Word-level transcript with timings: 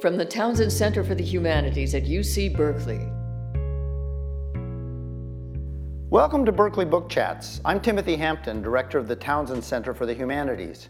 from 0.00 0.16
the 0.16 0.24
Townsend 0.24 0.72
Center 0.72 1.02
for 1.02 1.16
the 1.16 1.24
Humanities 1.24 1.92
at 1.92 2.04
UC 2.04 2.56
Berkeley. 2.56 3.00
Welcome 6.08 6.44
to 6.44 6.52
Berkeley 6.52 6.84
Book 6.84 7.08
Chats. 7.08 7.60
I'm 7.64 7.80
Timothy 7.80 8.14
Hampton, 8.14 8.62
director 8.62 8.98
of 8.98 9.08
the 9.08 9.16
Townsend 9.16 9.64
Center 9.64 9.92
for 9.92 10.06
the 10.06 10.14
Humanities. 10.14 10.88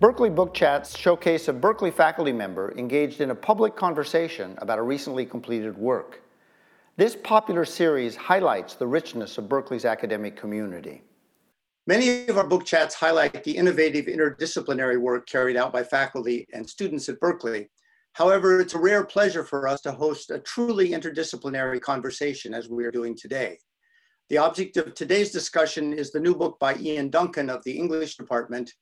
Berkeley 0.00 0.30
Book 0.30 0.52
Chats 0.52 0.98
showcase 0.98 1.46
a 1.46 1.52
Berkeley 1.52 1.92
faculty 1.92 2.32
member 2.32 2.76
engaged 2.76 3.20
in 3.20 3.30
a 3.30 3.34
public 3.36 3.76
conversation 3.76 4.58
about 4.58 4.80
a 4.80 4.82
recently 4.82 5.24
completed 5.24 5.78
work. 5.78 6.20
This 6.96 7.14
popular 7.14 7.64
series 7.64 8.16
highlights 8.16 8.74
the 8.74 8.86
richness 8.86 9.38
of 9.38 9.48
Berkeley's 9.48 9.84
academic 9.84 10.36
community. 10.36 11.02
Many 11.86 12.26
of 12.28 12.36
our 12.38 12.46
book 12.46 12.64
chats 12.64 12.94
highlight 12.94 13.44
the 13.44 13.56
innovative 13.56 14.06
interdisciplinary 14.06 14.98
work 14.98 15.28
carried 15.28 15.56
out 15.56 15.72
by 15.72 15.84
faculty 15.84 16.46
and 16.52 16.68
students 16.68 17.08
at 17.08 17.20
Berkeley. 17.20 17.68
However, 18.14 18.60
it's 18.60 18.74
a 18.74 18.78
rare 18.78 19.04
pleasure 19.04 19.44
for 19.44 19.66
us 19.66 19.80
to 19.82 19.92
host 19.92 20.30
a 20.30 20.38
truly 20.38 20.90
interdisciplinary 20.90 21.80
conversation 21.80 22.54
as 22.54 22.68
we 22.68 22.84
are 22.84 22.92
doing 22.92 23.16
today. 23.16 23.58
The 24.30 24.38
object 24.38 24.76
of 24.76 24.94
today's 24.94 25.32
discussion 25.32 25.92
is 25.92 26.12
the 26.12 26.20
new 26.20 26.34
book 26.34 26.56
by 26.60 26.76
Ian 26.76 27.10
Duncan 27.10 27.50
of 27.50 27.62
the 27.64 27.76
English 27.76 28.16
department 28.16 28.72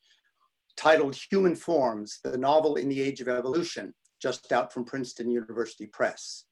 titled 0.76 1.16
Human 1.30 1.56
Forms, 1.56 2.20
the 2.22 2.36
novel 2.36 2.76
in 2.76 2.90
the 2.90 3.00
age 3.00 3.22
of 3.22 3.28
evolution, 3.28 3.94
just 4.20 4.52
out 4.52 4.70
from 4.70 4.84
Princeton 4.84 5.30
University 5.30 5.86
Press. 5.86 6.44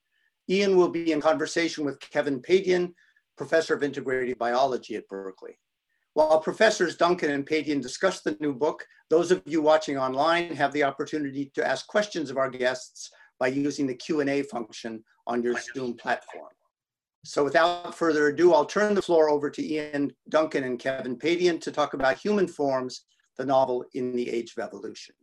Ian 0.49 0.77
will 0.77 0.89
be 0.89 1.13
in 1.13 1.21
conversation 1.21 1.85
with 1.85 2.01
Kevin 2.01 2.41
Padian, 2.41 2.95
professor 3.37 3.75
of 3.75 3.83
integrative 3.83 4.39
biology 4.39 4.97
at 4.97 5.07
Berkeley. 5.09 5.59
While 6.15 6.41
professors 6.41 6.97
Duncan 6.97 7.31
and 7.31 7.47
Padian 7.47 7.81
discuss 7.81 8.21
the 8.21 8.37
new 8.41 8.53
book, 8.53 8.85
those 9.11 9.31
of 9.31 9.43
you 9.47 9.63
watching 9.63 9.97
online 9.97 10.55
have 10.57 10.73
the 10.73 10.83
opportunity 10.83 11.51
to 11.55 11.67
ask 11.67 11.87
questions 11.87 12.31
of 12.31 12.37
our 12.37 12.51
guests 12.51 13.11
by 13.39 13.49
using 13.49 13.87
the 13.87 13.95
Q&A 13.95 14.43
function 14.43 15.05
on 15.27 15.43
your 15.43 15.55
Zoom 15.75 15.95
platform. 15.97 16.51
So 17.25 17.45
without 17.45 17.95
further 17.95 18.29
ado, 18.29 18.55
I'll 18.55 18.65
turn 18.65 18.95
the 18.95 19.03
floor 19.03 19.29
over 19.29 19.51
to 19.51 19.63
Ian 19.63 20.13
Duncan 20.29 20.65
and 20.65 20.79
Kevin 20.79 21.17
Padian 21.17 21.61
to 21.61 21.71
talk 21.71 21.95
about 21.95 22.19
human 22.19 22.49
forms, 22.49 23.05
the 23.37 23.45
novel 23.45 23.85
in 23.95 24.17
the 24.17 24.29
age 24.29 24.55
of 24.57 24.65
evolution. 24.65 25.15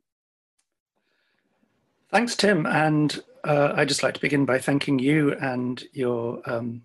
Thanks, 2.11 2.35
Tim. 2.35 2.65
And 2.65 3.21
uh, 3.43 3.73
I'd 3.75 3.89
just 3.89 4.03
like 4.03 4.13
to 4.13 4.21
begin 4.21 4.45
by 4.45 4.59
thanking 4.59 4.99
you 4.99 5.33
and 5.33 5.83
your 5.91 6.41
um, 6.45 6.83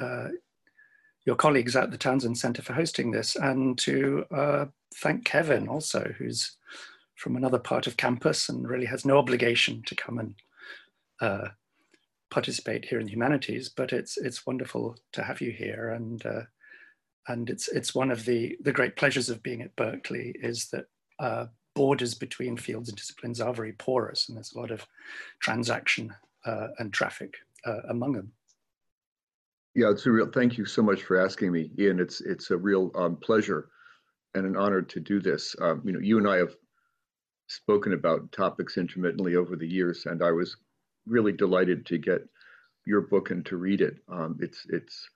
uh, 0.00 0.28
your 1.24 1.36
colleagues 1.36 1.76
at 1.76 1.90
the 1.90 1.98
Townsend 1.98 2.38
Center 2.38 2.62
for 2.62 2.72
hosting 2.72 3.10
this, 3.10 3.36
and 3.36 3.78
to 3.78 4.24
uh, 4.30 4.66
thank 4.96 5.24
Kevin 5.24 5.68
also, 5.68 6.12
who's 6.18 6.56
from 7.16 7.36
another 7.36 7.58
part 7.58 7.86
of 7.86 7.96
campus 7.96 8.48
and 8.48 8.68
really 8.68 8.86
has 8.86 9.04
no 9.04 9.16
obligation 9.16 9.82
to 9.86 9.94
come 9.94 10.18
and 10.18 10.34
uh, 11.20 11.48
participate 12.30 12.84
here 12.84 12.98
in 12.98 13.06
the 13.06 13.12
humanities. 13.12 13.68
But 13.68 13.92
it's 13.92 14.16
it's 14.16 14.46
wonderful 14.46 14.96
to 15.12 15.22
have 15.22 15.40
you 15.40 15.52
here, 15.52 15.90
and 15.90 16.24
uh, 16.26 16.42
and 17.28 17.48
it's 17.48 17.68
it's 17.68 17.94
one 17.94 18.10
of 18.10 18.24
the 18.24 18.56
the 18.60 18.72
great 18.72 18.96
pleasures 18.96 19.28
of 19.28 19.42
being 19.42 19.62
at 19.62 19.76
Berkeley 19.76 20.34
is 20.40 20.68
that 20.70 20.86
uh, 21.20 21.46
borders 21.74 22.14
between 22.14 22.56
fields 22.56 22.88
and 22.88 22.98
disciplines 22.98 23.40
are 23.40 23.54
very 23.54 23.72
porous, 23.72 24.28
and 24.28 24.36
there's 24.36 24.52
a 24.52 24.58
lot 24.58 24.70
of 24.70 24.86
transaction 25.40 26.12
uh, 26.44 26.68
and 26.78 26.92
traffic 26.92 27.34
uh, 27.64 27.82
among 27.88 28.12
them. 28.14 28.32
Yeah, 29.74 29.90
it's 29.90 30.06
a 30.06 30.12
real. 30.12 30.30
Thank 30.30 30.58
you 30.58 30.66
so 30.66 30.82
much 30.82 31.02
for 31.02 31.16
asking 31.18 31.52
me, 31.52 31.70
Ian. 31.78 31.98
It's 32.00 32.20
it's 32.20 32.50
a 32.50 32.56
real 32.56 32.90
um, 32.94 33.16
pleasure 33.16 33.68
and 34.34 34.46
an 34.46 34.56
honor 34.56 34.82
to 34.82 35.00
do 35.00 35.20
this. 35.20 35.56
Um, 35.60 35.82
you 35.84 35.92
know, 35.92 36.00
you 36.00 36.18
and 36.18 36.28
I 36.28 36.36
have 36.36 36.54
spoken 37.48 37.92
about 37.94 38.32
topics 38.32 38.78
intermittently 38.78 39.36
over 39.36 39.56
the 39.56 39.68
years, 39.68 40.06
and 40.06 40.22
I 40.22 40.32
was 40.32 40.56
really 41.06 41.32
delighted 41.32 41.86
to 41.86 41.98
get 41.98 42.22
your 42.86 43.02
book 43.02 43.30
and 43.30 43.44
to 43.46 43.56
read 43.56 43.80
it. 43.80 43.96
Um, 44.08 44.38
it's 44.40 44.66
it's 44.70 45.08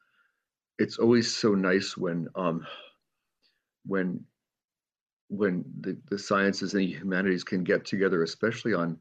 it's 0.78 0.98
always 0.98 1.34
so 1.34 1.54
nice 1.54 1.96
when 1.96 2.28
um, 2.36 2.66
when 3.86 4.24
when 5.28 5.64
the, 5.80 5.98
the 6.10 6.18
sciences 6.18 6.74
and 6.74 6.82
the 6.82 6.86
humanities 6.86 7.44
can 7.44 7.64
get 7.64 7.84
together, 7.84 8.22
especially 8.22 8.74
on 8.74 8.98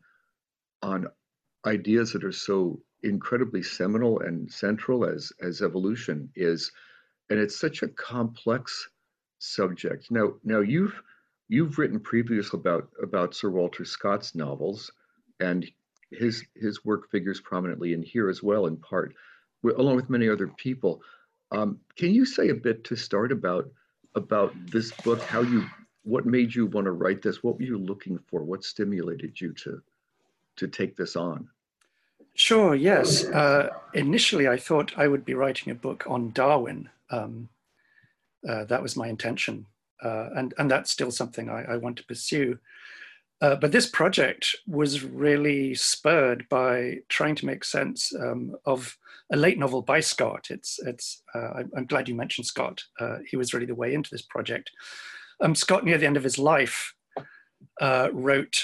on 0.81 1.07
ideas 1.66 2.13
that 2.13 2.24
are 2.24 2.31
so 2.31 2.81
incredibly 3.06 3.62
seminal 3.64 4.20
and 4.20 4.52
central 4.52 5.06
as 5.06 5.32
as 5.42 5.62
evolution 5.62 6.30
is 6.36 6.72
and 7.30 7.40
it's 7.40 7.56
such 7.56 7.82
a 7.82 7.88
complex 7.88 8.90
subject. 9.40 10.12
Now 10.12 10.34
now 10.44 10.60
you've 10.60 11.02
you've 11.48 11.78
written 11.78 12.00
previously 12.00 12.60
about 12.60 12.90
about 13.02 13.36
sir 13.36 13.50
walter 13.50 13.86
scott's 13.86 14.36
novels 14.36 14.92
and 15.40 15.70
his 16.12 16.46
his 16.56 16.84
work 16.84 17.10
figures 17.12 17.40
prominently 17.42 17.94
in 17.94 18.02
here 18.02 18.30
as 18.30 18.42
well 18.42 18.66
in 18.66 18.78
part 18.78 19.14
along 19.78 19.96
with 19.96 20.10
many 20.10 20.30
other 20.30 20.48
people. 20.48 21.02
Um, 21.52 21.80
can 21.96 22.14
you 22.14 22.26
say 22.26 22.50
a 22.50 22.56
bit 22.56 22.84
to 22.86 22.96
start 22.96 23.32
about 23.32 23.70
about 24.16 24.54
this 24.72 24.92
book 24.92 25.22
how 25.22 25.42
you 25.42 25.66
what 26.04 26.26
made 26.26 26.54
you 26.54 26.68
want 26.68 26.86
to 26.86 26.92
write 26.92 27.22
this? 27.22 27.44
What 27.44 27.58
were 27.58 27.64
you 27.64 27.78
looking 27.78 28.20
for? 28.28 28.44
What 28.44 28.64
stimulated 28.64 29.40
you 29.40 29.54
to 29.54 29.82
to 30.58 30.68
take 30.68 30.96
this 30.96 31.16
on 31.16 31.50
Sure, 32.35 32.75
yes. 32.75 33.23
Uh, 33.23 33.69
initially, 33.94 34.50
I 34.50 34.57
thought 34.57 34.97
I 34.97 35.07
would 35.07 35.23
be 35.23 35.34
writing 35.34 35.72
a 35.72 35.75
book 35.75 36.03
on 36.06 36.31
Darwin. 36.31 36.90
Um, 37.09 37.47
uh, 38.47 38.66
that 38.66 38.84
was 38.84 38.97
my 38.97 39.07
intention. 39.07 39.66
Uh, 40.03 40.29
and, 40.35 40.53
and 40.57 40.69
that's 40.69 40.91
still 40.91 41.12
something 41.12 41.50
I, 41.50 41.63
I 41.63 41.78
want 41.78 41.97
to 41.97 42.06
pursue. 42.06 42.59
Uh, 43.41 43.56
but 43.56 43.72
this 43.72 43.90
project 43.90 44.53
was 44.68 45.03
really 45.03 45.75
spurred 45.75 46.45
by 46.50 46.97
trying 47.07 47.35
to 47.35 47.45
make 47.45 47.63
sense 47.63 48.13
um, 48.19 48.56
of 48.66 48.97
a 49.31 49.38
late 49.38 49.57
novel 49.57 49.81
by 49.81 50.01
Scott. 50.01 50.47
It's, 50.50 50.78
it's, 50.85 51.22
uh, 51.34 51.63
I'm 51.75 51.85
glad 51.85 52.09
you 52.09 52.16
mentioned 52.16 52.47
Scott. 52.47 52.84
Uh, 53.00 53.19
he 53.29 53.38
was 53.38 53.53
really 53.53 53.66
the 53.66 53.75
way 53.75 53.94
into 53.94 54.12
this 54.12 54.22
project. 54.24 54.72
Um, 55.40 55.56
Scott, 55.56 55.85
near 55.85 55.97
the 55.97 56.06
end 56.06 56.18
of 56.18 56.24
his 56.24 56.38
life, 56.38 56.94
wrote 57.81 58.62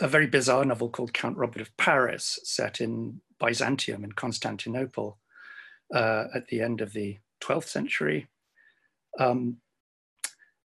a 0.00 0.08
very 0.08 0.26
bizarre 0.26 0.64
novel 0.64 0.88
called 0.88 1.12
Count 1.12 1.36
Robert 1.36 1.60
of 1.60 1.76
Paris, 1.76 2.38
set 2.42 2.80
in 2.80 3.20
Byzantium 3.38 4.04
in 4.04 4.12
Constantinople 4.12 5.18
uh, 5.94 6.24
at 6.34 6.46
the 6.48 6.60
end 6.60 6.80
of 6.80 6.92
the 6.92 7.18
12th 7.40 7.68
century. 7.68 8.28
Um, 9.18 9.58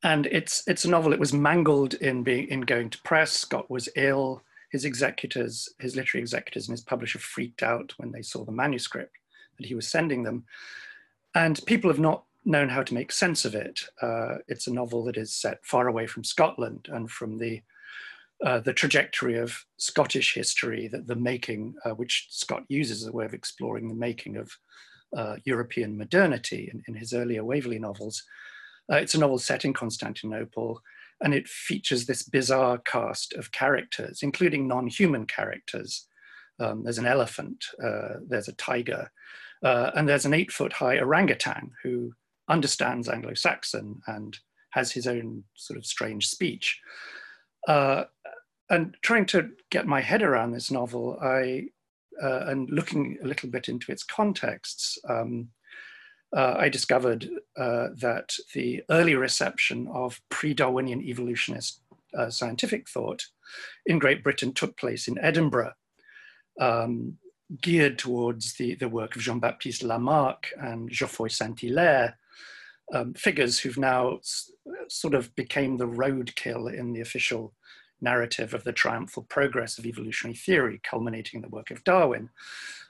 and 0.04 0.26
it's 0.28 0.64
it's 0.68 0.86
a 0.86 0.90
novel. 0.90 1.14
It 1.14 1.20
was 1.20 1.34
mangled 1.34 1.94
in 1.96 2.24
being 2.24 2.48
in 2.48 2.62
going 2.62 2.90
to 2.90 3.02
press. 3.04 3.32
Scott 3.32 3.70
was 3.70 3.90
ill. 3.96 4.42
His 4.72 4.86
executors, 4.86 5.70
his 5.80 5.96
literary 5.96 6.22
executors, 6.22 6.68
and 6.68 6.74
his 6.74 6.84
publisher 6.84 7.20
freaked 7.20 7.62
out 7.62 7.94
when 7.98 8.12
they 8.12 8.22
saw 8.22 8.44
the 8.44 8.52
manuscript 8.52 9.16
that 9.58 9.68
he 9.68 9.76
was 9.76 9.88
sending 9.88 10.24
them. 10.24 10.46
And 11.36 11.60
people 11.66 11.90
have 11.90 12.00
not 12.00 12.24
known 12.46 12.70
how 12.70 12.82
to 12.82 12.94
make 12.94 13.12
sense 13.12 13.46
of 13.46 13.54
it. 13.54 13.82
Uh, 14.02 14.38
it's 14.48 14.68
a 14.68 14.74
novel 14.74 15.04
that 15.04 15.18
is 15.18 15.34
set 15.34 15.64
far 15.64 15.88
away 15.88 16.08
from 16.08 16.24
Scotland 16.24 16.88
and 16.92 17.12
from 17.12 17.38
the 17.38 17.62
uh, 18.46 18.60
the 18.60 18.74
trajectory 18.74 19.38
of 19.38 19.66
Scottish 19.78 20.34
history, 20.34 20.88
that 20.88 21.08
the 21.08 21.16
making, 21.16 21.76
uh, 21.86 21.92
which 21.92 22.28
Scott 22.30 22.64
uses 22.70 23.04
as 23.04 23.08
a 23.08 23.12
way 23.12 23.26
of 23.26 23.34
exploring 23.34 23.88
the 23.88 23.96
making 23.96 24.38
of 24.38 24.52
uh, 25.16 25.36
European 25.46 25.98
modernity 25.98 26.70
in, 26.74 26.82
in, 26.88 26.96
his 26.96 27.14
earlier 27.14 27.44
Waverley 27.44 27.78
novels. 27.78 28.24
Uh, 28.92 28.96
it's 28.96 29.14
a 29.14 29.20
novel 29.20 29.38
set 29.38 29.66
in 29.66 29.74
Constantinople, 29.74 30.82
and 31.22 31.34
it 31.34 31.48
features 31.48 32.06
this 32.06 32.24
bizarre 32.24 32.80
cast 32.80 33.34
of 33.34 33.52
characters, 33.52 34.24
including 34.24 34.68
non-human 34.68 35.26
characters. 35.26 36.08
Um, 36.60 36.84
there's 36.84 36.98
an 36.98 37.06
elephant, 37.06 37.64
uh, 37.84 38.16
there's 38.28 38.48
a 38.48 38.54
tiger, 38.54 39.12
and 39.62 40.10
there's 40.10 40.26
an 40.26 40.34
eight-foot-high 40.34 40.98
orangutan 40.98 41.72
who 41.84 42.14
understands 42.50 43.08
Anglo-Saxon 43.08 44.02
and 44.08 44.40
has 44.72 44.92
his 44.92 45.06
own 45.06 45.44
sort 45.56 45.78
of 45.78 45.86
strange 45.86 46.28
speech. 46.28 46.80
Uh, 47.68 48.06
and 48.72 48.96
trying 49.02 49.26
to 49.28 49.50
get 49.70 49.86
my 49.86 50.00
head 50.00 50.24
around 50.24 50.52
this 50.52 50.72
novel, 50.72 51.20
I 51.22 51.68
uh, 52.22 52.46
and 52.48 52.70
looking 52.70 53.18
a 53.24 53.28
little 53.28 53.50
bit 53.50 53.68
into 53.68 53.92
its 53.92 54.04
contexts, 54.04 54.98
um, 55.10 55.50
uh, 56.36 56.56
I 56.58 56.70
discovered 56.70 57.30
uh, 57.58 57.90
that 57.98 58.36
the 58.54 58.84
early 58.90 59.16
reception 59.16 59.88
of 59.88 60.22
pre-Darwinian 60.30 61.02
evolutionist 61.02 61.82
uh, 62.18 62.30
scientific 62.30 62.88
thought 62.88 63.26
in 63.86 64.00
Great 64.00 64.24
Britain 64.24 64.54
took 64.54 64.78
place 64.78 65.08
in 65.08 65.18
Edinburgh, 65.20 65.74
um, 66.60 67.18
geared 67.62 67.98
towards 67.98 68.54
the, 68.54 68.76
the 68.76 68.90
work 68.90 69.16
of 69.16 69.22
Jean-Baptiste 69.22 69.84
Lamarck 69.84 70.50
and 70.62 70.90
Geoffroy 70.90 71.28
Saint-Hilaire, 71.28 72.18
um, 72.94 73.14
figures 73.14 73.60
who've 73.60 73.78
now 73.78 74.20
sort 74.88 75.14
of 75.14 75.34
became 75.36 75.78
the 75.78 75.88
roadkill 75.88 76.74
in 76.74 76.94
the 76.94 77.02
official 77.02 77.54
narrative 78.02 78.54
of 78.54 78.64
the 78.64 78.74
triumphal 78.74 79.24
progress 79.24 79.78
of 79.78 79.86
evolutionary 79.86 80.36
theory, 80.36 80.80
culminating 80.84 81.38
in 81.38 81.42
the 81.42 81.56
work 81.56 81.72
of 81.72 81.84
Darwin, 81.84 82.30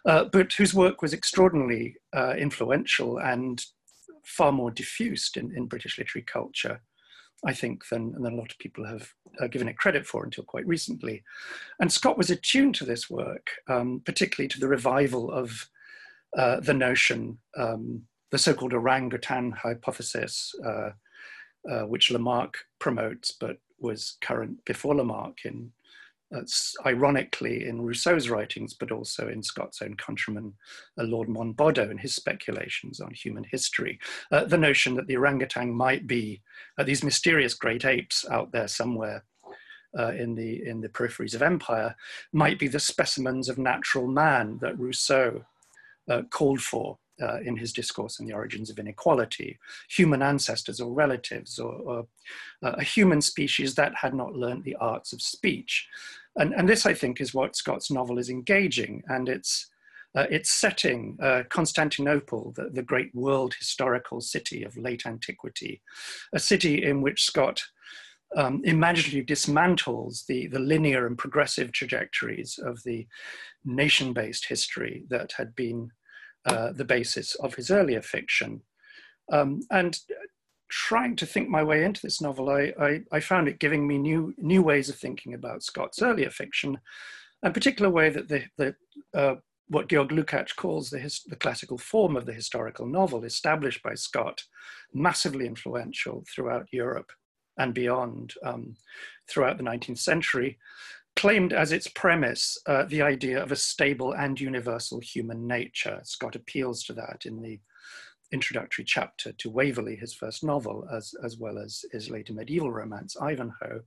uh, 0.05 0.25
but 0.25 0.53
whose 0.53 0.73
work 0.73 1.01
was 1.01 1.13
extraordinarily 1.13 1.95
uh, 2.15 2.33
influential 2.37 3.17
and 3.17 3.65
far 4.23 4.51
more 4.51 4.71
diffused 4.71 5.37
in, 5.37 5.55
in 5.55 5.65
British 5.65 5.97
literary 5.97 6.23
culture 6.23 6.81
I 7.45 7.53
think, 7.53 7.87
than, 7.89 8.11
than 8.13 8.33
a 8.33 8.35
lot 8.35 8.51
of 8.51 8.59
people 8.59 8.85
have 8.85 9.13
uh, 9.39 9.47
given 9.47 9.67
it 9.67 9.77
credit 9.77 10.05
for 10.05 10.23
until 10.23 10.43
quite 10.43 10.67
recently. 10.67 11.23
And 11.79 11.91
Scott 11.91 12.17
was 12.17 12.29
attuned 12.29 12.75
to 12.75 12.85
this 12.85 13.09
work, 13.09 13.49
um, 13.67 14.01
particularly 14.05 14.47
to 14.49 14.59
the 14.59 14.67
revival 14.67 15.31
of 15.31 15.67
uh, 16.37 16.59
the 16.59 16.73
notion, 16.73 17.39
um, 17.57 18.03
the 18.29 18.37
so-called 18.37 18.73
orangutan 18.73 19.51
hypothesis, 19.51 20.53
uh, 20.65 20.91
uh 21.69 21.81
which 21.81 22.11
Lamarck 22.11 22.57
promotes, 22.79 23.31
but 23.31 23.57
was 23.81 24.17
current 24.21 24.63
before 24.65 24.95
Lamarck 24.95 25.45
in 25.45 25.71
ironically 26.85 27.67
in 27.67 27.81
Rousseau's 27.81 28.29
writings, 28.29 28.73
but 28.73 28.91
also 28.91 29.27
in 29.27 29.43
Scott's 29.43 29.81
own 29.81 29.95
countryman, 29.95 30.53
uh, 30.97 31.03
Lord 31.03 31.27
Monboddo, 31.27 31.89
in 31.89 31.97
his 31.97 32.15
speculations 32.15 32.99
on 32.99 33.13
human 33.13 33.43
history. 33.43 33.99
Uh, 34.31 34.45
the 34.45 34.57
notion 34.57 34.95
that 34.95 35.07
the 35.07 35.17
orangutan 35.17 35.71
might 35.71 36.07
be 36.07 36.41
uh, 36.77 36.83
these 36.83 37.03
mysterious 37.03 37.53
great 37.53 37.85
apes 37.85 38.25
out 38.29 38.51
there 38.51 38.67
somewhere 38.67 39.23
uh, 39.97 40.11
in, 40.13 40.35
the, 40.35 40.65
in 40.65 40.79
the 40.79 40.89
peripheries 40.89 41.35
of 41.35 41.41
empire 41.41 41.95
might 42.31 42.57
be 42.57 42.67
the 42.67 42.79
specimens 42.79 43.49
of 43.49 43.57
natural 43.57 44.07
man 44.07 44.57
that 44.61 44.79
Rousseau 44.79 45.43
uh, 46.09 46.21
called 46.29 46.61
for 46.61 46.97
uh, 47.21 47.39
in 47.41 47.55
his 47.55 47.73
discourse 47.73 48.19
on 48.19 48.25
the 48.25 48.33
origins 48.33 48.69
of 48.69 48.79
inequality, 48.79 49.59
human 49.89 50.21
ancestors 50.21 50.79
or 50.79 50.91
relatives, 50.91 51.59
or, 51.59 51.73
or 51.73 52.07
uh, 52.63 52.71
a 52.77 52.83
human 52.83 53.21
species 53.21 53.75
that 53.75 53.93
had 53.95 54.13
not 54.13 54.33
learned 54.33 54.63
the 54.63 54.75
arts 54.77 55.13
of 55.13 55.21
speech. 55.21 55.87
And, 56.37 56.53
and 56.53 56.67
this, 56.67 56.85
I 56.85 56.93
think, 56.93 57.19
is 57.19 57.33
what 57.33 57.55
Scott's 57.55 57.91
novel 57.91 58.17
is 58.17 58.29
engaging, 58.29 59.03
and 59.07 59.27
it's 59.27 59.67
uh, 60.13 60.25
its 60.29 60.51
setting, 60.51 61.17
uh, 61.21 61.43
Constantinople, 61.49 62.53
the, 62.57 62.69
the, 62.69 62.83
great 62.83 63.15
world 63.15 63.53
historical 63.53 64.19
city 64.19 64.63
of 64.63 64.75
late 64.75 65.05
antiquity, 65.05 65.81
a 66.33 66.39
city 66.39 66.83
in 66.83 67.01
which 67.01 67.23
Scott 67.23 67.61
um, 68.35 68.61
imaginatively 68.63 69.23
dismantles 69.23 70.25
the, 70.25 70.47
the 70.47 70.59
linear 70.59 71.07
and 71.07 71.17
progressive 71.17 71.71
trajectories 71.71 72.59
of 72.63 72.81
the 72.83 73.07
nation 73.65 74.13
based 74.13 74.47
history 74.47 75.03
that 75.09 75.31
had 75.33 75.55
been 75.55 75.91
uh, 76.45 76.71
the 76.71 76.85
basis 76.85 77.35
of 77.35 77.55
his 77.55 77.71
earlier 77.71 78.01
fiction. 78.01 78.61
Um, 79.31 79.61
and 79.69 79.97
trying 80.69 81.15
to 81.17 81.25
think 81.25 81.49
my 81.49 81.63
way 81.63 81.83
into 81.83 82.01
this 82.01 82.21
novel, 82.21 82.49
I, 82.49 82.73
I, 82.79 83.01
I, 83.11 83.19
found 83.19 83.47
it 83.47 83.59
giving 83.59 83.87
me 83.87 83.97
new, 83.97 84.33
new 84.37 84.63
ways 84.63 84.89
of 84.89 84.95
thinking 84.95 85.33
about 85.33 85.63
Scott's 85.63 86.01
earlier 86.01 86.29
fiction, 86.29 86.79
a 87.43 87.51
particular 87.51 87.89
way 87.89 88.09
that 88.09 88.29
the, 88.29 88.43
the, 88.57 88.75
uh, 89.13 89.35
what 89.67 89.87
Georg 89.87 90.09
Lukács 90.09 90.55
calls 90.55 90.89
the, 90.89 90.99
his, 90.99 91.21
the 91.27 91.35
classical 91.35 91.77
form 91.77 92.15
of 92.15 92.25
the 92.25 92.33
historical 92.33 92.85
novel, 92.85 93.23
established 93.23 93.83
by 93.83 93.93
Scott, 93.93 94.43
massively 94.93 95.45
influential 95.45 96.23
throughout 96.33 96.67
Europe 96.71 97.11
and 97.57 97.73
beyond 97.73 98.33
um, 98.43 98.75
throughout 99.29 99.57
the 99.57 99.63
19th 99.63 99.99
century, 99.99 100.57
claimed 101.21 101.53
as 101.53 101.71
its 101.71 101.87
premise 101.87 102.57
uh, 102.65 102.83
the 102.85 103.03
idea 103.03 103.39
of 103.43 103.51
a 103.51 103.55
stable 103.55 104.11
and 104.13 104.41
universal 104.41 104.99
human 104.99 105.45
nature. 105.45 105.99
Scott 106.03 106.35
appeals 106.35 106.83
to 106.83 106.93
that 106.93 107.27
in 107.27 107.39
the 107.43 107.59
introductory 108.31 108.83
chapter 108.83 109.31
to 109.33 109.51
Waverley, 109.51 109.95
his 109.95 110.15
first 110.15 110.43
novel, 110.43 110.83
as, 110.91 111.13
as 111.23 111.37
well 111.37 111.59
as 111.59 111.85
his 111.91 112.09
later 112.09 112.33
medieval 112.33 112.71
romance, 112.71 113.15
Ivanhoe. 113.21 113.81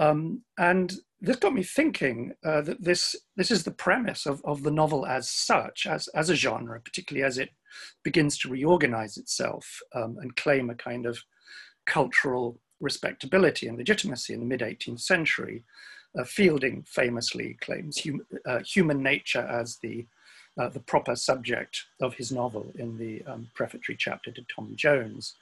Um, 0.00 0.42
and 0.58 0.92
this 1.20 1.36
got 1.36 1.54
me 1.54 1.62
thinking 1.62 2.32
uh, 2.44 2.62
that 2.62 2.82
this, 2.82 3.14
this 3.36 3.52
is 3.52 3.62
the 3.62 3.70
premise 3.70 4.26
of, 4.26 4.42
of 4.44 4.64
the 4.64 4.72
novel 4.72 5.06
as 5.06 5.30
such, 5.30 5.86
as, 5.86 6.08
as 6.08 6.28
a 6.28 6.34
genre, 6.34 6.80
particularly 6.80 7.24
as 7.24 7.38
it 7.38 7.50
begins 8.02 8.36
to 8.38 8.48
reorganize 8.48 9.16
itself 9.16 9.78
um, 9.94 10.16
and 10.20 10.34
claim 10.34 10.70
a 10.70 10.74
kind 10.74 11.06
of 11.06 11.20
cultural 11.86 12.58
respectability 12.80 13.68
and 13.68 13.78
legitimacy 13.78 14.34
in 14.34 14.40
the 14.40 14.46
mid 14.46 14.58
18th 14.58 15.02
century. 15.02 15.62
Uh, 16.18 16.24
Fielding 16.24 16.82
famously 16.86 17.56
claims 17.60 18.02
hum, 18.04 18.20
uh, 18.44 18.60
human 18.60 19.02
nature 19.02 19.46
as 19.50 19.76
the 19.78 20.04
uh, 20.58 20.68
the 20.68 20.80
proper 20.80 21.16
subject 21.16 21.86
of 22.02 22.12
his 22.14 22.30
novel 22.30 22.70
in 22.78 22.98
the 22.98 23.22
um, 23.26 23.48
prefatory 23.54 23.96
chapter 23.98 24.30
to 24.30 24.44
Tom 24.54 24.74
Jones. 24.76 25.34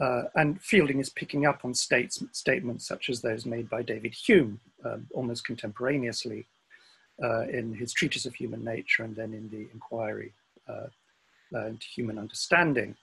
Uh, 0.00 0.22
and 0.36 0.62
Fielding 0.62 0.98
is 0.98 1.10
picking 1.10 1.44
up 1.44 1.62
on 1.62 1.74
states, 1.74 2.24
statements 2.32 2.86
such 2.86 3.10
as 3.10 3.20
those 3.20 3.44
made 3.44 3.68
by 3.68 3.82
David 3.82 4.14
Hume 4.14 4.58
um, 4.84 5.06
almost 5.12 5.44
contemporaneously 5.44 6.46
uh, 7.22 7.42
in 7.48 7.74
his 7.74 7.92
Treatise 7.92 8.24
of 8.24 8.34
Human 8.34 8.64
Nature 8.64 9.04
and 9.04 9.14
then 9.14 9.34
in 9.34 9.50
the 9.50 9.68
Inquiry 9.74 10.32
uh, 10.66 10.86
into 11.66 11.86
Human 11.94 12.18
Understanding, 12.18 12.96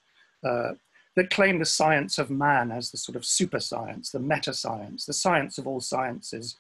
uh, 0.44 0.72
that 1.16 1.30
claim 1.30 1.60
the 1.60 1.66
science 1.66 2.18
of 2.18 2.30
man 2.30 2.72
as 2.72 2.92
the 2.92 2.98
sort 2.98 3.16
of 3.16 3.26
super 3.26 3.60
science, 3.60 4.12
the 4.12 4.20
meta 4.20 4.54
science, 4.54 5.06
the 5.06 5.14
science 5.14 5.58
of 5.58 5.68
all 5.68 5.82
sciences, 5.82 6.56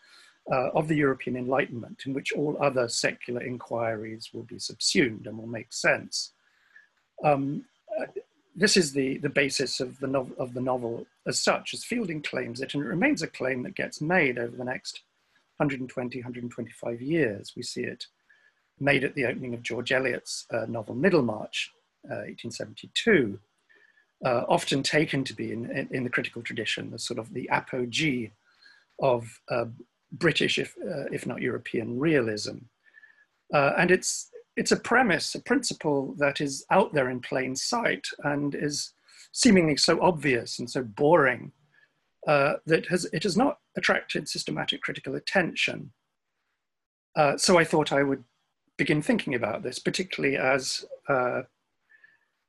uh, 0.51 0.69
of 0.69 0.87
the 0.87 0.95
European 0.95 1.35
Enlightenment, 1.35 2.03
in 2.05 2.13
which 2.13 2.31
all 2.31 2.57
other 2.61 2.87
secular 2.87 3.41
inquiries 3.41 4.29
will 4.33 4.43
be 4.43 4.59
subsumed 4.59 5.27
and 5.27 5.37
will 5.37 5.47
make 5.47 5.73
sense. 5.73 6.31
Um, 7.23 7.65
uh, 7.99 8.05
this 8.55 8.77
is 8.77 8.93
the, 8.93 9.17
the 9.19 9.29
basis 9.29 9.79
of 9.79 9.99
the, 9.99 10.07
no 10.07 10.29
of 10.39 10.53
the 10.53 10.61
novel 10.61 11.05
as 11.27 11.39
such, 11.39 11.73
as 11.73 11.83
Fielding 11.83 12.21
claims 12.21 12.61
it, 12.61 12.73
and 12.73 12.83
it 12.83 12.87
remains 12.87 13.21
a 13.21 13.27
claim 13.27 13.63
that 13.63 13.75
gets 13.75 14.01
made 14.01 14.37
over 14.37 14.55
the 14.55 14.63
next 14.63 15.01
120, 15.57 16.19
125 16.19 17.01
years. 17.01 17.53
We 17.55 17.63
see 17.63 17.83
it 17.83 18.07
made 18.79 19.03
at 19.03 19.15
the 19.15 19.25
opening 19.25 19.53
of 19.53 19.63
George 19.63 19.91
Eliot's 19.91 20.45
uh, 20.51 20.65
novel 20.67 20.95
Middlemarch, 20.95 21.71
1872, 22.03 23.39
uh, 24.23 24.27
uh, 24.27 24.45
often 24.47 24.81
taken 24.81 25.23
to 25.23 25.33
be 25.33 25.51
in, 25.51 25.69
in, 25.71 25.87
in, 25.91 26.03
the 26.03 26.09
critical 26.09 26.41
tradition, 26.41 26.91
the 26.91 26.99
sort 26.99 27.19
of 27.19 27.33
the 27.33 27.49
apogee 27.49 28.31
of 28.99 29.39
uh, 29.49 29.65
British, 30.11 30.57
if, 30.57 30.75
uh, 30.77 31.05
if 31.11 31.25
not 31.25 31.41
European, 31.41 31.99
realism. 31.99 32.57
Uh, 33.53 33.73
and 33.77 33.91
it's, 33.91 34.29
it's 34.55 34.71
a 34.71 34.77
premise, 34.77 35.35
a 35.35 35.41
principle 35.41 36.15
that 36.17 36.41
is 36.41 36.65
out 36.71 36.93
there 36.93 37.09
in 37.09 37.19
plain 37.19 37.55
sight 37.55 38.07
and 38.23 38.55
is 38.55 38.93
seemingly 39.31 39.77
so 39.77 40.01
obvious 40.01 40.59
and 40.59 40.69
so 40.69 40.83
boring 40.83 41.51
uh, 42.27 42.53
that 42.65 42.87
has, 42.87 43.05
it 43.13 43.23
has 43.23 43.37
not 43.37 43.59
attracted 43.75 44.27
systematic 44.27 44.81
critical 44.81 45.15
attention. 45.15 45.91
Uh, 47.15 47.37
so 47.37 47.57
I 47.57 47.63
thought 47.63 47.93
I 47.93 48.03
would 48.03 48.23
begin 48.77 49.01
thinking 49.01 49.35
about 49.35 49.63
this, 49.63 49.79
particularly 49.79 50.37
as 50.37 50.85
uh, 51.07 51.43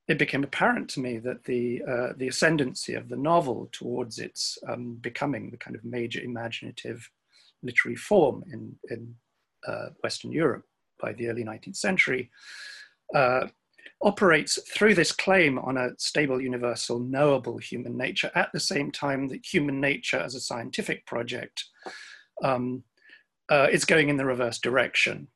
it 0.08 0.19
became 0.19 0.43
apparent 0.43 0.88
to 0.90 1.00
me 1.00 1.19
that 1.19 1.44
the, 1.44 1.82
uh, 1.82 2.12
the 2.16 2.28
ascendancy 2.28 2.94
of 2.94 3.08
the 3.08 3.16
novel 3.16 3.69
towards 3.72 4.19
its 4.19 4.58
um, 4.67 4.98
becoming 5.00 5.50
the 5.50 5.56
kind 5.56 5.77
of 5.77 5.84
major 5.84 6.20
imaginative 6.20 7.10
literary 7.62 7.96
form 7.96 8.44
in, 8.53 8.74
in 8.91 9.15
uh, 9.67 9.88
Western 10.03 10.32
Europe 10.32 10.65
by 11.00 11.12
the 11.12 11.29
early 11.29 11.44
19th 11.44 11.77
century, 11.77 12.31
uh, 13.15 13.46
operates 14.03 14.58
through 14.72 14.94
this 14.94 15.12
claim 15.12 15.58
on 15.58 15.77
a 15.77 15.91
stable, 15.98 16.41
universal, 16.41 17.00
knowable 17.00 17.58
human 17.58 17.96
nature 17.96 18.31
at 18.34 18.50
the 18.53 18.60
same 18.60 18.91
time 18.91 19.27
that 19.29 19.44
human 19.44 19.81
nature 19.81 20.19
as 20.19 20.34
a 20.34 20.41
scientific 20.41 21.05
project 21.06 21.65
um, 22.44 22.82
uh, 23.50 23.67
is 23.70 23.84
going 23.84 24.08
in 24.08 24.17
the 24.17 24.24
reverse 24.24 24.58
direction, 24.58 25.27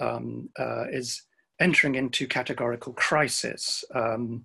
um, 0.00 0.48
uh, 0.58 0.84
is 0.90 1.22
entering 1.60 1.94
into 1.94 2.26
categorical 2.26 2.92
crisis. 2.94 3.84
Um, 3.94 4.44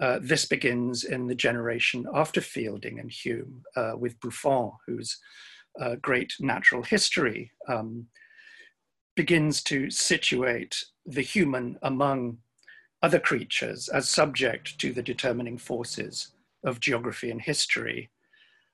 uh, 0.00 0.18
this 0.22 0.44
begins 0.46 1.04
in 1.04 1.26
the 1.26 1.34
generation 1.34 2.06
after 2.14 2.40
Fielding 2.40 2.98
and 2.98 3.10
Hume 3.10 3.62
uh, 3.76 3.92
with 3.98 4.18
Buffon, 4.20 4.72
who's 4.86 5.18
uh, 5.80 5.96
great 6.00 6.34
natural 6.40 6.82
history 6.82 7.52
um, 7.68 8.06
begins 9.14 9.62
to 9.62 9.90
situate 9.90 10.84
the 11.06 11.22
human 11.22 11.78
among 11.82 12.38
other 13.02 13.18
creatures 13.18 13.88
as 13.88 14.08
subject 14.08 14.78
to 14.78 14.92
the 14.92 15.02
determining 15.02 15.58
forces 15.58 16.32
of 16.64 16.80
geography 16.80 17.30
and 17.30 17.40
history. 17.40 18.10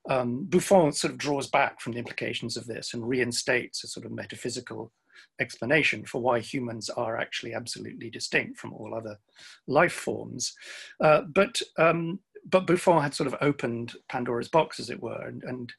Um, 0.08 0.44
Buffon 0.44 0.92
sort 0.92 1.12
of 1.12 1.18
draws 1.18 1.46
back 1.46 1.80
from 1.80 1.92
the 1.92 1.98
implications 1.98 2.56
of 2.56 2.66
this 2.66 2.94
and 2.94 3.06
reinstates 3.06 3.84
a 3.84 3.88
sort 3.88 4.06
of 4.06 4.12
metaphysical 4.12 4.92
explanation 5.40 6.04
for 6.04 6.20
why 6.20 6.40
humans 6.40 6.90
are 6.90 7.16
actually 7.16 7.54
absolutely 7.54 8.10
distinct 8.10 8.58
from 8.58 8.72
all 8.72 8.94
other 8.94 9.18
life 9.66 9.92
forms. 9.92 10.54
Uh, 11.00 11.22
but 11.32 11.60
um, 11.78 12.18
but 12.44 12.66
Buffon 12.66 13.02
had 13.02 13.14
sort 13.14 13.28
of 13.28 13.36
opened 13.40 13.94
Pandora's 14.08 14.48
box, 14.48 14.80
as 14.80 14.90
it 14.90 15.00
were, 15.00 15.26
and, 15.28 15.44
and 15.44 15.72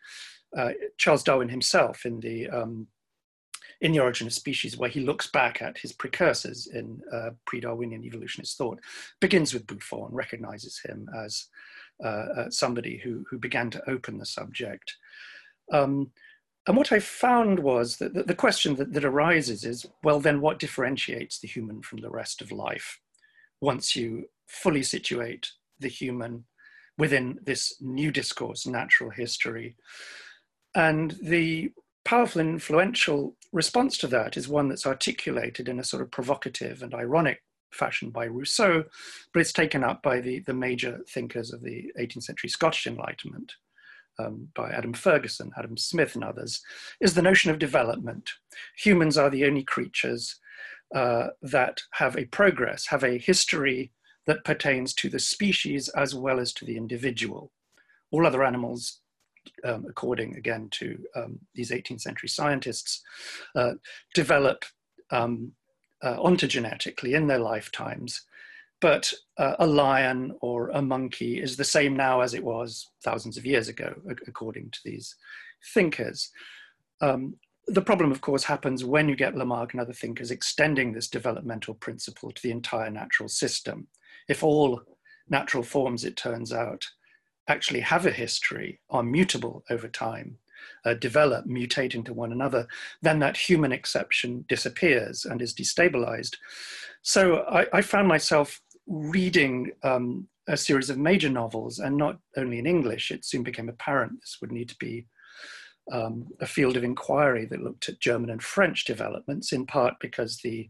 uh, 0.57 0.71
Charles 0.97 1.23
Darwin 1.23 1.49
himself 1.49 2.05
in 2.05 2.19
the 2.19 2.49
um, 2.49 2.87
in 3.81 3.91
the 3.91 3.99
Origin 3.99 4.27
of 4.27 4.33
Species, 4.33 4.77
where 4.77 4.89
he 4.89 5.01
looks 5.01 5.27
back 5.27 5.61
at 5.61 5.77
his 5.77 5.91
precursors 5.91 6.67
in 6.67 7.01
uh, 7.11 7.31
pre-Darwinian 7.45 8.05
evolutionist 8.05 8.57
thought, 8.57 8.79
begins 9.19 9.53
with 9.53 9.67
Buffon, 9.67 10.07
recognizes 10.11 10.79
him 10.79 11.09
as 11.17 11.47
uh, 12.03 12.25
uh, 12.37 12.49
somebody 12.49 12.97
who 12.97 13.25
who 13.29 13.37
began 13.37 13.69
to 13.71 13.89
open 13.89 14.17
the 14.17 14.25
subject. 14.25 14.95
Um, 15.71 16.11
and 16.65 16.77
what 16.77 16.93
I 16.93 16.99
found 16.99 17.59
was 17.59 17.97
that 17.97 18.13
the, 18.13 18.23
the 18.23 18.35
question 18.35 18.75
that, 18.75 18.93
that 18.93 19.03
arises 19.03 19.65
is, 19.65 19.85
well, 20.01 20.21
then 20.21 20.39
what 20.39 20.59
differentiates 20.59 21.39
the 21.39 21.47
human 21.47 21.81
from 21.81 21.99
the 21.99 22.09
rest 22.09 22.41
of 22.41 22.53
life? 22.53 22.99
Once 23.59 23.97
you 23.97 24.29
fully 24.47 24.83
situate 24.83 25.51
the 25.79 25.89
human 25.89 26.45
within 26.97 27.39
this 27.43 27.75
new 27.81 28.11
discourse, 28.11 28.67
natural 28.67 29.09
history. 29.09 29.75
And 30.75 31.17
the 31.21 31.71
powerful 32.05 32.41
influential 32.41 33.35
response 33.51 33.97
to 33.99 34.07
that 34.07 34.35
is 34.35 34.47
one 34.47 34.67
that's 34.67 34.85
articulated 34.85 35.69
in 35.69 35.79
a 35.79 35.83
sort 35.83 36.01
of 36.01 36.11
provocative 36.11 36.81
and 36.81 36.93
ironic 36.93 37.41
fashion 37.71 38.09
by 38.09 38.25
Rousseau, 38.25 38.83
but 39.33 39.39
it's 39.39 39.53
taken 39.53 39.83
up 39.83 40.03
by 40.03 40.19
the, 40.19 40.39
the 40.39 40.53
major 40.53 40.99
thinkers 41.07 41.51
of 41.51 41.61
the 41.61 41.91
18th 41.99 42.23
century 42.23 42.49
Scottish 42.49 42.87
Enlightenment, 42.87 43.53
um, 44.19 44.47
by 44.55 44.69
Adam 44.69 44.93
Ferguson, 44.93 45.51
Adam 45.57 45.77
Smith, 45.77 46.15
and 46.15 46.23
others, 46.23 46.61
is 46.99 47.15
the 47.15 47.21
notion 47.21 47.49
of 47.51 47.59
development. 47.59 48.29
Humans 48.77 49.17
are 49.17 49.29
the 49.29 49.45
only 49.45 49.63
creatures 49.63 50.39
uh, 50.93 51.29
that 51.41 51.81
have 51.93 52.15
a 52.15 52.25
progress, 52.25 52.87
have 52.87 53.03
a 53.03 53.17
history 53.17 53.91
that 54.25 54.45
pertains 54.45 54.93
to 54.93 55.09
the 55.09 55.19
species 55.19 55.89
as 55.89 56.13
well 56.15 56.39
as 56.39 56.53
to 56.53 56.65
the 56.65 56.77
individual. 56.77 57.51
All 58.11 58.27
other 58.27 58.43
animals, 58.43 58.99
um, 59.63 59.85
according 59.87 60.35
again 60.35 60.67
to 60.71 60.97
um, 61.15 61.39
these 61.55 61.71
18th 61.71 62.01
century 62.01 62.29
scientists, 62.29 63.01
uh, 63.55 63.73
develop 64.13 64.65
um, 65.11 65.51
uh, 66.01 66.17
ontogenetically 66.17 67.15
in 67.15 67.27
their 67.27 67.39
lifetimes. 67.39 68.25
But 68.81 69.13
uh, 69.37 69.55
a 69.59 69.65
lion 69.65 70.35
or 70.41 70.69
a 70.69 70.81
monkey 70.81 71.41
is 71.41 71.55
the 71.55 71.63
same 71.63 71.95
now 71.95 72.19
as 72.19 72.33
it 72.33 72.43
was 72.43 72.89
thousands 73.01 73.37
of 73.37 73.45
years 73.45 73.69
ago, 73.69 73.93
according 74.27 74.71
to 74.71 74.79
these 74.83 75.15
thinkers. 75.73 76.29
Um, 76.99 77.35
the 77.67 77.81
problem, 77.81 78.11
of 78.11 78.19
course, 78.19 78.43
happens 78.43 78.83
when 78.83 79.07
you 79.07 79.15
get 79.15 79.35
Lamarck 79.35 79.73
and 79.73 79.79
other 79.79 79.93
thinkers 79.93 80.31
extending 80.31 80.91
this 80.91 81.07
developmental 81.07 81.75
principle 81.75 82.31
to 82.31 82.41
the 82.41 82.51
entire 82.51 82.89
natural 82.89 83.29
system. 83.29 83.87
If 84.27 84.43
all 84.43 84.81
natural 85.29 85.63
forms, 85.63 86.03
it 86.03 86.17
turns 86.17 86.51
out, 86.51 86.85
actually 87.47 87.81
have 87.81 88.05
a 88.05 88.11
history, 88.11 88.79
are 88.89 89.03
mutable 89.03 89.63
over 89.69 89.87
time, 89.87 90.37
uh, 90.85 90.93
develop, 90.93 91.45
mutate 91.45 91.95
into 91.95 92.13
one 92.13 92.31
another, 92.31 92.67
then 93.01 93.19
that 93.19 93.37
human 93.37 93.71
exception 93.71 94.45
disappears 94.47 95.25
and 95.25 95.41
is 95.41 95.53
destabilized. 95.53 96.35
So 97.01 97.43
I, 97.43 97.65
I 97.73 97.81
found 97.81 98.07
myself 98.07 98.61
reading 98.87 99.71
um, 99.83 100.27
a 100.47 100.57
series 100.57 100.89
of 100.89 100.97
major 100.97 101.29
novels, 101.29 101.79
and 101.79 101.97
not 101.97 102.19
only 102.37 102.59
in 102.59 102.65
English, 102.65 103.11
it 103.11 103.25
soon 103.25 103.43
became 103.43 103.69
apparent 103.69 104.19
this 104.19 104.37
would 104.41 104.51
need 104.51 104.69
to 104.69 104.77
be 104.77 105.07
um, 105.91 106.27
a 106.39 106.45
field 106.45 106.77
of 106.77 106.83
inquiry 106.83 107.45
that 107.45 107.61
looked 107.61 107.89
at 107.89 107.99
German 107.99 108.29
and 108.29 108.41
French 108.41 108.85
developments, 108.85 109.51
in 109.51 109.65
part 109.65 109.95
because 109.99 110.37
the 110.37 110.69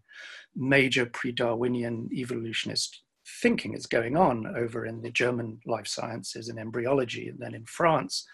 major 0.55 1.05
pre 1.05 1.31
Darwinian 1.31 2.09
evolutionist 2.11 3.01
thinking 3.25 3.73
is 3.73 3.85
going 3.85 4.17
on 4.17 4.47
over 4.55 4.85
in 4.85 5.01
the 5.01 5.11
German 5.11 5.59
life 5.65 5.87
sciences 5.87 6.49
and 6.49 6.59
embryology, 6.59 7.29
and 7.29 7.39
then 7.39 7.53
in 7.53 7.65
France. 7.65 8.25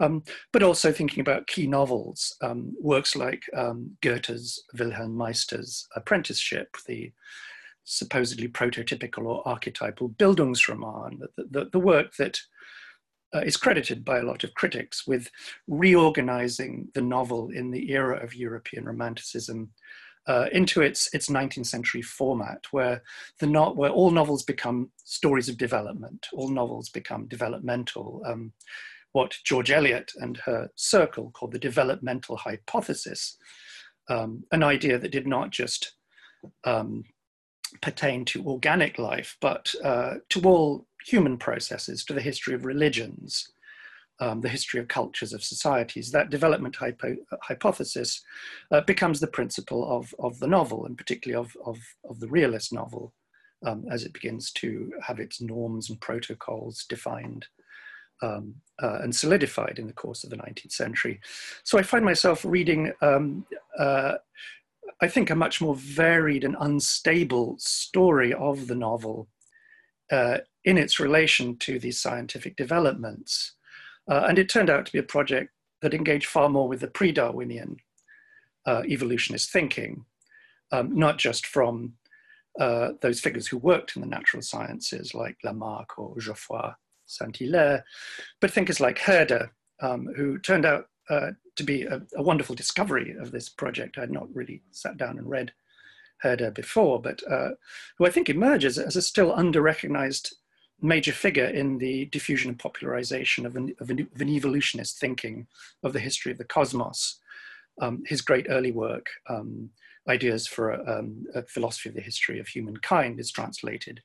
Um, 0.00 0.24
but 0.52 0.62
also 0.62 0.90
thinking 0.90 1.20
about 1.20 1.46
key 1.46 1.66
novels, 1.66 2.36
um, 2.42 2.74
works 2.80 3.14
like 3.14 3.44
um, 3.56 3.96
Goethe's 4.02 4.62
Wilhelm 4.76 5.16
Meister's 5.16 5.86
Apprenticeship, 5.94 6.76
the 6.86 7.12
supposedly 7.84 8.48
prototypical 8.48 9.26
or 9.26 9.46
archetypal 9.46 10.08
Bildungsroman, 10.10 11.20
the, 11.36 11.44
the, 11.50 11.70
the 11.70 11.78
work 11.78 12.16
that 12.16 12.40
uh, 13.34 13.40
is 13.40 13.56
credited 13.56 14.04
by 14.04 14.18
a 14.18 14.22
lot 14.22 14.44
of 14.44 14.54
critics 14.54 15.06
with 15.06 15.30
reorganizing 15.66 16.88
the 16.94 17.02
novel 17.02 17.50
in 17.50 17.70
the 17.70 17.90
era 17.90 18.16
of 18.22 18.34
European 18.34 18.84
Romanticism 18.84 19.70
uh, 20.26 20.46
into 20.52 20.80
its, 20.80 21.12
its 21.12 21.28
19th 21.28 21.66
century 21.66 22.02
format, 22.02 22.64
where, 22.70 23.02
the 23.40 23.46
no- 23.46 23.72
where 23.72 23.90
all 23.90 24.10
novels 24.10 24.42
become 24.42 24.90
stories 25.04 25.48
of 25.48 25.58
development, 25.58 26.26
all 26.32 26.48
novels 26.48 26.88
become 26.88 27.26
developmental. 27.26 28.22
Um, 28.26 28.52
what 29.12 29.36
George 29.44 29.70
Eliot 29.70 30.12
and 30.16 30.36
her 30.38 30.68
circle 30.74 31.30
called 31.34 31.52
the 31.52 31.58
developmental 31.58 32.36
hypothesis, 32.36 33.36
um, 34.08 34.44
an 34.50 34.62
idea 34.62 34.98
that 34.98 35.12
did 35.12 35.26
not 35.26 35.50
just 35.50 35.92
um, 36.64 37.04
pertain 37.80 38.24
to 38.26 38.44
organic 38.44 38.98
life, 38.98 39.36
but 39.40 39.74
uh, 39.84 40.14
to 40.30 40.42
all 40.42 40.86
human 41.06 41.36
processes, 41.36 42.04
to 42.04 42.12
the 42.12 42.20
history 42.20 42.54
of 42.54 42.64
religions, 42.64 43.50
um, 44.20 44.40
the 44.40 44.48
history 44.48 44.80
of 44.80 44.88
cultures, 44.88 45.32
of 45.32 45.42
societies. 45.42 46.10
That 46.10 46.30
development 46.30 46.76
hypo 46.76 47.16
hypothesis 47.42 48.22
uh, 48.70 48.80
becomes 48.82 49.20
the 49.20 49.26
principle 49.26 49.90
of, 49.90 50.14
of 50.18 50.38
the 50.38 50.46
novel, 50.46 50.86
and 50.86 50.96
particularly 50.96 51.40
of, 51.40 51.56
of, 51.64 51.78
of 52.08 52.20
the 52.20 52.28
realist 52.28 52.72
novel, 52.72 53.12
um, 53.66 53.84
as 53.90 54.04
it 54.04 54.12
begins 54.12 54.52
to 54.52 54.92
have 55.02 55.18
its 55.18 55.40
norms 55.40 55.90
and 55.90 56.00
protocols 56.00 56.84
defined 56.88 57.46
um, 58.22 58.54
uh, 58.82 58.98
and 59.02 59.14
solidified 59.14 59.78
in 59.78 59.86
the 59.86 59.92
course 59.92 60.24
of 60.24 60.30
the 60.30 60.36
19th 60.36 60.72
century. 60.72 61.20
So 61.64 61.78
I 61.78 61.82
find 61.82 62.04
myself 62.04 62.44
reading 62.44 62.92
um, 63.02 63.44
uh, 63.78 64.14
I 65.00 65.08
think, 65.08 65.30
a 65.30 65.34
much 65.34 65.60
more 65.60 65.74
varied 65.76 66.44
and 66.44 66.56
unstable 66.58 67.56
story 67.58 68.32
of 68.32 68.66
the 68.68 68.74
novel 68.74 69.28
uh, 70.10 70.38
in 70.64 70.78
its 70.78 71.00
relation 71.00 71.56
to 71.58 71.78
these 71.78 72.00
scientific 72.00 72.56
developments. 72.56 73.52
Uh, 74.08 74.26
and 74.28 74.38
it 74.38 74.48
turned 74.48 74.70
out 74.70 74.86
to 74.86 74.92
be 74.92 74.98
a 74.98 75.02
project 75.02 75.50
that 75.82 75.94
engaged 75.94 76.26
far 76.26 76.48
more 76.48 76.68
with 76.68 76.80
the 76.80 76.88
pre 76.88 77.12
Darwinian 77.12 77.76
uh, 78.66 78.82
evolutionist 78.86 79.50
thinking, 79.50 80.04
um, 80.72 80.96
not 80.96 81.18
just 81.18 81.46
from 81.46 81.94
uh, 82.58 82.92
those 83.00 83.20
figures 83.20 83.46
who 83.46 83.58
worked 83.58 83.96
in 83.96 84.02
the 84.02 84.08
natural 84.08 84.42
sciences 84.42 85.14
like 85.14 85.36
Lamarck 85.44 85.98
or 85.98 86.18
Geoffroy 86.18 86.72
Saint 87.06 87.36
Hilaire, 87.36 87.84
but 88.40 88.50
thinkers 88.50 88.80
like 88.80 88.98
Herder, 88.98 89.50
um, 89.80 90.08
who 90.16 90.38
turned 90.38 90.64
out 90.64 90.88
uh, 91.10 91.32
to 91.56 91.62
be 91.62 91.82
a, 91.82 92.00
a, 92.16 92.22
wonderful 92.22 92.54
discovery 92.54 93.14
of 93.20 93.30
this 93.30 93.48
project. 93.48 93.98
I 93.98 94.02
had 94.02 94.10
not 94.10 94.34
really 94.34 94.62
sat 94.70 94.96
down 94.96 95.18
and 95.18 95.28
read 95.28 95.52
Herder 96.18 96.50
before, 96.50 97.00
but 97.00 97.22
uh, 97.30 97.50
who 97.98 98.06
I 98.06 98.10
think 98.10 98.30
emerges 98.30 98.78
as 98.78 98.96
a 98.96 99.02
still 99.02 99.34
under-recognized 99.34 100.34
major 100.80 101.12
figure 101.12 101.46
in 101.46 101.78
the 101.78 102.06
diffusion 102.06 102.50
and 102.50 102.58
popularization 102.58 103.46
of 103.46 103.56
an, 103.56 103.74
of 103.80 103.90
an, 103.90 104.08
of 104.14 104.20
an 104.20 104.28
evolutionist 104.28 104.98
thinking 104.98 105.46
of 105.82 105.92
the 105.92 106.00
history 106.00 106.32
of 106.32 106.38
the 106.38 106.44
cosmos. 106.44 107.20
Um, 107.80 108.04
his 108.06 108.20
great 108.20 108.46
early 108.48 108.72
work, 108.72 109.08
um, 109.28 109.70
Ideas 110.06 110.46
for 110.46 110.72
a, 110.72 110.98
um, 110.98 111.24
a, 111.34 111.42
Philosophy 111.44 111.88
of 111.88 111.94
the 111.94 112.00
History 112.02 112.38
of 112.38 112.46
Humankind, 112.46 113.18
is 113.18 113.30
translated 113.30 114.02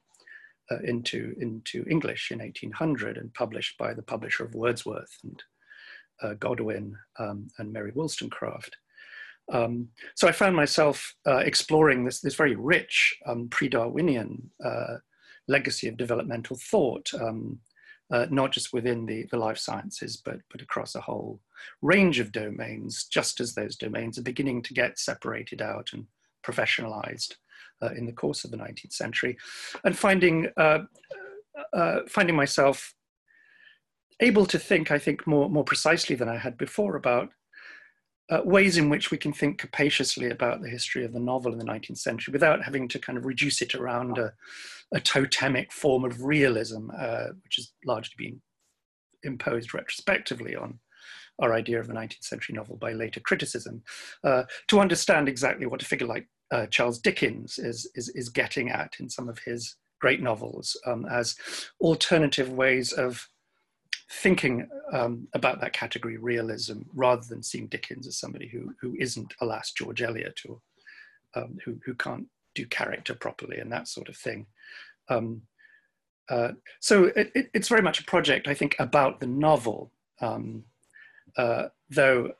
uh, 0.72 0.78
into, 0.86 1.36
into 1.42 1.84
English 1.90 2.32
in 2.32 2.40
1800 2.40 3.18
and 3.18 3.34
published 3.34 3.78
by 3.78 3.94
the 3.94 4.02
publisher 4.02 4.46
of 4.46 4.56
Wordsworth 4.56 5.18
and 5.24 5.44
uh, 6.22 6.34
Godwin 6.36 6.96
um, 7.18 7.50
and 7.58 7.74
Mary 7.74 7.92
Wollstonecraft. 7.94 8.78
Um, 9.52 9.90
so 10.16 10.28
I 10.28 10.32
found 10.32 10.56
myself 10.56 11.16
uh, 11.28 11.38
exploring 11.38 12.06
this, 12.06 12.22
this 12.22 12.36
very 12.36 12.56
rich 12.56 13.18
um, 13.26 13.50
pre-Darwinian 13.50 14.50
uh, 14.64 14.98
legacy 15.50 15.88
of 15.90 15.98
developmental 15.98 16.56
thought, 16.56 17.12
um, 17.16 17.60
uh, 18.12 18.28
not 18.30 18.52
just 18.52 18.72
within 18.72 19.06
the, 19.06 19.26
the 19.32 19.38
life 19.38 19.58
sciences, 19.58 20.16
but, 20.16 20.40
but 20.52 20.62
across 20.62 20.96
a 20.96 21.02
whole 21.02 21.40
range 21.82 22.20
of 22.20 22.32
domains, 22.32 23.04
just 23.04 23.42
as 23.42 23.54
those 23.54 23.76
domains 23.76 24.18
are 24.18 24.24
beginning 24.24 24.62
to 24.62 24.74
get 24.74 24.98
separated 24.98 25.62
out 25.62 25.90
and 25.92 26.06
professionalized 26.44 27.36
uh, 27.82 27.92
in 27.98 28.06
the 28.06 28.14
course 28.14 28.46
of 28.46 28.52
the 28.52 28.58
19th 28.58 28.94
century. 28.94 29.38
And 29.84 29.98
finding, 29.98 30.48
uh, 30.56 30.80
finding 32.08 32.36
myself 32.36 32.96
able 34.20 34.46
to 34.46 34.60
think, 34.60 34.92
I 34.92 35.00
think, 35.00 35.26
more, 35.28 35.50
more 35.50 35.64
precisely 35.64 36.16
than 36.16 36.30
I 36.30 36.38
had 36.38 36.58
before 36.58 36.96
about 36.96 37.30
uh, 38.30 38.42
ways 38.44 38.78
in 38.78 38.90
which 38.90 39.12
we 39.12 39.18
can 39.18 39.34
think 39.34 39.58
capaciously 39.58 40.30
about 40.30 40.62
the 40.62 40.70
history 40.70 41.04
of 41.04 41.14
the 41.14 41.20
novel 41.20 41.52
in 41.52 41.60
the 41.60 41.66
19th 41.66 41.98
century 41.98 42.32
without 42.32 42.64
having 42.64 42.88
to 42.88 43.00
kind 43.00 43.18
of 43.18 43.26
reduce 43.26 43.62
it 43.62 43.76
around 43.76 44.18
a, 44.18 44.34
a 44.94 45.00
totemic 45.00 45.72
form 45.72 46.06
of 46.06 46.24
realism, 46.24 46.90
uh, 46.98 47.28
which 47.44 47.56
has 47.56 47.72
largely 47.86 48.16
been 48.18 48.42
imposed 49.24 49.74
retrospectively 49.74 50.56
on 50.56 50.80
our 51.40 51.54
idea 51.54 51.80
of 51.80 51.88
the 51.88 51.94
19th 51.94 52.24
century 52.24 52.56
novel 52.56 52.76
by 52.76 52.92
later 52.92 53.20
criticism, 53.20 53.82
uh, 54.24 54.44
to 54.68 54.80
understand 54.80 55.28
exactly 55.28 55.66
what 55.66 55.82
a 55.82 55.86
figure 55.86 56.08
like 56.08 56.28
uh, 56.52 56.66
Charles 56.68 57.00
Dickens 57.00 57.58
is, 57.58 57.90
is, 57.96 58.10
is 58.10 58.30
getting 58.30 58.70
at 58.70 58.94
in 59.00 59.10
some 59.10 59.30
of 59.30 59.40
his 59.40 59.76
great 60.02 60.22
novels 60.22 60.80
um, 60.86 61.06
as 61.10 61.36
alternative 61.82 62.52
ways 62.52 62.92
of 62.92 63.28
thinking 64.12 64.68
um, 64.92 65.28
about 65.34 65.62
that 65.62 65.74
category 65.74 66.18
realism 66.18 66.82
rather 66.94 67.24
than 67.30 67.44
seeing 67.44 67.68
Dickens 67.68 68.08
as 68.08 68.18
somebody 68.18 68.48
who, 68.48 68.74
who 68.82 68.96
isn't, 69.00 69.34
alas, 69.42 69.72
George 69.72 70.02
Eliot 70.02 70.40
or 70.48 70.60
um, 71.36 71.58
who, 71.64 71.80
who 71.86 71.94
can't 71.94 72.26
do 72.56 72.66
character 72.66 73.14
properly 73.14 73.60
and 73.60 73.72
that 73.72 73.88
sort 73.88 74.10
of 74.10 74.18
thing. 74.18 74.48
Um, 75.10 75.44
uh, 76.30 76.52
so 76.80 77.06
it, 77.06 77.32
it, 77.36 77.50
it's 77.54 77.70
very 77.70 77.82
much 77.82 78.00
a 78.00 78.06
project, 78.06 78.48
I 78.48 78.54
think, 78.54 78.76
about 78.80 79.20
the 79.20 79.28
novel, 79.28 79.92
um, 80.22 80.64
uh, 81.38 81.68
though 81.90 82.34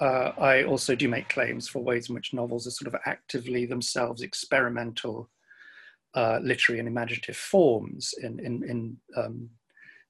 uh, 0.00 0.32
I 0.38 0.64
also 0.64 0.94
do 0.94 1.08
make 1.08 1.28
claims 1.28 1.68
for 1.68 1.82
ways 1.82 2.08
in 2.08 2.14
which 2.14 2.34
novels 2.34 2.66
are 2.66 2.70
sort 2.70 2.92
of 2.92 3.00
actively 3.06 3.66
themselves 3.66 4.22
experimental 4.22 5.30
uh, 6.14 6.38
literary 6.42 6.78
and 6.78 6.88
imaginative 6.88 7.36
forms 7.36 8.14
in, 8.22 8.38
in, 8.40 8.62
in 8.68 8.96
um, 9.16 9.50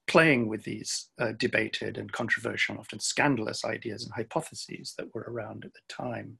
playing 0.07 0.47
with 0.47 0.63
these 0.63 1.09
uh, 1.19 1.33
debated 1.37 1.97
and 1.97 2.11
controversial, 2.11 2.77
often 2.77 2.99
scandalous 2.99 3.65
ideas 3.65 4.05
and 4.05 4.13
hypotheses 4.13 4.93
that 4.97 5.13
were 5.13 5.27
around 5.29 5.65
at 5.65 5.73
the 5.73 5.79
time. 5.89 6.37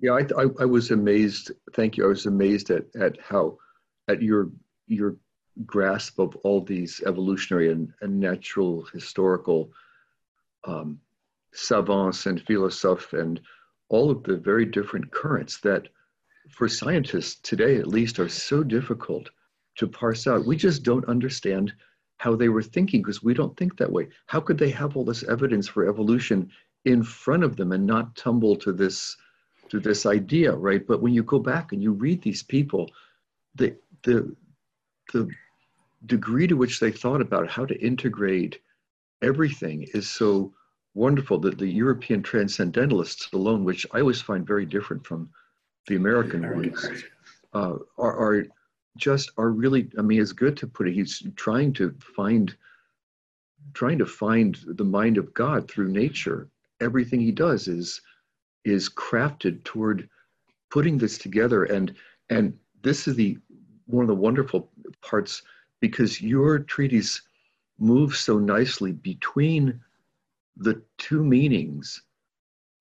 Yeah, 0.00 0.12
I, 0.12 0.42
I, 0.42 0.46
I 0.60 0.64
was 0.64 0.90
amazed. 0.90 1.52
Thank 1.74 1.96
you. 1.96 2.04
I 2.04 2.08
was 2.08 2.26
amazed 2.26 2.70
at 2.70 2.84
at 2.98 3.20
how 3.20 3.58
at 4.08 4.22
your 4.22 4.50
your 4.86 5.16
grasp 5.66 6.18
of 6.18 6.34
all 6.36 6.62
these 6.62 7.02
evolutionary 7.06 7.70
and, 7.70 7.92
and 8.00 8.18
natural 8.18 8.86
historical 8.92 9.70
um, 10.64 10.98
savants 11.52 12.26
and 12.26 12.40
philosophes 12.42 13.12
and 13.12 13.40
all 13.90 14.10
of 14.10 14.22
the 14.22 14.36
very 14.36 14.64
different 14.64 15.10
currents 15.10 15.60
that 15.60 15.88
for 16.48 16.68
scientists 16.68 17.36
today 17.42 17.76
at 17.76 17.86
least 17.86 18.18
are 18.18 18.28
so 18.28 18.62
difficult 18.62 19.28
to 19.76 19.86
parse 19.86 20.26
out 20.26 20.46
we 20.46 20.56
just 20.56 20.82
don't 20.82 21.08
understand 21.08 21.72
how 22.22 22.36
they 22.36 22.48
were 22.48 22.62
thinking 22.62 23.02
because 23.02 23.20
we 23.20 23.34
don't 23.34 23.56
think 23.56 23.76
that 23.76 23.90
way. 23.90 24.06
How 24.26 24.38
could 24.38 24.56
they 24.56 24.70
have 24.70 24.96
all 24.96 25.04
this 25.04 25.24
evidence 25.24 25.66
for 25.66 25.88
evolution 25.88 26.52
in 26.84 27.02
front 27.02 27.42
of 27.42 27.56
them 27.56 27.72
and 27.72 27.84
not 27.84 28.14
tumble 28.14 28.54
to 28.58 28.72
this 28.72 29.16
to 29.70 29.80
this 29.80 30.06
idea 30.06 30.54
right? 30.54 30.86
But 30.86 31.02
when 31.02 31.14
you 31.14 31.24
go 31.24 31.40
back 31.40 31.72
and 31.72 31.82
you 31.82 31.90
read 31.92 32.22
these 32.22 32.44
people 32.44 32.88
the 33.56 33.74
the 34.04 34.36
the 35.12 35.28
degree 36.06 36.46
to 36.46 36.54
which 36.54 36.78
they 36.78 36.92
thought 36.92 37.20
about 37.20 37.50
how 37.50 37.66
to 37.66 37.84
integrate 37.90 38.60
everything 39.20 39.88
is 39.92 40.08
so 40.08 40.52
wonderful 40.94 41.38
that 41.40 41.58
the 41.58 41.68
European 41.84 42.22
transcendentalists 42.22 43.32
alone, 43.32 43.64
which 43.64 43.84
I 43.92 43.98
always 43.98 44.22
find 44.22 44.46
very 44.46 44.66
different 44.66 45.04
from 45.04 45.28
the 45.88 45.96
American 45.96 46.42
ones, 46.54 46.86
uh, 47.52 47.74
are, 47.98 48.16
are 48.24 48.46
just 48.96 49.30
are 49.38 49.50
really. 49.50 49.90
I 49.98 50.02
mean, 50.02 50.20
it's 50.20 50.32
good 50.32 50.56
to 50.58 50.66
put 50.66 50.88
it. 50.88 50.94
He's 50.94 51.22
trying 51.36 51.72
to 51.74 51.94
find, 52.16 52.54
trying 53.74 53.98
to 53.98 54.06
find 54.06 54.58
the 54.66 54.84
mind 54.84 55.18
of 55.18 55.32
God 55.34 55.70
through 55.70 55.88
nature. 55.88 56.48
Everything 56.80 57.20
he 57.20 57.32
does 57.32 57.68
is 57.68 58.00
is 58.64 58.88
crafted 58.88 59.62
toward 59.64 60.08
putting 60.70 60.98
this 60.98 61.18
together, 61.18 61.64
and 61.64 61.94
and 62.30 62.56
this 62.82 63.08
is 63.08 63.14
the 63.14 63.38
one 63.86 64.02
of 64.02 64.08
the 64.08 64.14
wonderful 64.14 64.70
parts 65.00 65.42
because 65.80 66.20
your 66.20 66.58
treatise 66.58 67.22
moves 67.78 68.18
so 68.18 68.38
nicely 68.38 68.92
between 68.92 69.80
the 70.56 70.80
two 70.98 71.24
meanings 71.24 72.02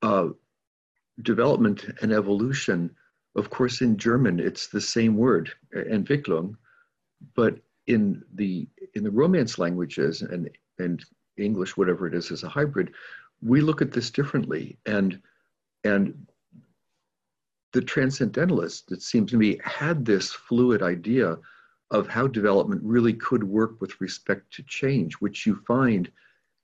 of 0.01 0.35
development 1.21 1.85
and 2.01 2.11
evolution. 2.11 2.95
Of 3.35 3.49
course, 3.49 3.81
in 3.81 3.97
German, 3.97 4.39
it's 4.39 4.67
the 4.67 4.81
same 4.81 5.15
word, 5.15 5.51
Entwicklung, 5.73 6.55
but 7.35 7.59
in 7.87 8.23
the 8.33 8.67
in 8.93 9.03
the 9.03 9.11
Romance 9.11 9.57
languages 9.57 10.21
and 10.21 10.49
and 10.79 11.03
English, 11.37 11.77
whatever 11.77 12.07
it 12.07 12.13
is, 12.13 12.31
as 12.31 12.43
a 12.43 12.49
hybrid, 12.49 12.93
we 13.41 13.61
look 13.61 13.81
at 13.81 13.91
this 13.91 14.11
differently. 14.11 14.77
And 14.85 15.21
and 15.83 16.27
the 17.71 17.81
transcendentalists, 17.81 18.91
it 18.91 19.01
seems 19.01 19.31
to 19.31 19.37
me, 19.37 19.59
had 19.63 20.05
this 20.05 20.31
fluid 20.33 20.81
idea 20.81 21.37
of 21.89 22.07
how 22.07 22.27
development 22.27 22.81
really 22.83 23.13
could 23.13 23.43
work 23.43 23.79
with 23.79 23.99
respect 24.01 24.53
to 24.53 24.63
change, 24.63 25.15
which 25.15 25.45
you 25.45 25.55
find 25.67 26.11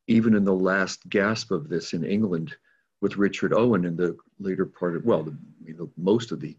even 0.07 0.33
in 0.33 0.43
the 0.43 0.53
last 0.53 1.07
gasp 1.09 1.51
of 1.51 1.69
this 1.69 1.93
in 1.93 2.03
England 2.03 2.55
with 3.01 3.17
Richard 3.17 3.53
Owen 3.53 3.85
in 3.85 3.95
the 3.95 4.17
later 4.39 4.65
part 4.65 4.95
of, 4.95 5.05
well, 5.05 5.23
the, 5.23 5.37
you 5.63 5.75
know, 5.75 5.89
most 5.97 6.31
of 6.31 6.39
the 6.39 6.57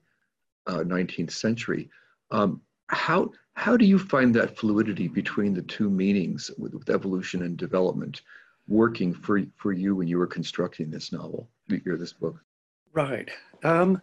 uh, 0.66 0.85
19th 0.85 1.33
century. 1.33 1.90
Um, 2.30 2.61
how, 2.88 3.33
how 3.54 3.76
do 3.76 3.85
you 3.85 3.99
find 3.99 4.35
that 4.35 4.57
fluidity 4.57 5.09
between 5.09 5.54
the 5.54 5.62
two 5.62 5.90
meanings 5.90 6.50
with, 6.59 6.75
with 6.75 6.90
evolution 6.90 7.42
and 7.42 7.57
development 7.57 8.23
working 8.68 9.12
for, 9.14 9.42
for 9.57 9.73
you 9.73 9.97
when 9.97 10.09
you 10.09 10.18
were 10.18 10.26
constructing 10.26 10.90
this 10.90 11.12
novel, 11.12 11.48
or 11.87 11.96
this 11.96 12.12
book? 12.12 12.38
Right. 12.92 13.31
Um, 13.64 14.01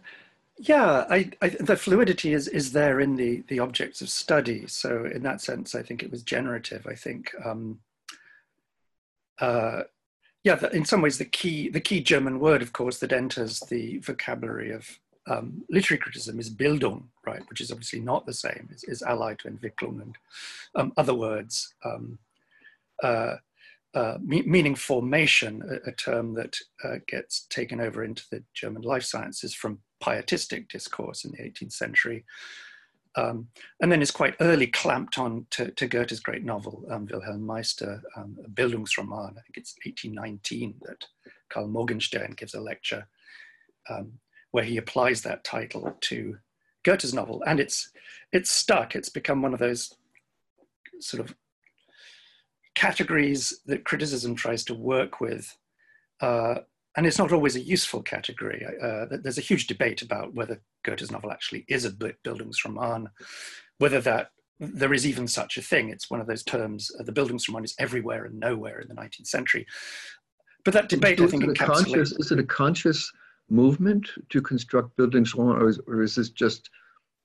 yeah, 0.58 1.04
I, 1.08 1.30
I, 1.42 1.48
the 1.48 1.76
fluidity 1.76 2.32
is, 2.32 2.48
is 2.48 2.72
there 2.72 3.00
in 3.00 3.16
the, 3.16 3.42
the 3.48 3.58
objects 3.58 4.00
of 4.00 4.08
study. 4.08 4.66
So 4.66 5.04
in 5.04 5.22
that 5.22 5.40
sense, 5.40 5.74
I 5.74 5.82
think 5.82 6.02
it 6.02 6.10
was 6.10 6.22
generative. 6.22 6.86
I 6.86 6.94
think 6.94 7.32
um, 7.44 7.80
uh, 9.38 9.82
yeah, 10.46 10.64
in 10.72 10.84
some 10.84 11.02
ways, 11.02 11.18
the 11.18 11.24
key 11.24 11.68
the 11.68 11.80
key 11.80 12.00
German 12.00 12.38
word, 12.38 12.62
of 12.62 12.72
course, 12.72 12.98
that 13.00 13.12
enters 13.12 13.58
the 13.68 13.98
vocabulary 13.98 14.70
of 14.70 15.00
um, 15.26 15.64
literary 15.68 15.98
criticism 15.98 16.38
is 16.38 16.54
Bildung, 16.54 17.02
right, 17.26 17.42
which 17.48 17.60
is 17.60 17.72
obviously 17.72 17.98
not 17.98 18.26
the 18.26 18.32
same, 18.32 18.68
is 18.84 19.02
allied 19.02 19.40
to 19.40 19.50
Entwicklung 19.50 20.00
and 20.00 20.16
um, 20.76 20.92
other 20.96 21.14
words, 21.14 21.74
um, 21.84 22.20
uh, 23.02 23.34
uh, 23.94 24.18
me 24.22 24.42
meaning 24.42 24.76
formation, 24.76 25.64
a, 25.68 25.88
a 25.88 25.92
term 25.92 26.34
that 26.34 26.56
uh, 26.84 26.98
gets 27.08 27.46
taken 27.50 27.80
over 27.80 28.04
into 28.04 28.22
the 28.30 28.44
German 28.54 28.82
life 28.82 29.02
sciences 29.02 29.52
from 29.52 29.80
pietistic 29.98 30.68
discourse 30.68 31.24
in 31.24 31.32
the 31.32 31.38
18th 31.38 31.72
century, 31.72 32.24
um, 33.16 33.48
and 33.80 33.90
then 33.90 34.02
is 34.02 34.10
quite 34.10 34.36
early 34.40 34.66
clamped 34.66 35.18
on 35.18 35.46
to, 35.50 35.70
to 35.72 35.86
Goethe's 35.86 36.20
great 36.20 36.44
novel, 36.44 36.84
um, 36.90 37.06
Wilhelm 37.10 37.44
Meister, 37.44 38.02
um, 38.16 38.36
Bildungsroman. 38.52 39.30
I 39.30 39.40
think 39.40 39.56
it's 39.56 39.74
1819 39.84 40.74
that 40.82 41.06
Karl 41.48 41.68
Morgenstern 41.68 42.32
gives 42.36 42.54
a 42.54 42.60
lecture 42.60 43.06
um, 43.88 44.12
where 44.50 44.64
he 44.64 44.76
applies 44.76 45.22
that 45.22 45.44
title 45.44 45.96
to 46.02 46.36
Goethe's 46.84 47.14
novel. 47.14 47.42
And 47.46 47.58
it's, 47.58 47.90
it's 48.32 48.50
stuck. 48.50 48.94
It's 48.94 49.08
become 49.08 49.40
one 49.40 49.54
of 49.54 49.60
those 49.60 49.94
sort 51.00 51.24
of 51.24 51.34
categories 52.74 53.60
that 53.64 53.84
criticism 53.84 54.34
tries 54.34 54.62
to 54.64 54.74
work 54.74 55.20
with 55.20 55.56
uh, 56.20 56.56
and 56.96 57.06
it's 57.06 57.18
not 57.18 57.32
always 57.32 57.56
a 57.56 57.60
useful 57.60 58.02
category. 58.02 58.64
Uh, 58.82 59.06
there's 59.22 59.38
a 59.38 59.42
huge 59.42 59.66
debate 59.66 60.02
about 60.02 60.34
whether 60.34 60.60
Goethe's 60.82 61.10
novel 61.10 61.30
actually 61.30 61.64
is 61.68 61.84
a 61.84 61.90
Bildungsroman, 61.90 63.06
whether 63.78 64.00
that 64.00 64.30
there 64.58 64.94
is 64.94 65.06
even 65.06 65.28
such 65.28 65.58
a 65.58 65.62
thing. 65.62 65.90
It's 65.90 66.10
one 66.10 66.20
of 66.20 66.26
those 66.26 66.42
terms. 66.42 66.90
Uh, 66.98 67.02
the 67.02 67.12
Bildungsroman 67.12 67.64
is 67.64 67.74
everywhere 67.78 68.24
and 68.24 68.40
nowhere 68.40 68.80
in 68.80 68.88
the 68.88 68.94
19th 68.94 69.26
century. 69.26 69.66
But 70.64 70.72
that 70.72 70.88
debate, 70.88 71.20
I 71.20 71.26
think, 71.26 71.44
encapsulates. 71.44 72.18
Is 72.18 72.32
it 72.32 72.38
a 72.38 72.44
conscious 72.44 73.12
movement 73.50 74.08
to 74.30 74.40
construct 74.40 74.96
Bildungsroman, 74.96 75.60
or 75.60 75.68
is, 75.68 75.80
or 75.86 76.02
is 76.02 76.16
this 76.16 76.30
just 76.30 76.70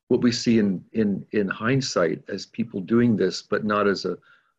what 0.09 0.21
we 0.21 0.31
see 0.31 0.59
in, 0.59 0.83
in, 0.91 1.25
in 1.31 1.47
hindsight 1.47 2.21
as 2.27 2.45
people 2.45 2.81
doing 2.81 3.15
this, 3.15 3.41
but 3.41 3.63
not 3.63 3.87
as 3.87 4.03
a 4.03 4.17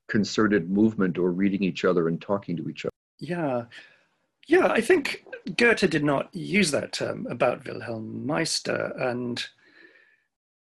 concerted 0.08 0.70
movement 0.70 1.18
or 1.18 1.30
reading 1.30 1.62
each 1.62 1.84
other 1.84 2.08
and 2.08 2.20
talking 2.20 2.56
to 2.56 2.68
each 2.70 2.86
other? 2.86 2.92
Yeah, 3.18 3.66
yeah, 4.48 4.68
I 4.68 4.80
think 4.80 5.24
Goethe 5.56 5.88
did 5.90 6.04
not 6.04 6.34
use 6.34 6.70
that 6.70 6.92
term 6.92 7.26
about 7.28 7.66
Wilhelm 7.66 8.26
Meister, 8.26 8.92
and 8.98 9.44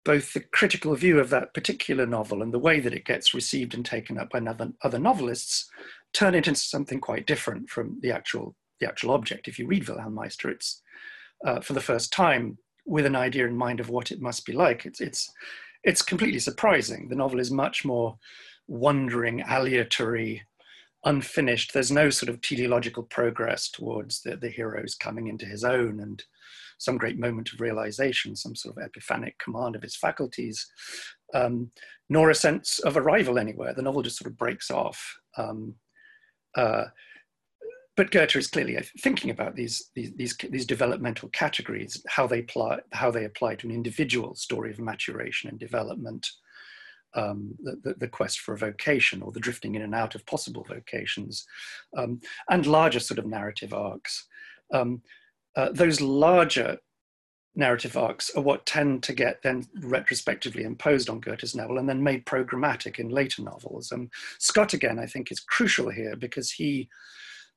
both 0.05 0.33
the 0.33 0.39
critical 0.39 0.95
view 0.95 1.19
of 1.19 1.29
that 1.29 1.53
particular 1.53 2.05
novel 2.05 2.41
and 2.41 2.53
the 2.53 2.59
way 2.59 2.79
that 2.79 2.93
it 2.93 3.05
gets 3.05 3.33
received 3.33 3.73
and 3.73 3.85
taken 3.85 4.17
up 4.17 4.29
by 4.29 4.39
other, 4.39 4.71
other 4.81 4.99
novelists 4.99 5.69
turn 6.13 6.33
it 6.33 6.47
into 6.47 6.61
something 6.61 7.01
quite 7.01 7.27
different 7.27 7.69
from 7.69 7.99
the 8.01 8.11
actual 8.11 8.55
the 8.79 8.87
actual 8.87 9.11
object. 9.11 9.47
If 9.47 9.57
you 9.57 9.65
read 9.67 9.87
Wilhelm 9.87 10.13
Meister, 10.13 10.49
it's 10.49 10.81
uh, 11.45 11.59
for 11.59 11.73
the 11.73 11.81
first 11.81 12.13
time 12.13 12.57
with 12.85 13.05
an 13.05 13.15
idea 13.15 13.45
in 13.45 13.57
mind 13.57 13.79
of 13.79 13.89
what 13.89 14.11
it 14.11 14.21
must 14.21 14.45
be 14.45 14.53
like. 14.53 14.85
It's 14.85 15.01
it's 15.01 15.29
it's 15.83 16.01
completely 16.01 16.39
surprising. 16.39 17.09
The 17.09 17.15
novel 17.15 17.39
is 17.39 17.51
much 17.51 17.83
more 17.83 18.17
wandering, 18.67 19.41
aleatory, 19.41 20.41
unfinished. 21.07 21.73
There's 21.73 21.91
no 21.91 22.09
sort 22.09 22.29
of 22.29 22.41
teleological 22.41 23.03
progress 23.03 23.69
towards 23.69 24.21
the, 24.21 24.35
the 24.35 24.49
hero's 24.49 24.93
coming 24.93 25.27
into 25.27 25.45
his 25.45 25.63
own 25.63 25.99
and 25.99 26.23
some 26.77 26.97
great 26.97 27.17
moment 27.17 27.51
of 27.53 27.61
realization, 27.61 28.35
some 28.35 28.55
sort 28.55 28.77
of 28.77 28.83
epiphanic 28.83 29.39
command 29.39 29.75
of 29.75 29.81
his 29.81 29.95
faculties, 29.95 30.67
um, 31.33 31.71
nor 32.09 32.29
a 32.29 32.35
sense 32.35 32.79
of 32.79 32.97
arrival 32.97 33.39
anywhere. 33.39 33.73
The 33.73 33.81
novel 33.81 34.03
just 34.03 34.17
sort 34.17 34.29
of 34.29 34.37
breaks 34.37 34.69
off. 34.69 35.17
Um, 35.37 35.75
uh, 36.55 36.85
but 37.95 38.11
Goethe 38.11 38.35
is 38.35 38.47
clearly 38.47 38.77
thinking 38.99 39.31
about 39.31 39.55
these, 39.55 39.89
these, 39.95 40.11
these, 40.15 40.37
these, 40.51 40.67
developmental 40.67 41.29
categories, 41.29 42.03
how 42.07 42.27
they, 42.27 42.39
apply, 42.41 42.79
how 42.91 43.09
they 43.09 43.25
apply 43.25 43.55
to 43.55 43.67
an 43.67 43.73
individual 43.73 44.35
story 44.35 44.71
of 44.71 44.77
maturation 44.77 45.49
and 45.49 45.57
development, 45.57 46.27
um, 47.13 47.55
the, 47.61 47.95
the, 47.97 48.07
quest 48.07 48.39
for 48.39 48.53
a 48.53 48.57
vocation 48.57 49.21
or 49.21 49.31
the 49.31 49.39
drifting 49.39 49.75
in 49.75 49.81
and 49.81 49.95
out 49.95 50.13
of 50.15 50.25
possible 50.25 50.65
vocations, 50.67 51.45
um, 51.95 52.19
and 52.49 52.65
larger 52.65 52.99
sort 52.99 53.17
of 53.17 53.25
narrative 53.25 53.73
arcs. 53.73 54.27
Um, 54.73 55.01
uh, 55.55 55.69
those 55.71 56.01
larger 56.01 56.77
narrative 57.55 57.97
arcs 57.97 58.29
are 58.35 58.43
what 58.43 58.65
tend 58.65 59.01
to 59.03 59.13
get 59.13 59.41
then 59.41 59.65
retrospectively 59.81 60.63
imposed 60.63 61.09
on 61.09 61.19
Goethe's 61.19 61.55
novel 61.55 61.79
and 61.79 61.89
then 61.89 62.03
made 62.03 62.25
programmatic 62.25 62.99
in 62.99 63.09
later 63.09 63.41
novels. 63.41 63.91
And 63.91 64.11
Scott, 64.37 64.73
again, 64.73 64.99
I 64.99 65.07
think 65.07 65.31
is 65.31 65.39
crucial 65.39 65.89
here 65.89 66.15
because 66.15 66.51
he 66.51 66.87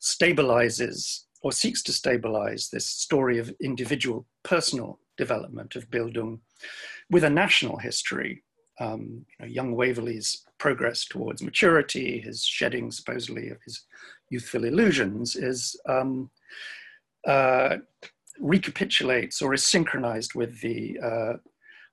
stabilizes 0.00 1.24
or 1.42 1.52
seeks 1.52 1.82
to 1.82 1.92
stabilize 1.92 2.68
this 2.70 2.86
story 2.86 3.38
of 3.38 3.54
individual 3.62 4.26
personal 4.42 4.98
development 5.18 5.76
of 5.76 5.90
Bildung 5.90 6.40
with 7.10 7.24
a 7.24 7.30
national 7.30 7.76
history 7.78 8.42
um, 8.80 9.24
you 9.28 9.36
know, 9.38 9.46
young 9.46 9.76
Waverley's 9.76 10.44
progress 10.58 11.04
towards 11.04 11.42
maturity, 11.42 12.20
his 12.20 12.44
shedding 12.44 12.90
supposedly 12.90 13.50
of 13.50 13.58
his 13.64 13.84
youthful 14.30 14.64
illusions, 14.64 15.36
is 15.36 15.78
um, 15.86 16.30
uh, 17.26 17.76
recapitulates 18.40 19.42
or 19.42 19.54
is 19.54 19.62
synchronized 19.62 20.34
with 20.34 20.60
the 20.60 20.98
uh, 21.02 21.32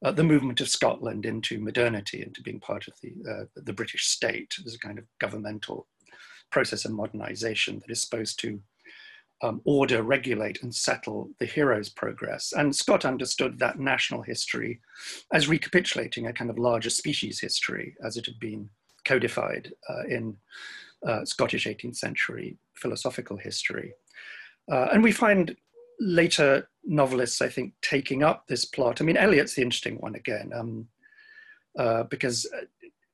uh, 0.06 0.12
the 0.12 0.24
movement 0.24 0.62
of 0.62 0.70
Scotland 0.70 1.26
into 1.26 1.60
modernity, 1.60 2.22
into 2.22 2.42
being 2.42 2.60
part 2.60 2.88
of 2.88 2.94
the 3.02 3.14
uh, 3.30 3.46
the 3.56 3.74
British 3.74 4.08
state. 4.08 4.56
There's 4.64 4.76
a 4.76 4.80
kind 4.80 4.98
of 4.98 5.06
governmental 5.20 5.88
process 6.52 6.86
of 6.86 6.92
modernization 6.92 7.80
that 7.80 7.92
is 7.92 8.02
supposed 8.02 8.40
to 8.40 8.60
um, 9.42 9.62
order, 9.66 10.02
regulate, 10.02 10.64
and 10.64 10.74
settle 10.74 11.30
the 11.40 11.46
hero's 11.46 11.90
progress. 11.90 12.54
And 12.56 12.76
Scott 12.76 13.06
understood 13.06 13.60
that 13.60 13.80
national 13.80 14.24
history 14.24 14.80
as 15.32 15.48
recapitulating 15.48 16.28
a 16.28 16.34
kind 16.34 16.50
of 16.50 16.58
larger 16.58 16.90
species 16.90 17.40
history 17.40 17.96
as 18.04 18.18
it 18.18 18.26
had 18.26 18.40
been 18.40 18.70
codified 19.06 19.72
uh, 19.90 20.04
in 20.08 20.38
uh, 21.06 21.24
Scottish 21.26 21.66
18th 21.66 21.96
century 21.98 22.58
philosophical 22.76 23.38
history. 23.38 23.94
Uh, 24.72 24.88
and 24.92 25.04
we 25.04 25.12
find 25.12 25.56
later 26.00 26.68
novelists, 26.84 27.42
I 27.42 27.50
think, 27.50 27.74
taking 27.82 28.24
up 28.24 28.48
this 28.48 28.66
plot. 28.66 29.02
I 29.02 29.04
mean, 29.04 29.18
Eliot's 29.18 29.56
the 29.56 29.62
interesting 29.62 29.98
one 29.98 30.16
again, 30.16 30.52
um, 30.54 30.88
uh, 31.78 32.04
because 32.04 32.50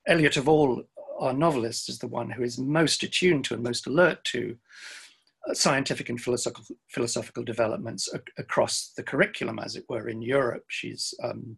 Eliot, 0.06 0.36
of 0.36 0.48
all 0.48 0.82
our 1.18 1.32
novelists, 1.32 1.88
is 1.88 1.98
the 1.98 2.08
one 2.08 2.30
who 2.30 2.42
is 2.42 2.58
most 2.58 3.02
attuned 3.02 3.44
to 3.46 3.54
and 3.54 3.62
most 3.62 3.86
alert 3.86 4.24
to 4.24 4.56
scientific 5.52 6.08
and 6.08 6.20
philosophical, 6.20 6.76
philosophical 6.90 7.44
developments 7.44 8.08
ac- 8.14 8.22
across 8.38 8.92
the 8.96 9.02
curriculum, 9.02 9.58
as 9.58 9.76
it 9.76 9.84
were, 9.88 10.08
in 10.08 10.22
Europe. 10.22 10.64
She's 10.68 11.14
um, 11.22 11.56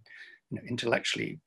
you 0.50 0.56
know, 0.56 0.62
intellectually 0.68 1.40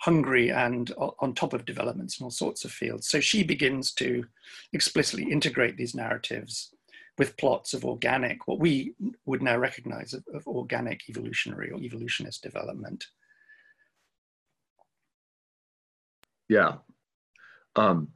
hungry 0.00 0.50
and 0.50 0.92
on 1.18 1.34
top 1.34 1.52
of 1.52 1.64
developments 1.64 2.20
in 2.20 2.24
all 2.24 2.30
sorts 2.30 2.64
of 2.64 2.70
fields. 2.70 3.08
So 3.08 3.20
she 3.20 3.42
begins 3.42 3.92
to 3.94 4.24
explicitly 4.72 5.30
integrate 5.30 5.76
these 5.76 5.94
narratives 5.94 6.72
with 7.18 7.36
plots 7.36 7.74
of 7.74 7.84
organic, 7.84 8.46
what 8.46 8.60
we 8.60 8.94
would 9.26 9.42
now 9.42 9.58
recognize 9.58 10.14
of, 10.14 10.24
of 10.32 10.46
organic 10.46 11.00
evolutionary 11.08 11.70
or 11.72 11.80
evolutionist 11.80 12.42
development. 12.42 13.04
Yeah. 16.48 16.76
Um, 17.74 18.12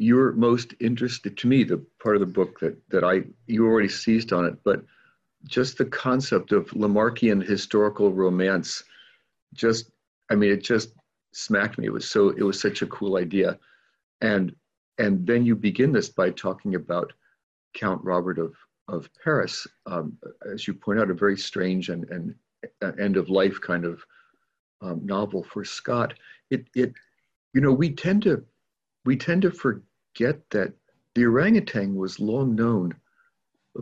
you're 0.00 0.32
most 0.32 0.74
interested 0.80 1.36
to 1.36 1.46
me 1.46 1.62
the 1.62 1.76
part 2.02 2.16
of 2.16 2.20
the 2.20 2.26
book 2.26 2.58
that 2.60 2.76
that 2.88 3.04
i 3.04 3.22
you 3.46 3.66
already 3.66 3.88
seized 3.88 4.32
on 4.32 4.44
it 4.44 4.54
but 4.64 4.82
just 5.44 5.78
the 5.78 5.84
concept 5.84 6.52
of 6.52 6.66
lamarckian 6.70 7.44
historical 7.44 8.12
romance 8.12 8.82
just 9.52 9.90
i 10.30 10.34
mean 10.34 10.50
it 10.50 10.62
just 10.62 10.92
smacked 11.32 11.78
me. 11.78 11.86
It 11.86 11.92
was 11.92 12.08
so 12.08 12.30
it 12.30 12.42
was 12.42 12.60
such 12.60 12.82
a 12.82 12.86
cool 12.86 13.16
idea. 13.16 13.58
And 14.20 14.54
and 14.98 15.26
then 15.26 15.44
you 15.44 15.56
begin 15.56 15.92
this 15.92 16.08
by 16.08 16.30
talking 16.30 16.74
about 16.74 17.12
count 17.74 18.02
robert 18.02 18.38
of 18.38 18.54
of 18.88 19.08
paris 19.22 19.66
um, 19.86 20.18
as 20.52 20.66
you 20.66 20.74
point 20.74 20.98
out 20.98 21.10
a 21.10 21.14
very 21.14 21.38
strange 21.38 21.88
and 21.88 22.04
and 22.10 22.34
end 23.00 23.16
of 23.16 23.28
life 23.28 23.60
kind 23.60 23.84
of 23.84 24.04
um, 24.82 25.04
novel 25.04 25.44
for 25.44 25.64
scott. 25.64 26.14
It 26.50 26.66
it 26.74 26.92
you 27.54 27.60
know 27.60 27.72
we 27.72 27.90
tend 27.90 28.22
to 28.24 28.44
we 29.04 29.16
tend 29.16 29.42
to 29.42 29.50
forget 29.50 29.82
get 30.14 30.48
that 30.50 30.72
the 31.14 31.24
orangutan 31.24 31.94
was 31.94 32.20
long 32.20 32.54
known, 32.54 32.94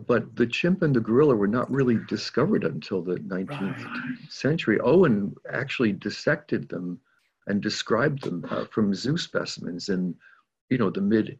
but 0.07 0.35
the 0.35 0.47
chimp 0.47 0.81
and 0.81 0.95
the 0.95 0.99
gorilla 0.99 1.35
were 1.35 1.47
not 1.47 1.71
really 1.71 1.99
discovered 2.07 2.63
until 2.63 3.01
the 3.01 3.15
19th 3.15 3.85
right. 3.85 4.17
century. 4.29 4.79
Owen 4.79 5.35
actually 5.51 5.91
dissected 5.91 6.69
them 6.69 6.99
and 7.47 7.61
described 7.61 8.23
them 8.23 8.45
uh, 8.49 8.65
from 8.65 8.93
zoo 8.93 9.17
specimens 9.17 9.89
in, 9.89 10.15
you 10.69 10.77
know, 10.77 10.89
the 10.89 11.01
mid 11.01 11.39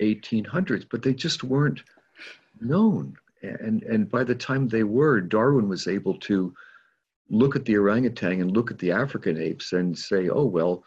1800s, 0.00 0.86
but 0.90 1.02
they 1.02 1.12
just 1.12 1.44
weren't 1.44 1.82
known. 2.60 3.16
And, 3.42 3.82
and 3.82 4.10
by 4.10 4.24
the 4.24 4.34
time 4.34 4.68
they 4.68 4.82
were, 4.82 5.20
Darwin 5.20 5.68
was 5.68 5.86
able 5.86 6.18
to 6.20 6.54
look 7.30 7.56
at 7.56 7.64
the 7.64 7.76
orangutan 7.76 8.40
and 8.40 8.50
look 8.50 8.70
at 8.70 8.78
the 8.78 8.92
African 8.92 9.40
apes 9.40 9.72
and 9.72 9.96
say, 9.96 10.28
oh, 10.28 10.44
well, 10.44 10.84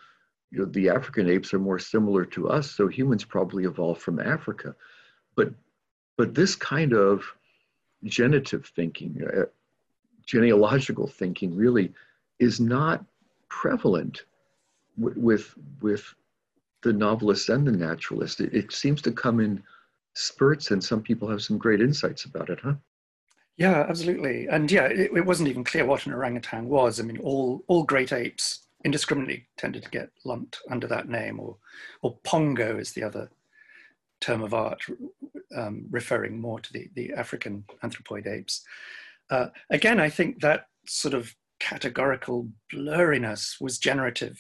you 0.54 0.60
know, 0.60 0.66
the 0.66 0.88
African 0.88 1.28
apes 1.30 1.52
are 1.54 1.60
more 1.60 1.80
similar 1.80 2.26
to 2.26 2.48
us, 2.48 2.70
so 2.70 2.88
humans 2.88 3.26
probably 3.26 3.64
evolved 3.64 4.02
from 4.02 4.20
Africa. 4.20 4.76
But, 5.36 5.52
but 6.16 6.36
this 6.36 6.56
kind 6.56 6.94
of 6.94 7.24
genitive 8.04 8.72
thinking, 8.76 9.20
uh, 9.36 9.46
genealogical 10.28 11.08
thinking, 11.08 11.56
really 11.56 11.92
is 12.38 12.60
not 12.60 13.04
prevalent 13.50 14.26
w- 15.00 15.20
with 15.20 15.56
with 15.82 16.14
the 16.84 16.94
novelist 16.94 17.50
and 17.50 17.66
the 17.66 17.72
naturalist. 17.72 18.40
It, 18.40 18.54
it 18.54 18.72
seems 18.72 19.02
to 19.04 19.12
come 19.12 19.40
in 19.40 19.64
spurts, 20.14 20.70
and 20.70 20.84
some 20.84 21.02
people 21.02 21.28
have 21.30 21.42
some 21.42 21.58
great 21.58 21.82
insights 21.82 22.26
about 22.26 22.52
it, 22.52 22.60
huh? 22.62 22.76
Yeah, 23.58 23.86
absolutely. 23.90 24.48
And 24.48 24.72
yeah, 24.72 24.86
it, 24.86 25.12
it, 25.16 25.26
wasn't 25.26 25.50
even 25.50 25.64
clear 25.64 25.86
what 25.86 26.06
an 26.06 26.14
orangutan 26.14 26.70
was. 26.70 27.00
I 27.00 27.04
mean, 27.04 27.20
all 27.20 27.64
all 27.68 27.84
great 27.84 28.14
apes 28.14 28.63
indiscriminately 28.84 29.48
tended 29.58 29.84
to 29.84 29.90
get 29.90 30.10
lumped 30.26 30.60
under 30.70 30.88
that 30.88 31.10
name, 31.10 31.40
or, 31.40 31.58
or 32.02 32.18
Pongo 32.24 32.78
is 32.78 32.92
the 32.94 33.04
other 33.04 33.30
term 34.22 34.42
of 34.44 34.54
art, 34.54 34.82
um, 35.56 35.86
referring 35.90 36.40
more 36.40 36.60
to 36.60 36.74
the, 36.74 36.90
the 36.96 37.14
African 37.14 37.64
anthropoid 37.84 38.28
apes. 38.28 38.64
Uh, 39.30 39.48
again, 39.70 40.00
I 40.00 40.10
think 40.10 40.42
that 40.42 40.68
sort 40.86 41.14
of 41.14 41.34
categorical 41.60 42.50
blurriness 42.74 43.62
was 43.62 43.80
generative 43.80 44.40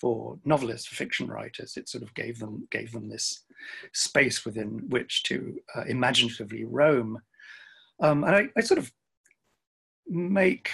for 0.00 0.38
novelists, 0.44 0.86
for 0.88 0.94
fiction 0.94 1.28
writers. 1.28 1.76
It 1.76 1.88
sort 1.88 2.02
of 2.02 2.14
gave 2.14 2.38
them 2.38 2.66
gave 2.70 2.92
them 2.92 3.08
this 3.08 3.44
space 3.92 4.44
within 4.44 4.88
which 4.88 5.22
to 5.24 5.58
uh, 5.74 5.82
imaginatively 5.86 6.64
roam. 6.64 7.20
Um, 8.00 8.24
and 8.24 8.34
I, 8.34 8.48
I, 8.56 8.62
sort 8.62 8.78
of 8.78 8.90
make 10.08 10.70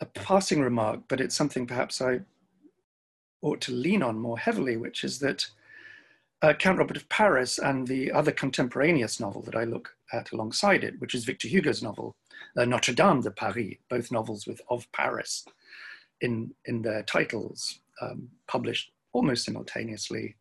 a 0.00 0.06
passing 0.06 0.60
remark, 0.60 1.00
but 1.08 1.20
it's 1.20 1.36
something 1.36 1.66
perhaps 1.66 2.00
I 2.00 2.20
ought 3.42 3.60
to 3.62 3.72
lean 3.72 4.02
on 4.02 4.18
more 4.18 4.38
heavily, 4.38 4.76
which 4.76 5.04
is 5.04 5.18
that 5.20 5.46
uh, 6.42 6.54
Count 6.54 6.78
Robert 6.78 6.96
of 6.96 7.08
Paris 7.08 7.58
and 7.58 7.86
the 7.86 8.10
other 8.12 8.32
contemporaneous 8.32 9.20
novel 9.20 9.42
that 9.42 9.56
I 9.56 9.64
look 9.64 9.94
at 10.12 10.32
alongside 10.32 10.84
it, 10.84 10.98
which 11.00 11.14
is 11.14 11.24
Victor 11.24 11.48
Hugo's 11.48 11.82
novel, 11.82 12.14
uh, 12.56 12.64
Notre 12.64 12.94
Dame 12.94 13.20
de 13.20 13.30
Paris, 13.30 13.74
both 13.88 14.10
novels 14.10 14.46
with 14.46 14.60
of 14.70 14.90
Paris 14.92 15.44
in, 16.20 16.54
in 16.64 16.82
their 16.82 17.02
titles, 17.02 17.80
um, 18.00 18.28
published 18.46 18.90
almost 19.12 19.44
simultaneously, 19.44 20.36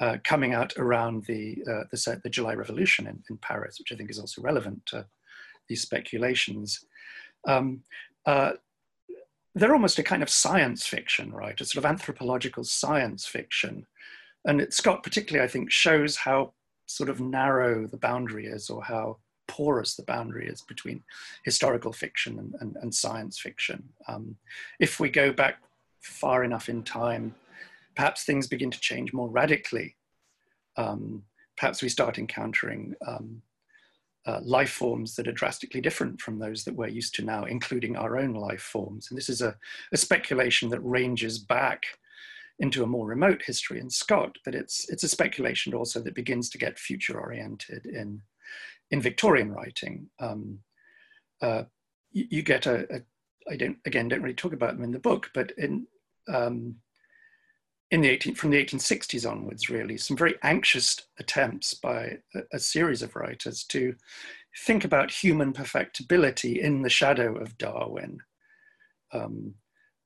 uh, 0.00 0.16
coming 0.24 0.54
out 0.54 0.72
around 0.78 1.24
the, 1.26 1.62
uh, 1.68 1.84
the, 1.92 2.20
the, 2.24 2.30
July 2.30 2.54
Revolution 2.54 3.06
in, 3.06 3.22
in, 3.30 3.36
Paris, 3.36 3.78
which 3.78 3.92
I 3.92 3.94
think 3.94 4.10
is 4.10 4.18
also 4.18 4.42
relevant 4.42 4.84
to 4.86 5.06
these 5.68 5.82
speculations. 5.82 6.84
Um, 7.46 7.82
uh, 8.26 8.52
they're 9.54 9.74
almost 9.74 9.98
a 9.98 10.02
kind 10.02 10.22
of 10.22 10.30
science 10.30 10.86
fiction, 10.86 11.32
right? 11.32 11.60
A 11.60 11.64
sort 11.64 11.84
of 11.84 11.88
anthropological 11.88 12.64
science 12.64 13.26
fiction. 13.26 13.86
And 14.46 14.60
it, 14.60 14.72
Scott, 14.72 15.02
particularly, 15.02 15.44
I 15.44 15.48
think, 15.48 15.70
shows 15.70 16.16
how 16.16 16.54
sort 16.86 17.08
of 17.08 17.20
narrow 17.20 17.86
the 17.86 17.98
boundary 17.98 18.46
is 18.46 18.70
or 18.70 18.82
how 18.82 19.18
porous 19.48 19.94
the 19.94 20.04
boundary 20.04 20.48
is 20.48 20.62
between 20.62 21.02
historical 21.44 21.92
fiction 21.92 22.38
and, 22.38 22.54
and, 22.60 22.76
and 22.80 22.94
science 22.94 23.38
fiction. 23.38 23.82
Um, 24.08 24.36
if 24.80 24.98
we 24.98 25.10
go 25.10 25.32
back 25.32 25.58
far 26.00 26.44
enough 26.44 26.68
in 26.68 26.82
time, 26.82 27.34
perhaps 27.94 28.24
things 28.24 28.46
begin 28.46 28.70
to 28.70 28.80
change 28.80 29.12
more 29.12 29.28
radically. 29.28 29.96
Um, 30.76 31.24
perhaps 31.56 31.82
we 31.82 31.88
start 31.88 32.18
encountering 32.18 32.94
um, 33.06 33.42
uh, 34.26 34.40
life 34.44 34.70
forms 34.70 35.16
that 35.16 35.26
are 35.26 35.32
drastically 35.32 35.80
different 35.80 36.20
from 36.20 36.38
those 36.38 36.64
that 36.64 36.74
we're 36.74 36.88
used 36.88 37.14
to 37.16 37.24
now, 37.24 37.44
including 37.44 37.96
our 37.96 38.18
own 38.18 38.34
life 38.34 38.60
forms. 38.60 39.08
And 39.10 39.18
this 39.18 39.28
is 39.28 39.42
a, 39.42 39.56
a 39.92 39.96
speculation 39.96 40.68
that 40.70 40.80
ranges 40.80 41.38
back 41.38 41.84
into 42.58 42.84
a 42.84 42.86
more 42.86 43.06
remote 43.06 43.42
history 43.44 43.80
in 43.80 43.90
Scott, 43.90 44.36
but 44.44 44.54
it's, 44.54 44.88
it's 44.90 45.02
a 45.02 45.08
speculation 45.08 45.74
also 45.74 46.00
that 46.00 46.14
begins 46.14 46.48
to 46.50 46.58
get 46.58 46.78
future 46.78 47.18
oriented 47.18 47.86
in, 47.86 48.22
in 48.90 49.00
Victorian 49.00 49.50
writing. 49.50 50.08
Um, 50.20 50.60
uh, 51.40 51.64
you, 52.12 52.26
you, 52.30 52.42
get 52.42 52.66
a, 52.66 52.86
a, 52.94 53.00
I 53.50 53.56
don't, 53.56 53.78
again, 53.86 54.06
don't 54.06 54.22
really 54.22 54.34
talk 54.34 54.52
about 54.52 54.76
them 54.76 54.84
in 54.84 54.92
the 54.92 55.00
book, 55.00 55.30
but 55.34 55.50
in, 55.58 55.86
um, 56.28 56.76
in 57.92 58.00
the 58.00 58.08
18, 58.08 58.34
from 58.34 58.50
the 58.50 58.64
1860s 58.64 59.30
onwards, 59.30 59.68
really, 59.68 59.98
some 59.98 60.16
very 60.16 60.34
anxious 60.42 60.98
attempts 61.18 61.74
by 61.74 62.16
a, 62.34 62.40
a, 62.54 62.58
series 62.58 63.02
of 63.02 63.14
writers 63.14 63.64
to 63.64 63.94
think 64.64 64.86
about 64.86 65.10
human 65.10 65.52
perfectibility 65.52 66.62
in 66.62 66.80
the 66.80 66.88
shadow 66.88 67.36
of 67.36 67.58
Darwin. 67.58 68.18
Um, 69.12 69.54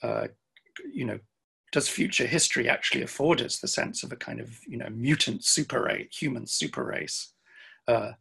uh, 0.03 0.27
you 0.92 1.05
know, 1.05 1.20
does 1.70 1.88
future 1.88 2.27
history 2.27 2.68
actually 2.68 3.03
afford 3.03 3.40
us 3.40 3.61
the 3.61 3.68
sense 3.68 4.03
of 4.03 4.11
a 4.11 4.16
kind 4.16 4.40
of, 4.40 4.59
you 4.66 4.79
know, 4.79 4.90
mutant 4.90 5.44
super 5.44 5.85
race, 5.85 6.09
human 6.11 6.44
super 6.44 6.85
race? 6.85 7.35
Uh, 7.87 8.12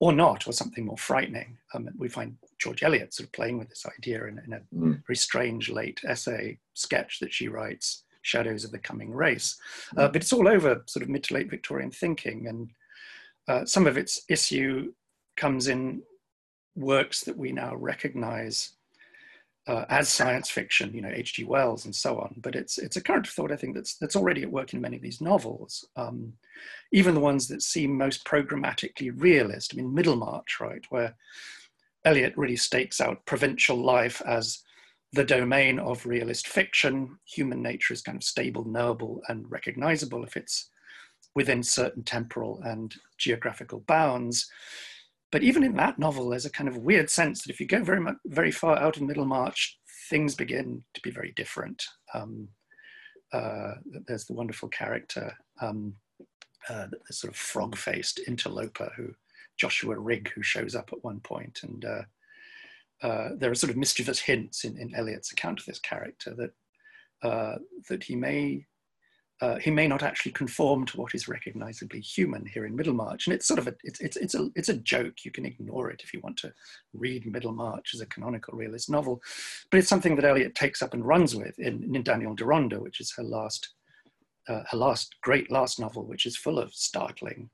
or 0.00 0.12
not, 0.12 0.48
or 0.48 0.52
something 0.52 0.86
more 0.86 0.96
frightening. 0.96 1.56
Um, 1.74 1.88
we 1.96 2.08
find 2.08 2.36
George 2.58 2.82
Eliot 2.82 3.14
sort 3.14 3.28
of 3.28 3.32
playing 3.32 3.58
with 3.58 3.68
this 3.68 3.86
idea 3.86 4.24
in, 4.26 4.40
in 4.44 4.52
a 4.54 4.60
mm. 4.74 5.00
very 5.06 5.16
strange 5.16 5.68
late 5.68 6.00
essay 6.04 6.58
sketch 6.74 7.20
that 7.20 7.32
she 7.32 7.46
writes, 7.46 8.02
Shadows 8.22 8.64
of 8.64 8.70
the 8.70 8.78
Coming 8.78 9.12
Race. 9.12 9.58
Uh, 9.96 10.08
mm. 10.08 10.12
but 10.12 10.22
it's 10.22 10.32
all 10.32 10.48
over 10.48 10.82
sort 10.86 11.02
of 11.02 11.08
mid 11.08 11.24
to 11.24 11.34
late 11.34 11.50
Victorian 11.50 11.90
thinking, 11.90 12.46
and 12.46 12.70
uh, 13.48 13.64
some 13.64 13.86
of 13.86 13.96
its 13.96 14.22
issue 14.28 14.92
comes 15.36 15.68
in 15.68 16.02
works 16.76 17.22
that 17.22 17.36
we 17.36 17.52
now 17.52 17.74
recognize 17.74 18.72
uh, 19.66 19.84
as 19.88 20.08
science 20.08 20.50
fiction, 20.50 20.92
you 20.94 21.02
know, 21.02 21.12
H.G. 21.12 21.44
Wells 21.44 21.84
and 21.84 21.94
so 21.94 22.18
on. 22.18 22.34
But 22.38 22.56
it's 22.56 22.78
it's 22.78 22.96
a 22.96 23.02
current 23.02 23.26
thought, 23.26 23.52
I 23.52 23.56
think, 23.56 23.74
that's 23.74 23.96
that's 23.96 24.16
already 24.16 24.42
at 24.42 24.50
work 24.50 24.72
in 24.72 24.80
many 24.80 24.96
of 24.96 25.02
these 25.02 25.20
novels, 25.20 25.86
um, 25.96 26.32
even 26.92 27.14
the 27.14 27.20
ones 27.20 27.46
that 27.48 27.62
seem 27.62 27.96
most 27.96 28.24
programmatically 28.24 29.12
realist. 29.14 29.72
I 29.72 29.76
mean, 29.76 29.94
Middlemarch, 29.94 30.60
right, 30.60 30.84
where 30.90 31.14
Eliot 32.04 32.34
really 32.36 32.56
stakes 32.56 33.00
out 33.00 33.24
provincial 33.26 33.76
life 33.76 34.22
as 34.26 34.60
the 35.12 35.24
domain 35.24 35.78
of 35.78 36.06
realist 36.06 36.46
fiction. 36.46 37.18
Human 37.26 37.62
nature 37.62 37.92
is 37.92 38.02
kind 38.02 38.16
of 38.16 38.22
stable, 38.22 38.64
knowable, 38.64 39.20
and 39.28 39.50
recognizable 39.50 40.24
if 40.24 40.36
it's 40.36 40.70
within 41.34 41.62
certain 41.62 42.02
temporal 42.02 42.60
and 42.64 42.94
geographical 43.18 43.80
bounds. 43.86 44.50
But 45.32 45.42
even 45.42 45.62
in 45.62 45.76
that 45.76 45.98
novel, 45.98 46.28
there's 46.28 46.46
a 46.46 46.50
kind 46.50 46.68
of 46.68 46.78
weird 46.78 47.08
sense 47.08 47.42
that 47.42 47.50
if 47.50 47.60
you 47.60 47.66
go 47.66 47.82
very 47.82 48.00
much, 48.00 48.16
very 48.26 48.50
far 48.50 48.76
out 48.76 48.98
in 48.98 49.06
Middlemarch, 49.06 49.78
things 50.10 50.34
begin 50.34 50.82
to 50.94 51.00
be 51.02 51.10
very 51.10 51.32
different. 51.36 51.84
Um, 52.14 52.48
uh, 53.32 53.74
there's 54.08 54.24
the 54.24 54.34
wonderful 54.34 54.68
character, 54.68 55.32
um, 55.60 55.94
uh, 56.68 56.88
the 56.90 57.14
sort 57.14 57.32
of 57.32 57.38
frog-faced 57.38 58.20
interloper 58.26 58.92
who 58.96 59.14
Joshua 59.56 59.96
Rigg, 59.98 60.32
who 60.34 60.42
shows 60.42 60.74
up 60.74 60.90
at 60.92 61.04
one 61.04 61.20
point, 61.20 61.60
and 61.62 61.84
uh, 61.84 62.02
uh, 63.02 63.30
there 63.36 63.50
are 63.50 63.54
sort 63.54 63.70
of 63.70 63.76
mischievous 63.76 64.20
hints 64.20 64.64
in, 64.64 64.76
in 64.78 64.94
Eliot's 64.94 65.32
account 65.32 65.60
of 65.60 65.66
this 65.66 65.80
character 65.80 66.34
that 66.34 66.50
uh, 67.22 67.56
that 67.88 68.02
he 68.04 68.16
may 68.16 68.66
uh, 69.40 69.56
he 69.56 69.70
may 69.70 69.88
not 69.88 70.02
actually 70.02 70.32
conform 70.32 70.84
to 70.84 70.98
what 70.98 71.14
is 71.14 71.26
recognizably 71.26 72.00
human 72.00 72.44
here 72.44 72.66
in 72.66 72.76
Middlemarch. 72.76 73.26
And 73.26 73.34
it's 73.34 73.46
sort 73.46 73.58
of 73.58 73.68
a, 73.68 73.74
it's, 73.84 73.98
it's, 74.00 74.16
it's, 74.18 74.34
a, 74.34 74.50
it's 74.54 74.68
a 74.68 74.76
joke. 74.76 75.24
You 75.24 75.30
can 75.30 75.46
ignore 75.46 75.90
it 75.90 76.02
if 76.04 76.12
you 76.12 76.20
want 76.22 76.36
to 76.38 76.52
read 76.92 77.24
Middlemarch 77.24 77.94
as 77.94 78.02
a 78.02 78.06
canonical 78.06 78.56
realist 78.56 78.90
novel. 78.90 79.22
But 79.70 79.78
it's 79.78 79.88
something 79.88 80.14
that 80.16 80.26
Eliot 80.26 80.54
takes 80.54 80.82
up 80.82 80.92
and 80.92 81.06
runs 81.06 81.34
with 81.34 81.58
in, 81.58 81.94
in 81.94 82.02
Daniel 82.02 82.34
Deronda, 82.34 82.80
which 82.80 83.00
is 83.00 83.14
her 83.16 83.22
last, 83.22 83.70
uh, 84.46 84.62
her 84.70 84.76
last 84.76 85.14
great 85.22 85.50
last 85.50 85.80
novel, 85.80 86.04
which 86.04 86.26
is 86.26 86.36
full 86.36 86.58
of 86.58 86.74
startling 86.74 87.48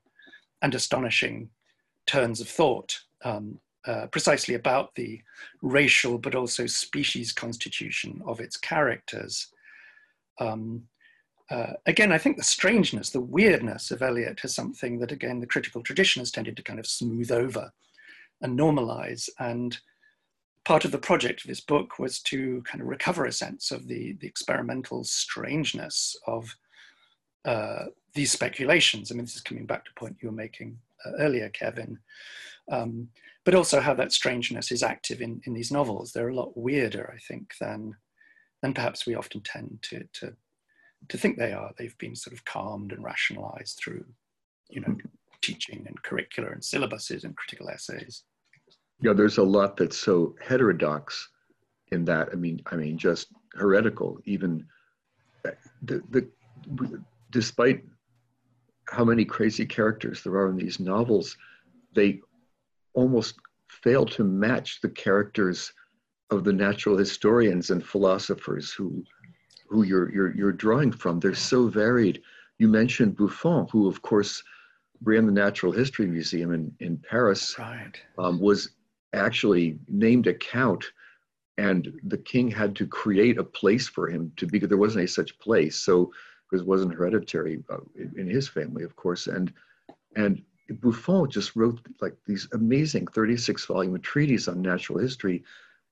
and 0.61 0.75
astonishing 0.75 1.49
turns 2.05 2.41
of 2.41 2.49
thought, 2.49 2.99
um, 3.23 3.59
uh, 3.87 4.07
precisely 4.07 4.55
about 4.55 4.93
the 4.95 5.21
racial 5.61 6.17
but 6.17 6.35
also 6.35 6.65
species 6.65 7.31
constitution 7.31 8.21
of 8.25 8.39
its 8.39 8.57
characters. 8.57 9.47
Um, 10.39 10.83
uh, 11.49 11.73
again, 11.85 12.11
I 12.11 12.17
think 12.17 12.35
the 12.35 12.43
strangeness, 12.43 13.09
the 13.09 13.21
weirdness 13.21 13.89
of 13.91 14.01
Eliot 14.01 14.41
is 14.43 14.53
something 14.53 14.99
that, 14.99 15.13
again, 15.13 15.39
the 15.39 15.47
critical 15.47 15.81
tradition 15.81 16.19
has 16.19 16.31
tended 16.31 16.57
to 16.57 16.63
kind 16.63 16.79
of 16.79 16.85
smooth 16.85 17.31
over 17.31 17.71
and 18.41 18.59
normalize. 18.59 19.29
And 19.39 19.77
part 20.65 20.83
of 20.83 20.91
the 20.91 20.97
project 20.97 21.41
of 21.41 21.47
this 21.47 21.61
book 21.61 21.97
was 21.97 22.19
to 22.23 22.61
kind 22.63 22.81
of 22.81 22.87
recover 22.87 23.25
a 23.25 23.31
sense 23.31 23.71
of 23.71 23.87
the, 23.87 24.17
the 24.19 24.27
experimental 24.27 25.05
strangeness 25.05 26.17
of 26.27 26.53
uh, 27.45 27.85
these 28.13 28.33
speculations. 28.33 29.09
I 29.09 29.15
mean, 29.15 29.23
this 29.23 29.37
is 29.37 29.41
coming 29.41 29.65
back 29.65 29.85
to 29.85 29.91
a 29.95 29.99
point 29.99 30.17
you 30.21 30.27
were 30.27 30.35
making 30.35 30.77
uh, 31.05 31.11
earlier, 31.19 31.47
Kevin, 31.49 31.97
um, 32.69 33.07
but 33.47 33.55
also 33.55 33.79
how 33.79 33.93
that 33.93 34.11
strangeness 34.11 34.73
is 34.73 34.83
active 34.83 35.21
in, 35.21 35.39
in 35.45 35.53
these 35.53 35.71
novels. 35.71 36.11
They're 36.11 36.27
a 36.27 36.35
lot 36.35 36.57
weirder, 36.57 37.09
I 37.15 37.17
think, 37.17 37.53
than, 37.61 37.95
than 38.61 38.73
perhaps 38.73 39.07
we 39.07 39.15
often 39.15 39.39
tend 39.39 39.79
to, 39.83 40.03
to 40.15 40.35
to 41.07 41.17
think 41.17 41.37
they 41.37 41.53
are. 41.53 41.71
They've 41.77 41.97
been 41.97 42.13
sort 42.13 42.33
of 42.33 42.43
calmed 42.43 42.91
and 42.91 43.01
rationalized 43.01 43.79
through, 43.81 44.03
you 44.69 44.81
know, 44.81 44.97
teaching 45.41 45.85
and 45.87 46.03
curricula 46.03 46.49
and 46.49 46.61
syllabuses 46.61 47.23
and 47.23 47.37
critical 47.37 47.69
essays. 47.69 48.23
Yeah, 48.99 49.13
there's 49.13 49.37
a 49.37 49.43
lot 49.43 49.77
that's 49.77 49.97
so 49.97 50.35
heterodox 50.45 51.29
in 51.93 52.03
that. 52.03 52.27
I 52.33 52.35
mean, 52.35 52.59
I 52.65 52.75
mean, 52.75 52.97
just 52.97 53.27
heretical. 53.53 54.19
Even 54.25 54.65
uh, 55.45 55.51
the 55.83 56.01
the 56.09 56.29
despite 57.31 57.85
how 58.89 59.05
many 59.05 59.23
crazy 59.23 59.65
characters 59.65 60.21
there 60.21 60.33
are 60.33 60.49
in 60.49 60.57
these 60.57 60.81
novels, 60.81 61.37
they 61.95 62.19
almost 63.01 63.35
fail 63.83 64.05
to 64.05 64.23
match 64.23 64.69
the 64.81 64.93
characters 65.05 65.59
of 66.33 66.43
the 66.43 66.57
natural 66.65 66.97
historians 66.97 67.69
and 67.71 67.85
philosophers 67.93 68.65
who 68.77 69.03
who 69.69 69.83
you're, 69.83 70.09
you're, 70.15 70.33
you're 70.35 70.51
drawing 70.65 70.91
from. 70.91 71.19
They're 71.19 71.45
so 71.53 71.67
varied. 71.67 72.21
You 72.57 72.69
mentioned 72.69 73.17
Buffon, 73.17 73.67
who, 73.71 73.87
of 73.87 74.01
course, 74.01 74.41
ran 75.03 75.25
the 75.25 75.39
Natural 75.45 75.73
History 75.73 76.07
Museum 76.07 76.53
in, 76.53 76.63
in 76.79 76.97
Paris, 76.97 77.43
right. 77.59 77.91
um, 78.17 78.39
was 78.39 78.59
actually 79.13 79.77
named 79.89 80.25
a 80.27 80.33
count, 80.33 80.85
and 81.57 81.81
the 82.03 82.17
king 82.17 82.49
had 82.49 82.77
to 82.77 82.87
create 82.87 83.37
a 83.37 83.43
place 83.43 83.87
for 83.89 84.09
him 84.09 84.31
to 84.37 84.45
be, 84.45 84.51
because 84.51 84.69
there 84.69 84.77
wasn't 84.85 85.03
a 85.03 85.07
such 85.07 85.37
place. 85.39 85.75
So, 85.75 86.11
because 86.49 86.61
it 86.61 86.67
wasn't 86.67 86.93
hereditary 86.93 87.61
uh, 87.69 87.83
in 88.15 88.27
his 88.29 88.47
family, 88.47 88.83
of 88.83 88.95
course. 88.95 89.27
And, 89.27 89.51
and 90.15 90.41
Buffon 90.69 91.29
just 91.29 91.55
wrote 91.55 91.79
like 92.01 92.15
these 92.25 92.47
amazing 92.53 93.07
36 93.07 93.65
volume 93.65 93.99
treatises 93.99 94.47
on 94.47 94.61
natural 94.61 94.99
history. 94.99 95.43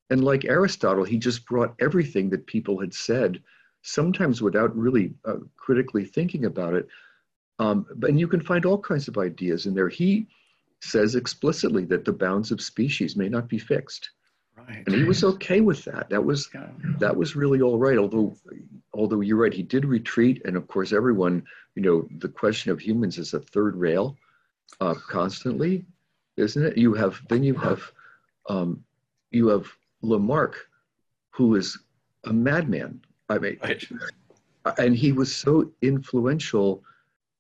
And 0.10 0.24
like 0.24 0.46
Aristotle, 0.46 1.04
he 1.04 1.18
just 1.18 1.46
brought 1.46 1.76
everything 1.80 2.30
that 2.30 2.46
people 2.46 2.80
had 2.80 2.94
said 2.94 3.42
sometimes 3.82 4.42
without 4.42 4.76
really 4.76 5.14
uh, 5.26 5.38
critically 5.58 6.06
thinking 6.06 6.46
about 6.46 6.74
it. 6.74 6.88
Um, 7.60 7.86
and 8.04 8.20
you 8.20 8.28
can 8.28 8.42
find 8.42 8.66
all 8.66 8.80
kinds 8.80 9.08
of 9.08 9.18
ideas 9.18 9.66
in 9.66 9.74
there. 9.74 9.90
He 9.90 10.28
says 10.82 11.16
explicitly 11.16 11.86
that 11.86 12.06
the 12.06 12.12
bounds 12.12 12.52
of 12.52 12.62
species 12.62 13.16
may 13.16 13.30
not 13.30 13.48
be 13.48 13.58
fixed. 13.58 14.10
Right. 14.58 14.84
And 14.86 14.96
he 14.96 15.04
was 15.04 15.24
okay 15.24 15.62
with 15.62 15.84
that. 15.86 16.10
That 16.10 16.24
was 16.24 16.50
yeah. 16.54 16.68
that 17.00 17.16
was 17.16 17.36
really 17.36 17.62
all 17.62 17.78
right. 17.78 17.98
Although 17.98 18.36
although 18.94 19.20
you're 19.20 19.38
right, 19.38 19.54
he 19.54 19.64
did 19.64 19.86
retreat, 19.86 20.42
and 20.46 20.56
of 20.56 20.68
course 20.68 20.94
everyone, 20.94 21.44
you 21.76 21.82
know, 21.82 22.08
the 22.20 22.30
question 22.30 22.72
of 22.72 22.80
humans 22.80 23.18
is 23.18 23.34
a 23.34 23.40
third 23.40 23.76
rail 23.76 24.18
uh, 24.82 24.94
constantly, 24.94 25.86
isn't 26.38 26.66
it? 26.66 26.78
You 26.78 26.94
have 26.94 27.22
then 27.30 27.44
you 27.44 27.56
have 27.56 27.92
um, 28.48 28.84
you 29.32 29.48
have 29.48 29.68
Lamarck, 30.02 30.56
who 31.32 31.56
is 31.56 31.78
a 32.26 32.34
madman 32.34 33.02
I 33.30 33.40
mean, 33.40 33.58
right. 33.62 33.88
and 34.78 34.96
he 34.96 35.12
was 35.12 35.36
so 35.36 35.72
influential. 35.82 36.84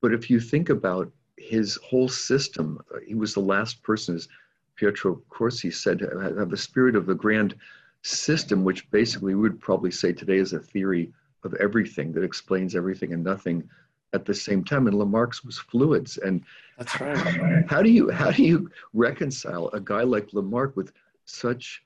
But 0.01 0.13
if 0.13 0.29
you 0.29 0.39
think 0.39 0.69
about 0.69 1.11
his 1.37 1.75
whole 1.83 2.09
system, 2.09 2.79
he 3.05 3.15
was 3.15 3.33
the 3.33 3.39
last 3.39 3.81
person, 3.83 4.15
as 4.15 4.27
Pietro 4.75 5.21
Corsi 5.29 5.71
said, 5.71 6.01
have 6.01 6.49
the 6.49 6.57
spirit 6.57 6.95
of 6.95 7.05
the 7.05 7.15
grand 7.15 7.55
system, 8.01 8.63
which 8.63 8.89
basically 8.91 9.35
we 9.35 9.41
would 9.41 9.59
probably 9.59 9.91
say 9.91 10.13
today 10.13 10.37
is 10.37 10.53
a 10.53 10.59
theory 10.59 11.11
of 11.43 11.53
everything 11.55 12.11
that 12.13 12.23
explains 12.23 12.75
everything 12.75 13.13
and 13.13 13.23
nothing 13.23 13.67
at 14.15 14.25
the 14.25 14.33
same 14.33 14.63
time. 14.63 14.87
And 14.87 14.97
Lamarck's 14.97 15.43
was 15.43 15.59
fluids. 15.59 16.17
And 16.17 16.43
that's 16.77 16.99
right. 16.99 17.65
How 17.69 17.81
do 17.81 17.89
you 17.89 18.09
how 18.09 18.31
do 18.31 18.43
you 18.43 18.71
reconcile 18.93 19.69
a 19.69 19.79
guy 19.79 20.01
like 20.01 20.33
Lamarck 20.33 20.75
with 20.75 20.91
such 21.25 21.83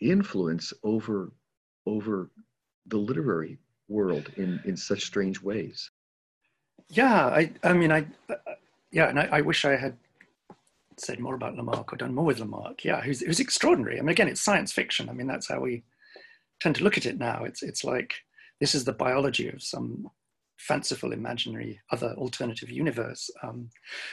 influence 0.00 0.72
over 0.82 1.32
over 1.86 2.30
the 2.86 2.96
literary 2.96 3.58
world 3.88 4.30
in 4.36 4.60
in 4.64 4.76
such 4.76 5.04
strange 5.04 5.42
ways 5.42 5.90
yeah 6.88 7.26
i 7.26 7.50
i 7.64 7.72
mean 7.72 7.92
i 7.92 8.06
uh, 8.30 8.34
yeah 8.92 9.08
and 9.08 9.18
I, 9.18 9.28
I, 9.32 9.40
wish 9.40 9.64
i 9.64 9.76
had 9.76 9.96
said 10.96 11.18
more 11.18 11.34
about 11.34 11.56
lamarck 11.56 11.92
or 11.92 11.96
done 11.96 12.14
more 12.14 12.24
with 12.24 12.38
lamarck 12.38 12.84
yeah 12.84 13.00
who's, 13.00 13.20
who's 13.20 13.40
extraordinary 13.40 13.98
i 13.98 14.00
mean 14.00 14.10
again 14.10 14.28
it's 14.28 14.40
science 14.40 14.72
fiction 14.72 15.08
i 15.08 15.12
mean 15.12 15.26
that's 15.26 15.48
how 15.48 15.60
we 15.60 15.82
tend 16.60 16.76
to 16.76 16.84
look 16.84 16.96
at 16.96 17.06
it 17.06 17.18
now 17.18 17.44
it's 17.44 17.62
it's 17.62 17.84
like 17.84 18.14
this 18.60 18.74
is 18.74 18.84
the 18.84 18.92
biology 18.92 19.48
of 19.48 19.62
some 19.62 20.10
fanciful 20.60 21.12
imaginary 21.12 21.80
other 21.90 22.14
alternative 22.16 22.70
universe. 22.70 23.30
Um, 23.42 23.70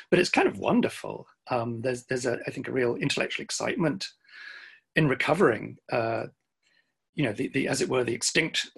but 0.10 0.20
it's 0.20 0.30
kind 0.30 0.48
of 0.48 0.58
wonderful. 0.58 1.28
Um, 1.52 1.82
there's 1.82 2.06
there's 2.06 2.26
a 2.26 2.40
i 2.48 2.52
think 2.52 2.68
a 2.68 2.72
real 2.72 2.96
intellectual 2.96 3.44
excitement 3.44 4.06
in 4.96 5.08
recovering 5.08 5.78
uh, 5.92 6.26
you 7.18 7.24
know, 7.24 7.34
the, 7.34 7.50
the, 7.50 7.68
as 7.68 7.82
it 7.82 7.90
were, 7.90 8.04
the 8.04 8.14
extinct 8.14 8.70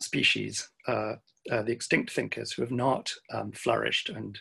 species, 0.00 0.70
uh, 0.86 1.14
uh, 1.50 1.62
the 1.62 1.72
extinct 1.72 2.12
thinkers 2.12 2.52
who 2.52 2.62
have 2.62 2.70
not 2.70 3.12
um, 3.34 3.50
flourished 3.50 4.08
and 4.08 4.38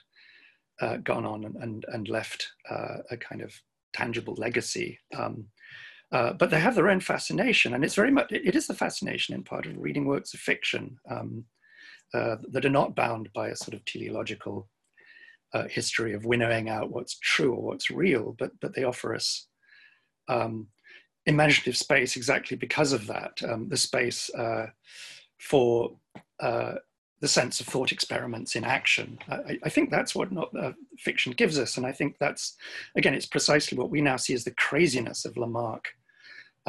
uh, 0.81 0.97
gone 0.97 1.25
on 1.25 1.43
and, 1.43 1.55
and, 1.55 1.85
and 1.91 2.07
left 2.07 2.47
uh, 2.69 2.97
a 3.09 3.17
kind 3.17 3.41
of 3.41 3.59
tangible 3.91 4.35
legacy. 4.37 4.99
Um, 5.17 5.47
uh, 6.11 6.33
but 6.33 6.51
they 6.51 6.59
have 6.59 6.75
their 6.75 6.89
own 6.89 6.99
fascination, 6.99 7.73
and 7.73 7.83
it's 7.83 7.95
very 7.95 8.11
much, 8.11 8.31
it 8.31 8.55
is 8.55 8.67
the 8.67 8.73
fascination 8.73 9.35
in 9.35 9.43
part 9.43 9.65
of 9.65 9.77
reading 9.77 10.05
works 10.05 10.33
of 10.33 10.39
fiction. 10.39 10.97
Um, 11.09 11.45
uh, 12.13 12.37
that 12.51 12.65
are 12.65 12.69
not 12.69 12.95
bound 12.95 13.29
by 13.33 13.49
a 13.49 13.55
sort 13.55 13.73
of 13.73 13.85
teleological 13.85 14.67
uh, 15.53 15.67
history 15.67 16.13
of 16.13 16.25
winnowing 16.25 16.69
out 16.69 16.91
what's 16.91 17.17
true 17.19 17.53
or 17.53 17.61
what's 17.61 17.89
real, 17.91 18.35
but 18.37 18.51
but 18.61 18.75
they 18.75 18.83
offer 18.83 19.15
us 19.15 19.47
um, 20.27 20.67
imaginative 21.25 21.77
space 21.77 22.15
exactly 22.15 22.57
because 22.57 22.93
of 22.93 23.07
that. 23.07 23.41
Um, 23.47 23.67
the 23.69 23.77
space 23.77 24.29
uh, 24.35 24.67
for 25.39 25.97
uh, 26.39 26.75
the 27.21 27.27
sense 27.27 27.59
of 27.59 27.67
thought 27.67 27.91
experiments 27.91 28.55
in 28.55 28.63
action. 28.63 29.19
I, 29.29 29.59
I 29.63 29.69
think 29.69 29.89
that's 29.89 30.15
what 30.15 30.31
not, 30.31 30.55
uh, 30.55 30.71
fiction 30.97 31.33
gives 31.33 31.59
us, 31.59 31.77
and 31.77 31.85
I 31.85 31.91
think 31.91 32.15
that's 32.19 32.55
again, 32.95 33.13
it's 33.13 33.25
precisely 33.25 33.77
what 33.77 33.89
we 33.89 34.01
now 34.01 34.17
see 34.17 34.33
as 34.33 34.43
the 34.43 34.51
craziness 34.51 35.25
of 35.25 35.37
Lamarck 35.37 35.85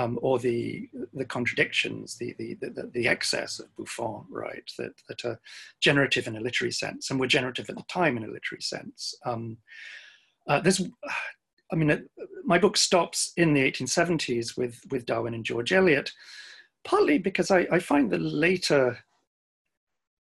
um, 0.00 0.18
or 0.22 0.38
the 0.38 0.88
the 1.12 1.24
contradictions, 1.24 2.16
the, 2.16 2.34
the 2.38 2.54
the, 2.60 2.90
the 2.92 3.08
excess 3.08 3.58
of 3.58 3.74
Buffon, 3.76 4.24
right? 4.30 4.70
That 4.78 4.92
that 5.08 5.24
are 5.24 5.38
generative 5.80 6.26
in 6.26 6.36
a 6.36 6.40
literary 6.40 6.72
sense, 6.72 7.10
and 7.10 7.20
were 7.20 7.26
generative 7.26 7.68
at 7.68 7.76
the 7.76 7.84
time 7.84 8.16
in 8.16 8.24
a 8.24 8.28
literary 8.28 8.62
sense. 8.62 9.14
Um, 9.24 9.58
uh, 10.48 10.60
there's, 10.60 10.82
I 11.72 11.76
mean, 11.76 11.90
uh, 11.90 11.98
my 12.44 12.58
book 12.58 12.76
stops 12.76 13.32
in 13.36 13.52
the 13.52 13.70
1870s 13.70 14.56
with 14.56 14.80
with 14.90 15.06
Darwin 15.06 15.34
and 15.34 15.44
George 15.44 15.72
Eliot, 15.72 16.12
partly 16.84 17.18
because 17.18 17.50
I, 17.50 17.66
I 17.70 17.78
find 17.78 18.10
the 18.10 18.18
later 18.18 18.98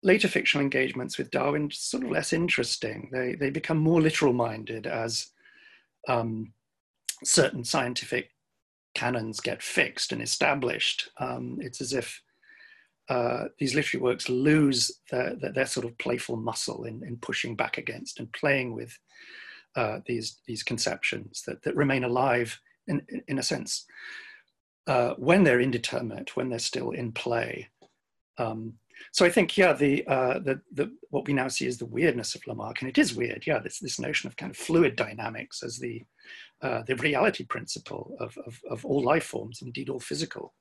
later 0.03 0.27
fictional 0.27 0.63
engagements 0.63 1.19
with 1.19 1.29
Darwin 1.29 1.69
sort 1.71 2.03
of 2.03 2.09
less 2.09 2.33
interesting. 2.33 3.09
They 3.11 3.35
they 3.35 3.51
become 3.51 3.77
more 3.77 4.01
literal 4.01 4.33
minded 4.33 4.87
as 4.87 5.27
um, 6.07 6.53
certain 7.23 7.63
scientific 7.63 8.31
canons 8.93 9.39
get 9.39 9.61
fixed 9.61 10.11
and 10.11 10.21
established. 10.21 11.09
Um, 11.17 11.57
it's 11.61 11.81
as 11.81 11.93
if 11.93 12.21
uh, 13.09 13.45
these 13.59 13.75
literary 13.75 14.01
works 14.01 14.29
lose 14.29 14.91
their, 15.09 15.35
their, 15.35 15.51
their, 15.51 15.65
sort 15.65 15.85
of 15.85 15.97
playful 15.97 16.37
muscle 16.37 16.85
in, 16.85 17.03
in 17.05 17.17
pushing 17.17 17.55
back 17.55 17.77
against 17.77 18.19
and 18.19 18.31
playing 18.31 18.73
with 18.73 18.97
uh, 19.75 19.99
these, 20.05 20.39
these 20.45 20.63
conceptions 20.63 21.43
that, 21.45 21.61
that 21.63 21.75
remain 21.75 22.03
alive 22.03 22.59
in, 22.87 23.01
in 23.27 23.39
a 23.39 23.43
sense 23.43 23.85
uh, 24.87 25.13
when 25.17 25.43
they're 25.43 25.61
indeterminate, 25.61 26.35
when 26.35 26.49
they're 26.49 26.59
still 26.59 26.91
in 26.91 27.11
play. 27.11 27.67
Um, 28.37 28.73
so 29.11 29.25
I 29.25 29.29
think, 29.29 29.57
yeah, 29.57 29.73
the, 29.73 30.05
uh, 30.07 30.39
the, 30.39 30.61
the, 30.73 30.91
what 31.09 31.27
we 31.27 31.33
now 31.33 31.47
see 31.47 31.65
is 31.65 31.77
the 31.77 31.85
weirdness 31.85 32.35
of 32.35 32.45
Lamarck, 32.47 32.81
and 32.81 32.89
it 32.89 32.97
is 32.97 33.15
weird, 33.15 33.45
yeah, 33.45 33.59
this, 33.59 33.79
this 33.79 33.99
notion 33.99 34.27
of 34.27 34.37
kind 34.37 34.51
of 34.51 34.57
fluid 34.57 34.95
dynamics 34.95 35.63
as 35.63 35.77
the, 35.79 36.03
uh, 36.61 36.83
the 36.87 36.95
reality 36.95 37.43
principle 37.45 38.15
of, 38.19 38.37
of, 38.45 38.59
of, 38.69 38.85
all 38.85 39.03
life 39.03 39.23
forms, 39.23 39.61
indeed 39.61 39.89
all 39.89 39.99
physical 39.99 40.53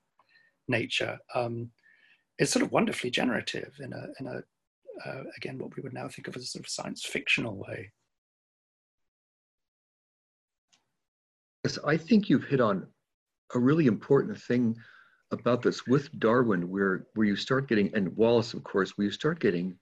nature, 0.67 1.19
um, 1.35 1.69
is 2.39 2.49
sort 2.49 2.65
of 2.65 2.71
wonderfully 2.71 3.11
generative 3.11 3.73
in 3.79 3.93
a, 3.93 4.07
in 4.19 4.27
a 4.27 4.41
uh, 5.05 5.23
again, 5.37 5.57
what 5.57 5.75
we 5.75 5.81
would 5.81 5.93
now 5.93 6.07
think 6.07 6.27
of 6.27 6.35
as 6.35 6.43
a 6.43 6.45
sort 6.45 6.65
of 6.65 6.69
science 6.69 7.05
fictional 7.05 7.55
way. 7.55 7.91
Yes, 11.63 11.77
I 11.85 11.97
think 11.97 12.29
you've 12.29 12.45
hit 12.45 12.61
on 12.61 12.87
a 13.53 13.59
really 13.59 13.85
important 13.85 14.39
thing 14.39 14.75
about 15.31 15.61
this 15.61 15.87
with 15.87 16.11
Darwin, 16.19 16.69
where 16.69 17.05
where 17.13 17.27
you 17.27 17.35
start 17.35 17.67
getting, 17.67 17.93
and 17.95 18.15
Wallace, 18.17 18.53
of 18.53 18.63
course, 18.63 18.91
where 18.97 19.05
you 19.05 19.11
start 19.11 19.39
getting 19.39 19.77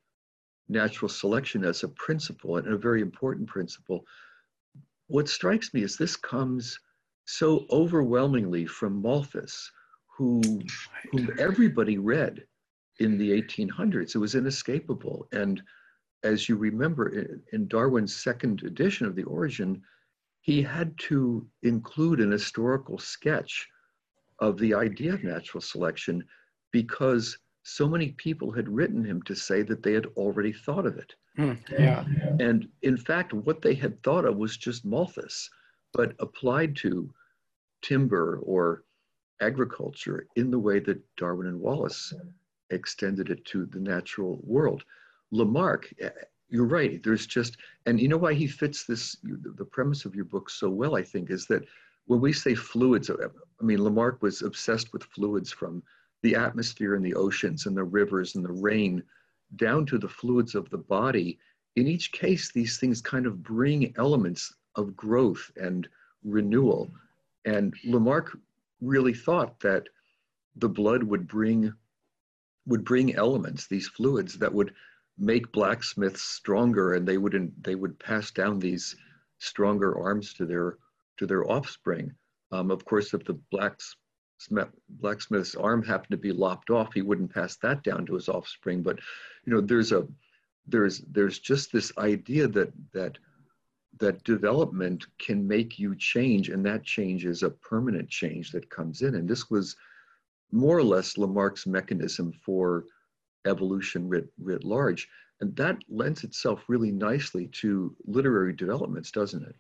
natural 0.67 1.09
selection 1.09 1.65
as 1.65 1.83
a 1.83 1.87
principle 1.89 2.57
and 2.57 2.67
a 2.67 2.77
very 2.77 3.01
important 3.01 3.47
principle. 3.47 4.03
What 5.09 5.27
strikes 5.27 5.73
me 5.73 5.81
is 5.81 5.97
this 5.97 6.15
comes 6.15 6.79
so 7.25 7.65
overwhelmingly 7.71 8.67
from 8.67 9.01
Malthus, 9.01 9.71
who 10.15 10.39
whom 11.11 11.31
everybody 11.39 11.97
read 11.97 12.45
in 12.99 13.17
the 13.17 13.31
1800s. 13.31 14.13
It 14.15 14.19
was 14.19 14.35
inescapable. 14.35 15.27
And 15.31 15.63
as 16.23 16.47
you 16.47 16.57
remember, 16.57 17.09
in 17.53 17.67
Darwin's 17.67 18.15
second 18.15 18.61
edition 18.63 19.07
of 19.07 19.15
The 19.15 19.23
Origin, 19.23 19.81
he 20.41 20.61
had 20.61 20.95
to 20.99 21.47
include 21.63 22.19
an 22.19 22.29
historical 22.29 22.99
sketch 22.99 23.67
of 24.37 24.59
the 24.59 24.75
idea 24.75 25.15
of 25.15 25.23
natural 25.23 25.61
selection 25.61 26.23
because 26.71 27.35
so 27.63 27.89
many 27.89 28.11
people 28.11 28.51
had 28.51 28.69
written 28.69 29.03
him 29.03 29.23
to 29.23 29.35
say 29.35 29.63
that 29.63 29.81
they 29.81 29.93
had 29.93 30.05
already 30.17 30.53
thought 30.53 30.85
of 30.85 30.97
it. 30.97 31.15
Mm, 31.39 31.57
yeah. 31.79 32.03
And 32.39 32.67
in 32.81 32.97
fact, 32.97 33.33
what 33.33 33.61
they 33.61 33.73
had 33.73 34.01
thought 34.03 34.25
of 34.25 34.35
was 34.35 34.57
just 34.57 34.85
Malthus, 34.85 35.49
but 35.93 36.13
applied 36.19 36.75
to 36.77 37.13
timber 37.81 38.39
or 38.43 38.83
agriculture 39.41 40.27
in 40.35 40.51
the 40.51 40.59
way 40.59 40.79
that 40.79 41.01
Darwin 41.15 41.47
and 41.47 41.59
Wallace 41.59 42.13
extended 42.71 43.29
it 43.29 43.45
to 43.45 43.65
the 43.65 43.79
natural 43.79 44.39
world. 44.43 44.83
Lamarck, 45.31 45.93
eh, 46.01 46.09
you're 46.49 46.65
right, 46.65 47.01
there's 47.03 47.25
just, 47.25 47.57
and 47.85 48.01
you 48.01 48.09
know 48.09 48.17
why 48.17 48.33
he 48.33 48.47
fits 48.47 48.83
this, 48.83 49.15
the 49.23 49.65
premise 49.65 50.03
of 50.03 50.15
your 50.15 50.25
book 50.25 50.49
so 50.49 50.69
well, 50.69 50.95
I 50.95 51.03
think, 51.03 51.29
is 51.29 51.45
that 51.47 51.63
when 52.07 52.19
we 52.19 52.33
say 52.33 52.53
fluids, 52.53 53.09
I 53.09 53.63
mean, 53.63 53.81
Lamarck 53.83 54.21
was 54.21 54.41
obsessed 54.41 54.91
with 54.91 55.03
fluids 55.03 55.51
from 55.51 55.83
the 56.21 56.35
atmosphere 56.35 56.95
and 56.95 57.05
the 57.05 57.13
oceans 57.13 57.65
and 57.65 57.77
the 57.77 57.83
rivers 57.83 58.35
and 58.35 58.43
the 58.43 58.51
rain 58.51 59.03
down 59.55 59.85
to 59.87 59.97
the 59.97 60.07
fluids 60.07 60.55
of 60.55 60.69
the 60.69 60.77
body. 60.77 61.39
In 61.75 61.87
each 61.87 62.11
case, 62.11 62.51
these 62.51 62.77
things 62.77 63.01
kind 63.01 63.25
of 63.25 63.43
bring 63.43 63.93
elements 63.97 64.53
of 64.75 64.95
growth 64.95 65.51
and 65.55 65.87
renewal. 66.23 66.91
And 67.45 67.73
Lamarck 67.85 68.37
really 68.81 69.13
thought 69.13 69.59
that 69.61 69.87
the 70.55 70.69
blood 70.69 71.03
would 71.03 71.27
bring 71.27 71.73
would 72.65 72.85
bring 72.85 73.15
elements, 73.15 73.65
these 73.65 73.87
fluids 73.87 74.37
that 74.37 74.53
would 74.53 74.73
make 75.17 75.51
blacksmiths 75.51 76.21
stronger, 76.21 76.93
and 76.93 77.07
they 77.07 77.17
would 77.17 77.51
they 77.61 77.75
would 77.75 77.97
pass 77.99 78.31
down 78.31 78.59
these 78.59 78.95
stronger 79.39 79.97
arms 79.97 80.33
to 80.33 80.45
their 80.45 80.77
to 81.17 81.25
their 81.25 81.49
offspring. 81.49 82.13
Um, 82.51 82.71
of 82.71 82.85
course, 82.85 83.13
if 83.13 83.23
the 83.25 83.39
blacksmith, 83.51 83.97
blacksmith's 84.89 85.55
arm 85.55 85.83
happened 85.83 86.11
to 86.11 86.17
be 86.17 86.31
lopped 86.31 86.69
off, 86.69 86.93
he 86.93 87.01
wouldn't 87.01 87.33
pass 87.33 87.57
that 87.57 87.83
down 87.83 88.05
to 88.05 88.15
his 88.15 88.29
offspring. 88.29 88.81
But 88.81 88.99
you 89.45 89.53
know, 89.53 89.61
there's 89.61 89.91
a 89.91 90.07
there's 90.67 90.99
there's 91.11 91.39
just 91.39 91.71
this 91.71 91.91
idea 91.97 92.47
that 92.47 92.71
that 92.93 93.17
that 93.99 94.23
development 94.23 95.05
can 95.17 95.47
make 95.47 95.77
you 95.77 95.95
change, 95.95 96.49
and 96.49 96.65
that 96.65 96.83
change 96.83 97.25
is 97.25 97.43
a 97.43 97.49
permanent 97.49 98.09
change 98.09 98.51
that 98.51 98.69
comes 98.69 99.01
in. 99.01 99.15
And 99.15 99.27
this 99.27 99.49
was 99.49 99.75
more 100.51 100.77
or 100.77 100.83
less 100.83 101.17
Lamarck's 101.17 101.67
mechanism 101.67 102.31
for 102.31 102.85
evolution 103.45 104.07
writ, 104.07 104.27
writ 104.39 104.63
large. 104.63 105.07
And 105.41 105.55
that 105.55 105.77
lends 105.87 106.23
itself 106.23 106.63
really 106.67 106.91
nicely 106.91 107.47
to 107.61 107.95
literary 108.05 108.53
developments, 108.53 109.11
doesn't 109.11 109.43
it? 109.43 109.55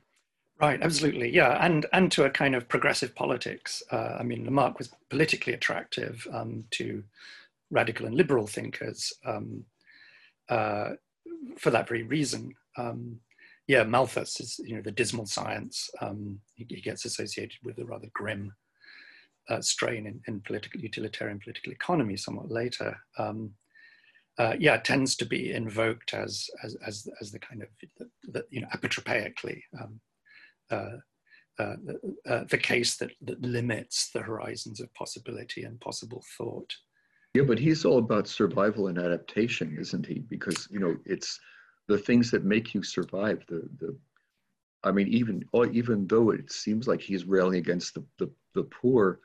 Right, 0.61 0.81
absolutely, 0.81 1.29
yeah, 1.29 1.57
and 1.65 1.85
and 1.93 2.11
to 2.11 2.25
a 2.25 2.29
kind 2.29 2.53
of 2.53 2.67
progressive 2.67 3.15
politics. 3.15 3.81
Uh, 3.91 4.17
I 4.19 4.23
mean, 4.23 4.43
Lamarck 4.43 4.77
was 4.77 4.93
politically 5.09 5.53
attractive 5.53 6.27
um, 6.33 6.65
to 6.71 7.01
radical 7.71 8.05
and 8.05 8.15
liberal 8.15 8.45
thinkers 8.45 9.13
um, 9.25 9.63
uh, 10.49 10.91
for 11.57 11.69
that 11.69 11.87
very 11.87 12.03
reason. 12.03 12.53
Um, 12.77 13.21
yeah, 13.67 13.83
Malthus 13.83 14.41
is 14.41 14.59
you 14.65 14.75
know 14.75 14.81
the 14.81 14.91
dismal 14.91 15.27
science. 15.27 15.89
Um, 16.01 16.41
he, 16.55 16.65
he, 16.67 16.81
gets 16.81 17.05
associated 17.05 17.59
with 17.63 17.77
a 17.79 17.85
rather 17.85 18.09
grim 18.13 18.51
uh, 19.47 19.61
strain 19.61 20.07
in, 20.07 20.19
in, 20.27 20.41
political 20.41 20.81
utilitarian 20.81 21.39
political 21.39 21.71
economy 21.71 22.17
somewhat 22.17 22.51
later. 22.51 22.97
Um, 23.17 23.51
uh, 24.37 24.55
yeah, 24.59 24.75
tends 24.77 25.15
to 25.17 25.25
be 25.25 25.53
invoked 25.53 26.13
as 26.13 26.49
as 26.63 26.75
as, 26.85 27.07
as 27.21 27.31
the 27.31 27.39
kind 27.39 27.63
of 27.63 27.69
the, 27.97 28.09
the, 28.23 28.45
you 28.49 28.59
know 28.59 28.67
apotropaically. 28.73 29.61
Um, 29.81 30.01
Uh, 30.71 30.97
uh, 31.59 31.75
uh, 32.25 32.43
the 32.49 32.57
case 32.57 32.95
that, 32.95 33.11
that 33.21 33.41
limits 33.41 34.11
the 34.11 34.21
horizons 34.21 34.79
of 34.79 34.93
possibility 34.93 35.63
and 35.63 35.79
possible 35.81 36.23
thought. 36.37 36.73
Yeah, 37.33 37.43
but 37.43 37.59
he's 37.59 37.83
all 37.83 37.97
about 37.97 38.27
survival 38.27 38.87
and 38.87 38.97
adaptation, 38.97 39.77
isn't 39.77 40.05
he? 40.05 40.19
Because 40.19 40.67
you 40.71 40.79
know 40.79 40.95
it's 41.05 41.39
the 41.87 41.97
things 41.97 42.31
that 42.31 42.45
make 42.45 42.73
you 42.73 42.81
survive. 42.81 43.43
The 43.47 43.69
the, 43.79 43.95
I 44.83 44.91
mean, 44.91 45.09
even 45.09 45.43
oh, 45.53 45.65
even 45.69 46.07
though 46.07 46.31
it 46.31 46.51
seems 46.51 46.87
like 46.87 47.01
he's 47.01 47.25
railing 47.25 47.59
against 47.59 47.93
the 47.93 48.03
the, 48.17 48.31
the 48.55 48.63
poor, 48.63 49.19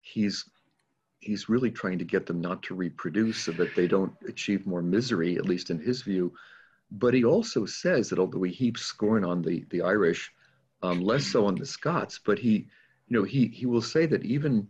he's 0.00 0.44
he's 1.20 1.48
really 1.48 1.70
trying 1.70 1.98
to 1.98 2.04
get 2.04 2.26
them 2.26 2.40
not 2.40 2.62
to 2.64 2.74
reproduce 2.74 3.38
so 3.38 3.52
that 3.52 3.74
they 3.74 3.86
don't 3.86 4.12
achieve 4.28 4.66
more 4.66 4.82
misery, 4.82 5.36
at 5.36 5.46
least 5.46 5.70
in 5.70 5.78
his 5.78 6.02
view. 6.02 6.32
But 6.90 7.14
he 7.14 7.24
also 7.24 7.64
says 7.64 8.10
that 8.10 8.18
although 8.18 8.42
he 8.42 8.52
heaps 8.52 8.82
scorn 8.82 9.24
on 9.24 9.40
the 9.40 9.64
the 9.70 9.80
Irish, 9.80 10.30
um, 10.84 11.00
less 11.00 11.24
so 11.24 11.46
on 11.46 11.54
the 11.54 11.64
Scots, 11.64 12.20
but 12.24 12.38
he, 12.38 12.66
you 13.08 13.18
know, 13.18 13.22
he 13.22 13.46
he 13.48 13.66
will 13.66 13.82
say 13.82 14.06
that 14.06 14.24
even 14.24 14.68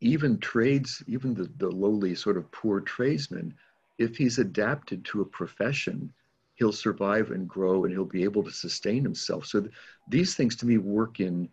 even 0.00 0.38
trades, 0.38 1.02
even 1.08 1.34
the, 1.34 1.50
the 1.56 1.68
lowly 1.68 2.14
sort 2.14 2.36
of 2.36 2.50
poor 2.52 2.80
tradesman, 2.80 3.52
if 3.98 4.16
he's 4.16 4.38
adapted 4.38 5.04
to 5.04 5.22
a 5.22 5.24
profession, 5.24 6.12
he'll 6.54 6.72
survive 6.72 7.32
and 7.32 7.48
grow 7.48 7.84
and 7.84 7.92
he'll 7.92 8.04
be 8.04 8.22
able 8.22 8.44
to 8.44 8.52
sustain 8.52 9.02
himself. 9.02 9.44
So 9.44 9.62
th- 9.62 9.72
these 10.08 10.34
things 10.36 10.54
to 10.56 10.66
me 10.66 10.78
work 10.78 11.20
in 11.20 11.48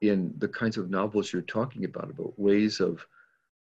in 0.00 0.32
the 0.38 0.48
kinds 0.48 0.78
of 0.78 0.88
novels 0.88 1.32
you're 1.32 1.42
talking 1.42 1.84
about, 1.84 2.10
about 2.10 2.38
ways 2.38 2.80
of 2.80 3.04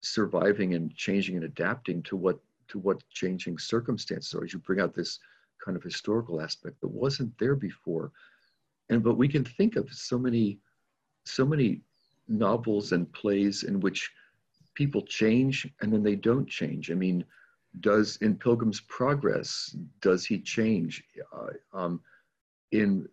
surviving 0.01 0.75
and 0.75 0.95
changing 0.95 1.37
and 1.37 1.45
adapting 1.45 2.03
to 2.03 2.17
what 2.17 2.39
to 2.69 2.79
what 2.81 3.09
changing 3.11 3.57
circumstances 3.57 4.35
are. 4.35 4.45
As 4.45 4.53
you 4.53 4.59
bring 4.59 4.81
out 4.81 4.95
this 4.95 5.21
kind 5.65 5.77
of 5.77 5.83
historical 5.83 6.41
aspect 6.41 6.81
that 6.81 6.89
wasn't 6.89 7.33
there 7.39 7.55
before. 7.55 8.11
And 8.91 9.03
but 9.03 9.17
we 9.17 9.29
can 9.29 9.45
think 9.45 9.77
of 9.77 9.93
so 9.93 10.19
many, 10.19 10.59
so 11.25 11.45
many 11.45 11.83
novels 12.29 12.93
and 12.93 13.11
plays 13.13 13.63
in 13.63 13.81
which 13.81 14.11
people 14.75 15.03
change 15.03 15.67
and 15.81 15.93
then 15.93 16.03
they 16.03 16.15
don't 16.15 16.49
change. 16.49 16.91
I 16.91 16.95
mean, 16.95 17.25
does 17.81 18.17
in 18.19 18.37
Pilgrim's 18.37 18.81
Progress, 18.81 19.77
does 20.01 20.25
he 20.25 20.39
change? 20.39 21.03
Uh, 21.33 21.49
um, 21.73 22.01
in 22.73 23.09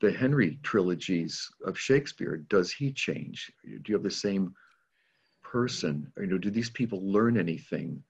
the 0.00 0.10
Henry 0.10 0.58
trilogies 0.62 1.48
of 1.64 1.78
Shakespeare, 1.78 2.38
does 2.48 2.70
he 2.70 2.92
change? 2.92 3.50
Do 3.64 3.80
you 3.86 3.94
have 3.94 4.02
the 4.02 4.10
same 4.10 4.54
person? 5.42 6.12
You 6.18 6.26
know, 6.26 6.38
do 6.38 6.50
these 6.50 6.70
people 6.70 7.00
learn 7.02 7.38
anything? 7.38 8.02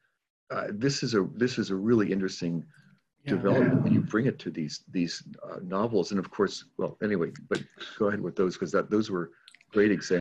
Uh, 0.50 0.68
this 0.70 1.02
is 1.02 1.14
a 1.14 1.28
this 1.34 1.58
is 1.58 1.70
a 1.70 1.76
really 1.76 2.12
interesting 2.12 2.64
yeah. 3.24 3.32
development 3.32 3.82
when 3.82 3.92
you 3.92 4.00
bring 4.00 4.26
it 4.26 4.38
to 4.40 4.50
these 4.50 4.84
these 4.90 5.22
uh, 5.42 5.56
novels, 5.62 6.10
and 6.10 6.20
of 6.20 6.30
course, 6.30 6.64
well, 6.76 6.96
anyway, 7.02 7.32
but 7.48 7.62
go 7.98 8.08
ahead 8.08 8.20
with 8.20 8.36
those 8.36 8.54
because 8.54 8.72
that 8.72 8.90
those 8.90 9.10
were 9.10 9.30
great 9.72 9.90
examples. 9.90 10.20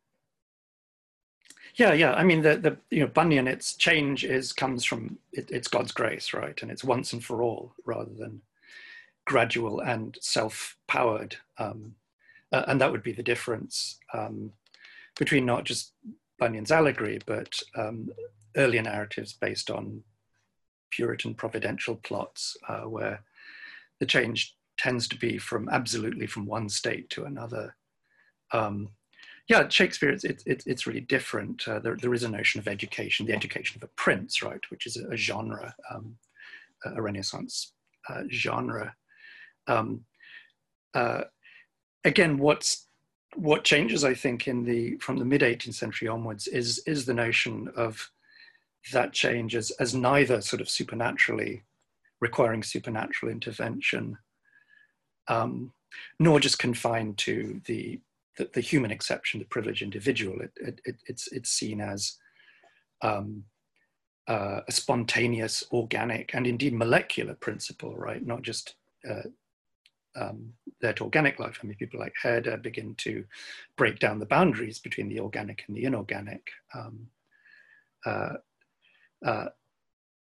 Yeah, 1.75 1.93
yeah. 1.93 2.13
I 2.13 2.23
mean, 2.23 2.41
the 2.41 2.57
the 2.57 2.77
you 2.91 3.01
know 3.01 3.07
Bunyan, 3.07 3.47
its 3.47 3.75
change 3.75 4.23
is 4.23 4.53
comes 4.53 4.85
from 4.85 5.17
it, 5.31 5.49
it's 5.51 5.67
God's 5.67 5.91
grace, 5.91 6.33
right? 6.33 6.59
And 6.61 6.71
it's 6.71 6.83
once 6.83 7.13
and 7.13 7.23
for 7.23 7.41
all, 7.41 7.73
rather 7.85 8.13
than 8.17 8.41
gradual 9.25 9.79
and 9.79 10.17
self-powered. 10.21 11.37
Um, 11.57 11.95
uh, 12.51 12.63
and 12.67 12.79
that 12.81 12.91
would 12.91 13.03
be 13.03 13.13
the 13.13 13.23
difference 13.23 13.99
um, 14.13 14.51
between 15.17 15.45
not 15.45 15.63
just 15.63 15.93
Bunyan's 16.37 16.71
allegory, 16.71 17.19
but 17.25 17.59
um, 17.75 18.09
earlier 18.55 18.81
narratives 18.81 19.33
based 19.33 19.71
on 19.71 20.03
Puritan 20.95 21.33
providential 21.33 21.95
plots, 21.95 22.55
uh, 22.67 22.81
where 22.81 23.23
the 23.99 24.05
change 24.05 24.55
tends 24.77 25.07
to 25.07 25.17
be 25.17 25.37
from 25.37 25.69
absolutely 25.69 26.27
from 26.27 26.45
one 26.45 26.69
state 26.69 27.09
to 27.11 27.25
another. 27.25 27.75
Um, 28.51 28.89
yeah, 29.47 29.67
Shakespeare, 29.67 30.09
it's, 30.09 30.23
it's, 30.23 30.65
it's 30.65 30.87
really 30.87 31.01
different. 31.01 31.67
Uh, 31.67 31.79
there, 31.79 31.97
there 31.97 32.13
is 32.13 32.23
a 32.23 32.29
notion 32.29 32.59
of 32.59 32.67
education, 32.67 33.25
the 33.25 33.33
education 33.33 33.77
of 33.77 33.83
a 33.83 33.91
prince, 33.95 34.41
right, 34.41 34.61
which 34.69 34.85
is 34.85 34.97
a, 34.97 35.07
a 35.09 35.17
genre, 35.17 35.75
um, 35.91 36.15
a 36.85 37.01
Renaissance 37.01 37.73
uh, 38.09 38.23
genre. 38.31 38.95
Um, 39.67 40.05
uh, 40.93 41.23
again, 42.03 42.37
what's 42.37 42.87
what 43.35 43.63
changes, 43.63 44.03
I 44.03 44.13
think, 44.13 44.47
in 44.47 44.63
the 44.63 44.97
from 44.97 45.17
the 45.17 45.25
mid 45.25 45.41
18th 45.41 45.73
century 45.73 46.07
onwards 46.07 46.47
is 46.47 46.79
is 46.85 47.05
the 47.05 47.13
notion 47.13 47.69
of 47.75 48.09
that 48.91 49.13
change 49.13 49.55
as, 49.55 49.71
as 49.79 49.95
neither 49.95 50.41
sort 50.41 50.61
of 50.61 50.69
supernaturally 50.69 51.63
requiring 52.19 52.63
supernatural 52.63 53.31
intervention, 53.31 54.17
um, 55.27 55.71
nor 56.19 56.39
just 56.39 56.59
confined 56.59 57.17
to 57.19 57.61
the 57.65 57.99
the, 58.38 58.49
the 58.53 58.61
human 58.61 58.91
exception, 58.91 59.39
the 59.39 59.45
privileged 59.45 59.81
individual. 59.81 60.41
It, 60.41 60.51
it, 60.55 60.81
it, 60.86 60.95
it's, 61.05 61.31
it's 61.31 61.51
seen 61.51 61.81
as 61.81 62.17
um, 63.01 63.43
uh, 64.27 64.61
a 64.67 64.71
spontaneous, 64.71 65.63
organic, 65.71 66.34
and 66.34 66.47
indeed 66.47 66.73
molecular 66.73 67.36
principle, 67.36 67.95
right? 67.95 68.25
Not 68.25 68.41
just 68.41 68.75
uh, 69.07 69.27
um, 70.15 70.53
that 70.81 71.01
organic 71.01 71.39
life. 71.39 71.59
I 71.61 71.67
mean, 71.67 71.75
people 71.75 71.99
like 71.99 72.13
Herder 72.21 72.57
begin 72.57 72.95
to 72.99 73.25
break 73.77 73.99
down 73.99 74.19
the 74.19 74.25
boundaries 74.25 74.79
between 74.79 75.09
the 75.09 75.19
organic 75.19 75.63
and 75.67 75.75
the 75.75 75.84
inorganic. 75.84 76.49
Um, 76.73 77.07
uh, 78.05 78.34
uh, 79.26 79.47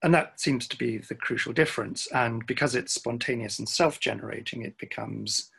and 0.03 0.15
that 0.15 0.41
seems 0.41 0.67
to 0.69 0.79
be 0.79 0.99
the 0.99 1.15
crucial 1.15 1.53
difference. 1.53 2.07
And 2.13 2.47
because 2.47 2.75
it's 2.75 2.95
spontaneous 2.95 3.59
and 3.59 3.69
self-generating, 3.69 4.63
it 4.63 4.79
becomes, 4.79 5.51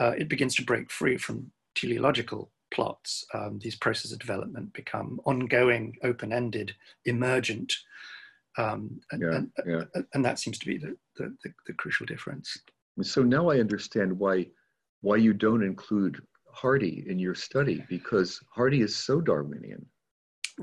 uh, 0.00 0.12
it 0.16 0.28
begins 0.28 0.54
to 0.56 0.64
break 0.64 0.90
free 0.90 1.18
from 1.18 1.50
teleological 1.74 2.50
plots, 2.72 3.24
um, 3.34 3.58
these 3.60 3.76
processes 3.76 4.12
of 4.12 4.18
development 4.18 4.72
become 4.72 5.20
ongoing, 5.24 5.96
open-ended, 6.02 6.74
emergent, 7.04 7.72
um, 8.56 9.00
and, 9.10 9.22
yeah, 9.22 9.34
and, 9.34 9.50
yeah. 9.66 10.02
and, 10.14 10.24
that 10.24 10.38
seems 10.38 10.58
to 10.58 10.66
be 10.66 10.78
the, 10.78 10.96
the, 11.16 11.34
the, 11.42 11.52
the, 11.66 11.72
crucial 11.72 12.06
difference. 12.06 12.56
So 13.02 13.22
now 13.22 13.50
I 13.50 13.58
understand 13.58 14.16
why 14.16 14.46
why 15.00 15.16
you 15.16 15.34
don't 15.34 15.62
include 15.62 16.22
Hardy 16.52 17.04
in 17.08 17.18
your 17.18 17.34
study 17.34 17.84
because 17.88 18.40
Hardy 18.50 18.80
is 18.80 18.96
so 18.96 19.20
Darwinian. 19.20 19.84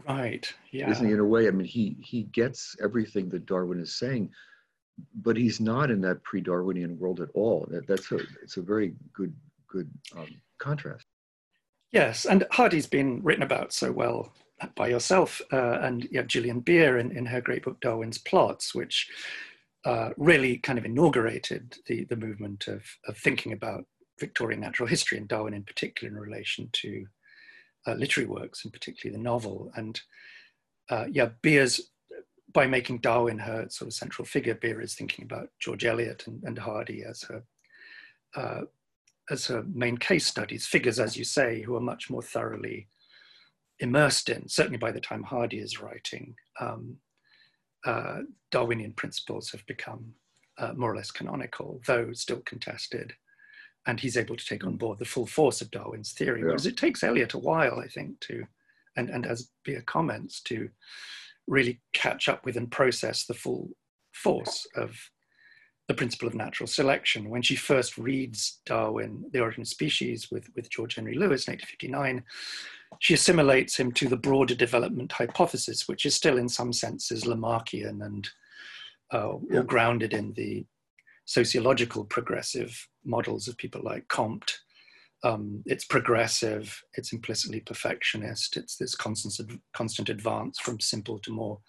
Right. 0.07 0.51
Yeah. 0.71 0.89
Isn't 0.89 1.07
he 1.07 1.13
in 1.13 1.19
a 1.19 1.25
way? 1.25 1.47
I 1.47 1.51
mean, 1.51 1.67
he 1.67 1.97
he 1.99 2.23
gets 2.23 2.75
everything 2.81 3.29
that 3.29 3.45
Darwin 3.45 3.79
is 3.79 3.97
saying, 3.97 4.29
but 5.15 5.35
he's 5.35 5.59
not 5.59 5.91
in 5.91 6.01
that 6.01 6.23
pre-Darwinian 6.23 6.97
world 6.97 7.19
at 7.19 7.29
all. 7.33 7.67
That, 7.69 7.87
that's 7.87 8.11
a 8.11 8.19
it's 8.41 8.57
a 8.57 8.61
very 8.61 8.93
good 9.13 9.33
good 9.67 9.89
um, 10.15 10.29
contrast. 10.59 11.05
Yes, 11.91 12.25
and 12.25 12.45
Hardy's 12.51 12.87
been 12.87 13.21
written 13.21 13.43
about 13.43 13.73
so 13.73 13.91
well 13.91 14.33
by 14.75 14.87
yourself 14.87 15.41
uh, 15.51 15.79
and 15.81 16.03
you 16.05 16.19
have 16.19 16.27
Gillian 16.27 16.59
Beer 16.59 16.97
in, 16.97 17.11
in 17.11 17.25
her 17.25 17.41
great 17.41 17.63
book 17.63 17.81
Darwin's 17.81 18.17
Plots, 18.17 18.75
which 18.75 19.09
uh, 19.85 20.11
really 20.17 20.57
kind 20.57 20.77
of 20.77 20.85
inaugurated 20.85 21.77
the, 21.87 22.05
the 22.05 22.15
movement 22.15 22.67
of, 22.67 22.83
of 23.07 23.17
thinking 23.17 23.53
about 23.53 23.85
Victorian 24.19 24.61
natural 24.61 24.87
history 24.87 25.17
and 25.17 25.27
Darwin 25.27 25.53
in 25.53 25.63
particular 25.63 26.13
in 26.13 26.19
relation 26.19 26.69
to 26.73 27.05
uh, 27.88 27.93
literary 27.93 28.29
works 28.29 28.63
and 28.63 28.73
particularly 28.73 29.17
the 29.17 29.23
novel. 29.23 29.71
And 29.75 29.99
uh, 30.89 31.05
yeah, 31.11 31.29
Beer's, 31.41 31.91
by 32.53 32.67
making 32.67 32.99
Darwin 32.99 33.39
her 33.39 33.67
sort 33.69 33.88
of 33.88 33.93
central 33.93 34.25
figure, 34.25 34.55
Beer 34.55 34.82
is 34.82 34.93
thinking 34.93 35.23
about 35.25 35.49
George 35.59 35.86
Eliot 35.86 36.27
and, 36.27 36.43
and 36.43 36.57
Hardy 36.57 37.03
as 37.03 37.23
her 37.23 37.43
uh, 38.36 38.61
as 39.29 39.47
her 39.47 39.63
main 39.73 39.97
case 39.97 40.25
studies, 40.25 40.65
figures, 40.65 40.99
as 40.99 41.15
you 41.15 41.23
say, 41.23 41.61
who 41.61 41.75
are 41.75 41.82
much 41.82 42.09
more 42.09 42.21
thoroughly 42.21 42.88
immersed 43.79 44.29
in, 44.29 44.47
certainly 44.47 44.77
by 44.77 44.91
the 44.91 44.99
time 44.99 45.23
Hardy 45.23 45.59
is 45.59 45.82
writing, 45.82 46.36
um, 46.59 46.97
uh, 47.86 48.19
Darwinian 48.51 48.93
principles 48.93 49.49
have 49.51 49.65
become 49.65 50.13
uh, 50.57 50.73
more 50.75 50.91
or 50.91 50.95
less 50.95 51.11
canonical, 51.11 51.82
though 51.88 52.11
still 52.13 52.41
contested. 52.41 53.13
And 53.88 53.99
he's 53.99 54.17
able 54.17 54.36
to 54.36 54.45
take 54.45 54.65
on 54.65 54.77
board 54.77 54.99
the 54.99 55.05
full 55.05 55.25
force 55.25 55.61
of 55.61 55.71
Darwin's 55.71 56.11
theory, 56.11 56.41
yeah. 56.41 56.47
whereas 56.47 56.67
it 56.67 56.77
takes 56.77 57.03
Eliot 57.03 57.34
a 57.34 57.39
while, 57.39 57.79
I 57.79 57.88
think, 57.88 58.19
to, 58.21 58.43
and, 58.95 59.09
and 59.09 59.25
as 59.25 59.49
Beer 59.63 59.82
comments, 59.86 60.41
to 60.43 60.69
really 61.47 61.82
catch 61.93 62.29
up 62.29 62.45
with 62.45 62.57
and 62.57 62.69
process 62.69 63.25
the 63.25 63.34
full 63.34 63.69
force 64.13 64.67
of 64.75 64.95
the 65.88 65.93
principle 65.95 66.27
of 66.27 66.36
natural 66.36 66.67
selection. 66.67 67.29
When 67.29 67.41
she 67.41 67.55
first 67.55 67.97
reads 67.97 68.61
Darwin, 68.65 69.25
The 69.34 69.41
Origin 69.41 69.61
of 69.61 69.67
Species, 69.67 70.29
with, 70.32 70.47
with 70.55 70.69
George 70.69 70.95
Henry 70.95 71.15
Lewes 71.15 71.47
in 71.47 71.53
1859, 71.53 72.23
she 72.99 73.13
assimilates 73.13 73.77
him 73.77 73.91
to 73.93 74.07
the 74.07 74.17
broader 74.17 74.55
development 74.55 75.11
hypothesis, 75.11 75.88
which 75.88 76.05
is 76.05 76.15
still 76.15 76.38
in 76.38 76.47
some 76.47 76.71
senses 76.71 77.25
Lamarckian 77.25 78.05
and 78.05 78.29
uh, 79.11 79.34
yeah. 79.49 79.61
grounded 79.63 80.13
in 80.13 80.34
the 80.34 80.65
sociological 81.25 82.05
progressive 82.05 82.88
models 83.03 83.47
of 83.47 83.57
people 83.57 83.81
like 83.83 84.07
Comte. 84.07 84.59
Um, 85.23 85.61
it's 85.67 85.85
progressive, 85.85 86.83
it's 86.95 87.13
implicitly 87.13 87.59
perfectionist, 87.59 88.57
it's 88.57 88.75
this 88.75 88.95
constant, 88.95 89.61
constant 89.71 90.09
advance 90.09 90.59
from 90.59 90.79
simple 90.79 91.19
to 91.19 91.31
more 91.31 91.59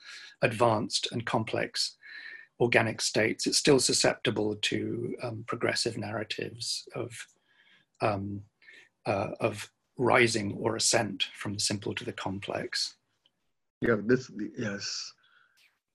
advanced 0.40 1.08
and 1.12 1.26
complex 1.26 1.96
organic 2.62 3.00
states, 3.00 3.46
it's 3.46 3.58
still 3.58 3.80
susceptible 3.80 4.56
to 4.62 5.16
um, 5.22 5.44
progressive 5.48 5.98
narratives 5.98 6.86
of, 6.94 7.10
um, 8.00 8.40
uh, 9.04 9.30
of 9.40 9.68
rising 9.98 10.56
or 10.58 10.76
ascent 10.76 11.24
from 11.34 11.54
the 11.54 11.60
simple 11.60 11.92
to 11.92 12.04
the 12.04 12.12
complex. 12.12 12.94
Yeah, 13.80 13.96
this, 14.06 14.30
yes, 14.56 15.12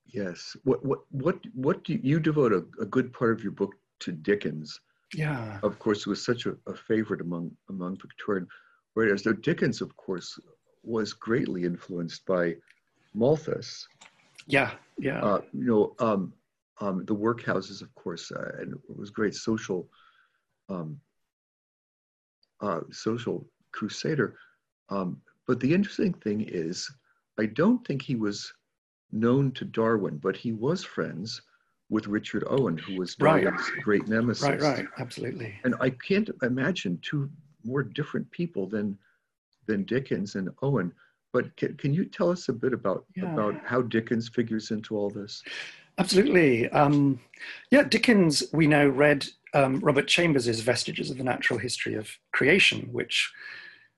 yes. 0.05 0.57
What, 0.65 0.83
what, 0.85 0.99
what, 1.09 1.37
what 1.53 1.83
do 1.85 1.93
you, 1.93 1.99
you 2.03 2.19
devote 2.19 2.51
a, 2.51 2.65
a 2.81 2.85
good 2.85 3.13
part 3.13 3.31
of 3.31 3.43
your 3.43 3.53
book 3.53 3.73
to 4.01 4.11
Dickens? 4.11 4.79
Yeah. 5.13 5.59
Of 5.63 5.79
course, 5.79 6.05
was 6.05 6.23
such 6.23 6.45
a, 6.45 6.55
a 6.67 6.75
favorite 6.75 7.21
among, 7.21 7.51
among 7.69 7.97
Victorian 7.97 8.47
writers. 8.95 9.23
Though 9.23 9.33
Dickens, 9.33 9.81
of 9.81 9.95
course, 9.95 10.39
was 10.83 11.13
greatly 11.13 11.63
influenced 11.63 12.25
by 12.25 12.55
Malthus. 13.13 13.87
Yeah, 14.47 14.71
yeah. 14.97 15.23
Uh, 15.23 15.41
you 15.53 15.65
know, 15.65 15.95
um, 15.99 16.33
um, 16.79 17.05
the 17.05 17.15
workhouses, 17.15 17.81
of 17.81 17.93
course, 17.95 18.31
uh, 18.31 18.51
and 18.59 18.73
it 18.73 18.97
was 18.97 19.09
great 19.09 19.33
social, 19.33 19.89
um, 20.69 20.99
uh, 22.61 22.81
social 22.91 23.45
crusader. 23.71 24.35
Um, 24.89 25.21
but 25.47 25.59
the 25.59 25.73
interesting 25.73 26.13
thing 26.13 26.41
is, 26.47 26.89
I 27.39 27.45
don't 27.45 27.85
think 27.85 28.01
he 28.01 28.15
was 28.15 28.53
known 29.11 29.51
to 29.53 29.65
Darwin, 29.65 30.17
but 30.17 30.35
he 30.35 30.51
was 30.51 30.83
friends 30.83 31.41
with 31.89 32.07
Richard 32.07 32.43
Owen, 32.47 32.77
who 32.77 32.97
was 32.97 33.15
Darwin's 33.15 33.45
right. 33.45 33.83
great 33.83 34.07
nemesis. 34.07 34.43
Right, 34.43 34.61
right, 34.61 34.85
absolutely. 34.99 35.55
And 35.63 35.75
I 35.79 35.89
can't 35.91 36.29
imagine 36.43 36.99
two 37.01 37.29
more 37.63 37.83
different 37.83 38.29
people 38.31 38.67
than 38.67 38.97
than 39.65 39.83
Dickens 39.83 40.35
and 40.35 40.49
Owen. 40.61 40.91
But 41.33 41.55
can, 41.57 41.75
can 41.75 41.93
you 41.93 42.05
tell 42.05 42.29
us 42.29 42.49
a 42.49 42.53
bit 42.53 42.73
about 42.73 43.05
yeah. 43.15 43.31
about 43.31 43.55
how 43.65 43.81
Dickens 43.81 44.29
figures 44.29 44.71
into 44.71 44.97
all 44.97 45.09
this? 45.09 45.43
Absolutely. 45.99 46.69
Um, 46.69 47.19
yeah, 47.71 47.83
Dickens, 47.83 48.43
we 48.53 48.67
know, 48.67 48.87
read 48.87 49.25
um, 49.55 49.79
Robert 49.79 50.07
Chambers's 50.07 50.59
Vestiges 50.59 51.09
of 51.09 51.17
the 51.17 51.23
Natural 51.23 51.57
History 51.57 51.95
of 51.95 52.09
Creation, 52.33 52.87
which 52.91 53.33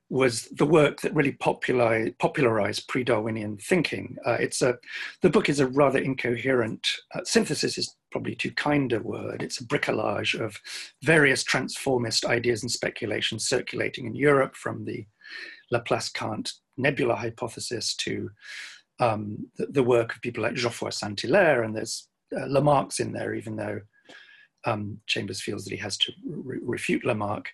was 0.10 0.45
the 0.45 0.66
work 0.66 1.01
that 1.01 1.14
really 1.14 1.34
popularized, 1.34 2.18
popularized 2.18 2.88
pre-Darwinian 2.88 3.57
thinking. 3.57 4.18
Uh, 4.26 4.38
it's 4.39 4.62
a, 4.62 4.78
the 5.22 5.30
book 5.30 5.49
is 5.49 5.60
a 5.60 5.68
rather 5.68 5.99
incoherent, 5.99 6.88
uh, 7.14 7.22
synthesis 7.24 7.78
is 7.78 7.95
probably 8.12 8.36
too 8.36 8.51
kind 8.51 8.91
a 8.91 8.99
word. 8.99 9.43
It's 9.43 9.62
a 9.62 9.66
bricolage 9.66 10.39
of 10.39 10.60
various 11.03 11.43
transformist 11.43 12.26
ideas 12.26 12.64
and 12.64 12.72
speculations 12.72 13.47
circulating 13.47 14.07
in 14.07 14.16
Europe 14.16 14.55
from 14.55 14.84
the 14.84 15.05
Laplace-Kant 15.72 16.53
nebula 16.78 17.16
hypothesis 17.16 17.95
to 17.97 18.32
um, 18.99 19.47
the, 19.57 19.68
the, 19.68 19.84
work 19.84 20.16
of 20.16 20.22
people 20.22 20.43
like 20.43 20.55
Geoffroy 20.55 20.89
Saint-Hilaire, 20.89 21.64
and 21.64 21.76
there's 21.76 22.10
uh, 22.36 22.45
Lamarck's 22.47 22.99
in 22.99 23.14
there, 23.14 23.34
even 23.34 23.55
though 23.55 23.80
um, 24.66 24.97
Chambers 25.07 25.41
feels 25.41 25.64
that 25.64 25.72
he 25.72 25.78
has 25.78 25.97
to 25.97 26.12
re 26.28 26.60
refute 26.62 27.05
Lamarck. 27.05 27.49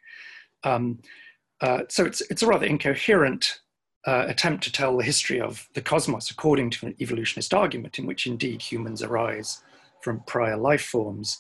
Um, 0.64 1.00
uh, 1.62 1.82
so 1.90 2.06
it's, 2.06 2.22
it's 2.30 2.44
a 2.44 2.48
rather 2.48 2.66
incoherent 2.66 3.60
uh, 4.06 4.26
attempt 4.28 4.64
to 4.64 4.72
tell 4.72 4.98
the 4.98 5.04
history 5.04 5.42
of 5.42 5.68
the 5.74 5.82
cosmos 5.82 6.30
according 6.30 6.70
to 6.70 6.86
an 6.86 6.96
evolutionist 7.02 7.54
argument 7.54 7.98
in 7.98 8.06
which 8.06 8.28
indeed 8.28 8.62
humans 8.62 9.02
arise 9.02 9.64
from 10.02 10.22
prior 10.28 10.58
life 10.58 10.84
forms. 10.86 11.40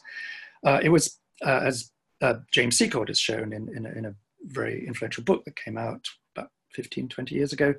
Uh, 0.65 0.79
it 0.81 0.89
was, 0.89 1.19
uh, 1.45 1.61
as 1.63 1.91
uh, 2.21 2.35
James 2.51 2.77
Secord 2.77 3.09
has 3.09 3.19
shown 3.19 3.53
in, 3.53 3.69
in 3.75 3.85
a, 3.85 3.89
in, 3.91 4.05
a, 4.05 4.15
very 4.49 4.85
influential 4.85 5.23
book 5.23 5.43
that 5.43 5.55
came 5.55 5.75
out 5.75 6.05
about 6.35 6.51
15, 6.75 7.09
20 7.09 7.33
years 7.33 7.51
ago, 7.51 7.73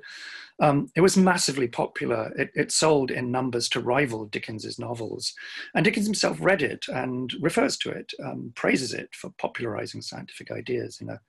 um, 0.61 0.91
it 0.97 1.01
was 1.01 1.15
massively 1.15 1.65
popular. 1.65 2.33
It, 2.37 2.51
it, 2.55 2.73
sold 2.73 3.09
in 3.09 3.31
numbers 3.31 3.69
to 3.69 3.79
rival 3.79 4.25
Dickens's 4.25 4.77
novels. 4.77 5.33
And 5.75 5.85
Dickens 5.85 6.05
himself 6.05 6.37
read 6.41 6.61
it 6.61 6.83
and 6.89 7.33
refers 7.39 7.77
to 7.77 7.89
it, 7.91 8.11
um, 8.21 8.51
praises 8.53 8.93
it 8.93 9.07
for 9.15 9.29
popularizing 9.37 10.01
scientific 10.01 10.51
ideas 10.51 10.99
in 10.99 11.07
a 11.07 11.21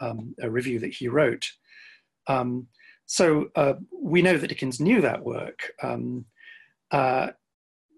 um, 0.00 0.34
a 0.40 0.50
review 0.50 0.78
that 0.78 0.92
he 0.94 1.08
wrote. 1.08 1.50
Um, 2.26 2.68
so 3.06 3.50
uh, 3.56 3.74
we 3.92 4.22
know 4.22 4.36
that 4.36 4.48
Dickens 4.48 4.80
knew 4.80 5.00
that 5.00 5.24
work. 5.24 5.72
Um, 5.82 6.26
uh, 6.92 7.30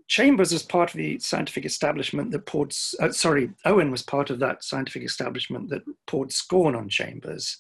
Chambers 0.09 0.53
was 0.53 0.63
part 0.63 0.91
of 0.91 0.97
the 0.97 1.19
scientific 1.19 1.65
establishment 1.65 2.31
that 2.31 2.47
poured, 2.47 2.75
uh, 3.01 3.13
sorry, 3.13 3.51
Owen 3.65 3.91
was 3.91 4.03
part 4.03 4.31
of 4.31 4.39
that 4.41 4.65
scientific 4.65 5.05
establishment 5.05 5.71
that 5.71 5.83
poured 6.07 6.33
scorn 6.33 6.75
on 6.75 6.89
Chambers. 6.89 7.59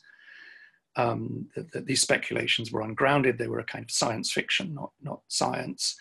Um, 0.96 1.48
that, 1.56 1.72
that, 1.72 1.86
these 1.86 2.02
speculations 2.02 2.70
were 2.70 2.82
ungrounded, 2.82 3.38
they 3.38 3.48
were 3.48 3.60
a 3.60 3.64
kind 3.64 3.84
of 3.84 3.90
science 3.90 4.30
fiction, 4.30 4.74
not, 4.74 4.92
not 5.02 5.20
science. 5.28 5.96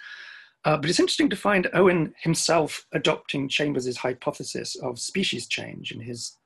Uh, 0.66 0.78
but 0.78 0.90
it's 0.90 1.00
interesting 1.00 1.30
to 1.30 1.36
find 1.36 1.70
Owen 1.74 2.14
himself 2.22 2.86
adopting 2.94 3.48
Chambers's 3.48 3.98
hypothesis 3.98 4.76
of 4.76 5.00
species 5.00 5.48
change 5.48 5.92
in 5.92 6.02
his 6.02 6.38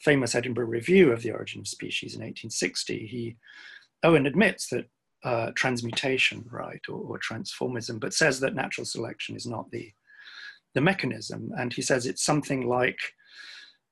famous 0.00 0.34
Edinburgh 0.34 0.66
Review 0.66 1.12
of 1.12 1.22
the 1.22 1.32
Origin 1.32 1.60
of 1.60 1.68
Species 1.68 2.14
in 2.14 2.20
1860, 2.20 3.06
he, 3.06 3.36
Owen 4.02 4.26
admits 4.26 4.68
that 4.68 4.86
uh, 5.24 5.50
transmutation, 5.54 6.44
right, 6.50 6.80
or, 6.88 6.98
or, 6.98 7.18
transformism, 7.18 7.98
but 7.98 8.14
says 8.14 8.38
that 8.38 8.54
natural 8.54 8.84
selection 8.84 9.34
is 9.34 9.46
not 9.46 9.68
the, 9.70 9.90
the 10.74 10.80
mechanism. 10.80 11.50
And 11.56 11.72
he 11.72 11.82
says 11.82 12.06
it's 12.06 12.22
something 12.22 12.68
like 12.68 12.98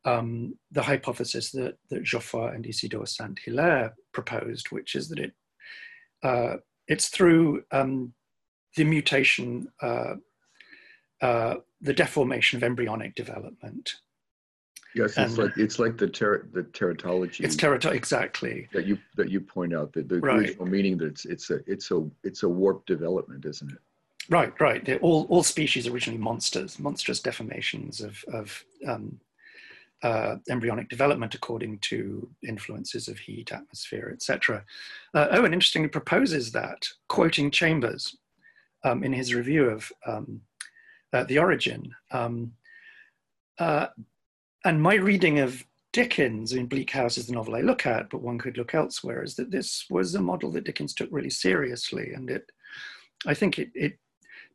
um, 0.04 0.54
the 0.70 0.82
hypothesis 0.82 1.50
that, 1.52 1.76
that 1.90 2.04
Geoffroy 2.04 2.54
and 2.54 2.66
Isidore 2.66 3.06
Saint-Hilaire 3.06 3.94
proposed, 4.12 4.70
which 4.70 4.94
is 4.94 5.08
that 5.08 5.18
it, 5.18 5.32
uh, 6.22 6.56
it's 6.86 7.08
through 7.08 7.64
um, 7.72 8.12
the 8.76 8.84
mutation, 8.84 9.68
uh, 9.82 10.14
uh 11.20 11.54
the 11.80 11.94
deformation 11.94 12.56
of 12.56 12.62
embryonic 12.62 13.14
development 13.14 13.94
Yes, 14.94 15.10
it's 15.10 15.16
and, 15.16 15.38
like 15.38 15.56
it's 15.56 15.78
like 15.78 15.98
the 15.98 16.06
ter- 16.06 16.46
the 16.52 16.62
teratology. 16.62 17.40
It's 17.40 17.56
teratology 17.56 17.94
exactly 17.94 18.68
that 18.72 18.86
you 18.86 18.98
that 19.16 19.28
you 19.28 19.40
point 19.40 19.74
out 19.74 19.92
that 19.94 20.08
the 20.08 20.20
right. 20.20 20.38
original 20.38 20.66
meaning 20.66 20.96
that 20.98 21.06
it's 21.06 21.24
it's 21.24 21.50
a 21.50 21.60
it's 21.66 21.90
a 21.90 22.08
it's 22.22 22.44
a 22.44 22.48
warped 22.48 22.86
development, 22.86 23.44
isn't 23.44 23.72
it? 23.72 23.78
Right, 24.30 24.58
right. 24.60 24.84
They're 24.84 25.00
all 25.00 25.26
all 25.28 25.42
species 25.42 25.88
originally 25.88 26.22
monsters, 26.22 26.78
monstrous 26.78 27.20
deformations 27.20 28.02
of 28.04 28.24
of 28.32 28.64
um, 28.86 29.18
uh, 30.04 30.36
embryonic 30.48 30.88
development 30.88 31.34
according 31.34 31.78
to 31.78 32.28
influences 32.46 33.08
of 33.08 33.18
heat, 33.18 33.52
atmosphere, 33.52 34.10
etc. 34.12 34.64
Uh, 35.12 35.28
Owen 35.32 35.52
interestingly 35.54 35.88
proposes 35.88 36.52
that, 36.52 36.86
quoting 37.08 37.50
Chambers 37.50 38.16
um, 38.84 39.02
in 39.02 39.12
his 39.12 39.34
review 39.34 39.64
of 39.64 39.90
um, 40.06 40.40
uh, 41.12 41.24
the 41.24 41.38
origin. 41.38 41.94
Um, 42.10 42.52
uh, 43.58 43.86
and 44.64 44.82
my 44.82 44.94
reading 44.94 45.38
of 45.40 45.64
Dickens 45.92 46.52
in 46.52 46.66
Bleak 46.66 46.90
House 46.90 47.18
is 47.18 47.28
the 47.28 47.34
novel 47.34 47.54
I 47.54 47.60
look 47.60 47.86
at, 47.86 48.10
but 48.10 48.22
one 48.22 48.38
could 48.38 48.56
look 48.56 48.74
elsewhere, 48.74 49.22
is 49.22 49.36
that 49.36 49.50
this 49.50 49.86
was 49.88 50.14
a 50.14 50.20
model 50.20 50.50
that 50.52 50.64
Dickens 50.64 50.92
took 50.92 51.08
really 51.12 51.30
seriously. 51.30 52.12
And 52.14 52.28
it, 52.30 52.50
I 53.26 53.34
think 53.34 53.60
it, 53.60 53.70
it 53.74 53.98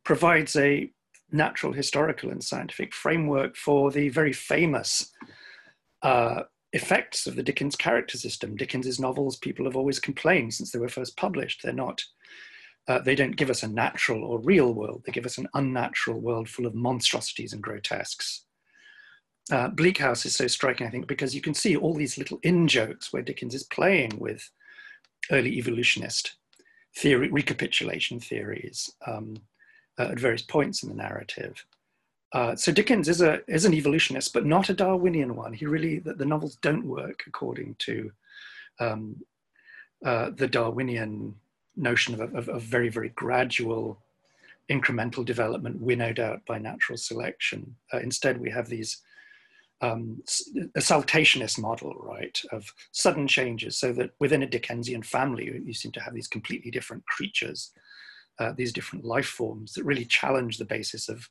provides 0.04 0.54
a 0.56 0.92
natural, 1.32 1.72
historical, 1.72 2.30
and 2.30 2.44
scientific 2.44 2.92
framework 2.92 3.56
for 3.56 3.90
the 3.90 4.10
very 4.10 4.34
famous 4.34 5.10
uh, 6.02 6.42
effects 6.74 7.26
of 7.26 7.36
the 7.36 7.42
Dickens 7.42 7.76
character 7.76 8.18
system. 8.18 8.56
Dickens's 8.56 9.00
novels, 9.00 9.36
people 9.36 9.64
have 9.64 9.76
always 9.76 9.98
complained 9.98 10.52
since 10.52 10.72
they 10.72 10.78
were 10.78 10.88
first 10.88 11.16
published. 11.16 11.62
They're 11.62 11.72
not, 11.72 12.02
uh, 12.86 12.98
they 12.98 13.14
don't 13.14 13.36
give 13.36 13.48
us 13.48 13.62
a 13.62 13.68
natural 13.68 14.24
or 14.24 14.40
real 14.40 14.74
world. 14.74 15.04
They 15.06 15.12
give 15.12 15.26
us 15.26 15.38
an 15.38 15.48
unnatural 15.54 16.20
world 16.20 16.50
full 16.50 16.66
of 16.66 16.74
monstrosities 16.74 17.54
and 17.54 17.62
grotesques 17.62 18.44
uh, 19.50 19.68
Bleak 19.68 19.98
House 19.98 20.24
is 20.26 20.36
so 20.36 20.46
striking, 20.46 20.86
I 20.86 20.90
think, 20.90 21.06
because 21.06 21.34
you 21.34 21.40
can 21.40 21.54
see 21.54 21.76
all 21.76 21.94
these 21.94 22.18
little 22.18 22.38
in 22.42 22.68
jokes 22.68 23.12
where 23.12 23.22
Dickens 23.22 23.54
is 23.54 23.64
playing 23.64 24.18
with 24.18 24.50
early 25.30 25.58
evolutionist 25.58 26.36
theory, 26.96 27.28
recapitulation 27.28 28.20
theories 28.20 28.90
um, 29.06 29.36
uh, 29.98 30.04
at 30.04 30.18
various 30.18 30.42
points 30.42 30.82
in 30.82 30.88
the 30.88 30.94
narrative. 30.94 31.64
Uh, 32.32 32.54
so 32.54 32.70
Dickens 32.70 33.08
is 33.08 33.22
a 33.22 33.40
is 33.48 33.64
an 33.64 33.74
evolutionist, 33.74 34.32
but 34.32 34.46
not 34.46 34.68
a 34.68 34.74
Darwinian 34.74 35.34
one. 35.34 35.52
He 35.52 35.66
really 35.66 35.98
the, 35.98 36.14
the 36.14 36.24
novels 36.24 36.56
don't 36.62 36.86
work 36.86 37.24
according 37.26 37.74
to 37.80 38.12
um, 38.78 39.16
uh, 40.04 40.30
the 40.30 40.46
Darwinian 40.46 41.34
notion 41.76 42.14
of, 42.14 42.34
of, 42.34 42.48
of 42.48 42.62
very 42.62 42.88
very 42.88 43.08
gradual 43.10 44.00
incremental 44.70 45.24
development 45.24 45.80
winnowed 45.80 46.20
out 46.20 46.46
by 46.46 46.56
natural 46.56 46.96
selection. 46.96 47.74
Uh, 47.92 47.98
instead, 47.98 48.40
we 48.40 48.48
have 48.48 48.68
these 48.68 48.98
um, 49.82 50.22
a 50.76 50.80
saltationist 50.80 51.58
model, 51.58 51.94
right, 51.94 52.38
of 52.52 52.72
sudden 52.92 53.26
changes, 53.26 53.78
so 53.78 53.92
that 53.94 54.10
within 54.20 54.42
a 54.42 54.46
Dickensian 54.46 55.02
family, 55.02 55.46
you 55.64 55.72
seem 55.72 55.92
to 55.92 56.00
have 56.00 56.14
these 56.14 56.28
completely 56.28 56.70
different 56.70 57.04
creatures, 57.06 57.72
uh, 58.38 58.52
these 58.56 58.72
different 58.72 59.04
life 59.04 59.26
forms 59.26 59.72
that 59.72 59.84
really 59.84 60.04
challenge 60.04 60.58
the 60.58 60.64
basis 60.64 61.08
of 61.08 61.28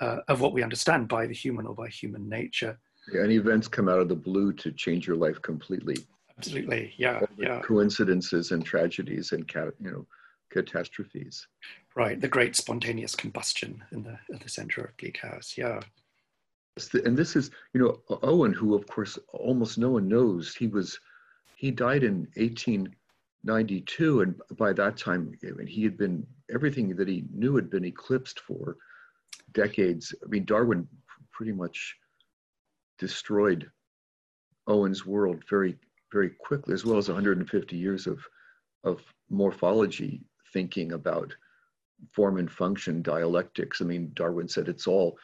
uh, 0.00 0.18
of 0.26 0.40
what 0.40 0.52
we 0.52 0.62
understand 0.62 1.06
by 1.06 1.26
the 1.26 1.34
human 1.34 1.66
or 1.66 1.74
by 1.74 1.88
human 1.88 2.28
nature. 2.28 2.78
Yeah, 3.12 3.22
and 3.22 3.32
events 3.32 3.68
come 3.68 3.88
out 3.88 4.00
of 4.00 4.08
the 4.08 4.16
blue 4.16 4.52
to 4.54 4.72
change 4.72 5.06
your 5.06 5.16
life 5.16 5.40
completely. 5.42 5.96
Absolutely, 6.38 6.94
yeah, 6.96 7.20
yeah. 7.36 7.60
Coincidences 7.60 8.50
and 8.50 8.64
tragedies 8.64 9.30
and 9.30 9.48
you 9.80 9.90
know 9.90 10.06
catastrophes. 10.50 11.46
Right, 11.94 12.20
the 12.20 12.26
great 12.26 12.56
spontaneous 12.56 13.14
combustion 13.14 13.84
in 13.92 14.02
the 14.02 14.18
at 14.34 14.40
the 14.40 14.48
center 14.48 14.80
of 14.80 14.96
Bleak 14.96 15.18
House. 15.18 15.54
Yeah 15.56 15.80
and 17.04 17.16
this 17.16 17.36
is 17.36 17.50
you 17.74 17.80
know 17.80 18.18
owen 18.22 18.52
who 18.52 18.74
of 18.74 18.86
course 18.86 19.18
almost 19.32 19.78
no 19.78 19.90
one 19.90 20.08
knows 20.08 20.54
he 20.54 20.68
was 20.68 20.98
he 21.54 21.70
died 21.70 22.02
in 22.02 22.26
1892 22.36 24.22
and 24.22 24.40
by 24.56 24.72
that 24.72 24.96
time 24.96 25.36
I 25.44 25.50
mean, 25.52 25.66
he 25.66 25.84
had 25.84 25.98
been 25.98 26.26
everything 26.52 26.96
that 26.96 27.08
he 27.08 27.24
knew 27.32 27.54
had 27.56 27.70
been 27.70 27.84
eclipsed 27.84 28.40
for 28.40 28.76
decades. 29.52 30.14
I 30.24 30.28
mean 30.28 30.44
darwin 30.44 30.88
pretty 31.30 31.52
much 31.52 31.96
destroyed 32.98 33.70
owen's 34.66 35.04
world 35.04 35.44
very 35.50 35.76
very 36.10 36.30
quickly 36.30 36.72
as 36.72 36.86
well 36.86 36.96
as 36.96 37.08
150 37.08 37.76
years 37.76 38.06
of 38.06 38.26
of 38.84 39.02
morphology 39.28 40.22
thinking 40.54 40.92
about 40.92 41.34
form 42.12 42.38
and 42.38 42.50
function 42.50 43.02
dialectics. 43.02 43.82
I 43.82 43.84
mean 43.84 44.10
darwin 44.14 44.48
said 44.48 44.68
it's 44.68 44.86
all 44.86 45.18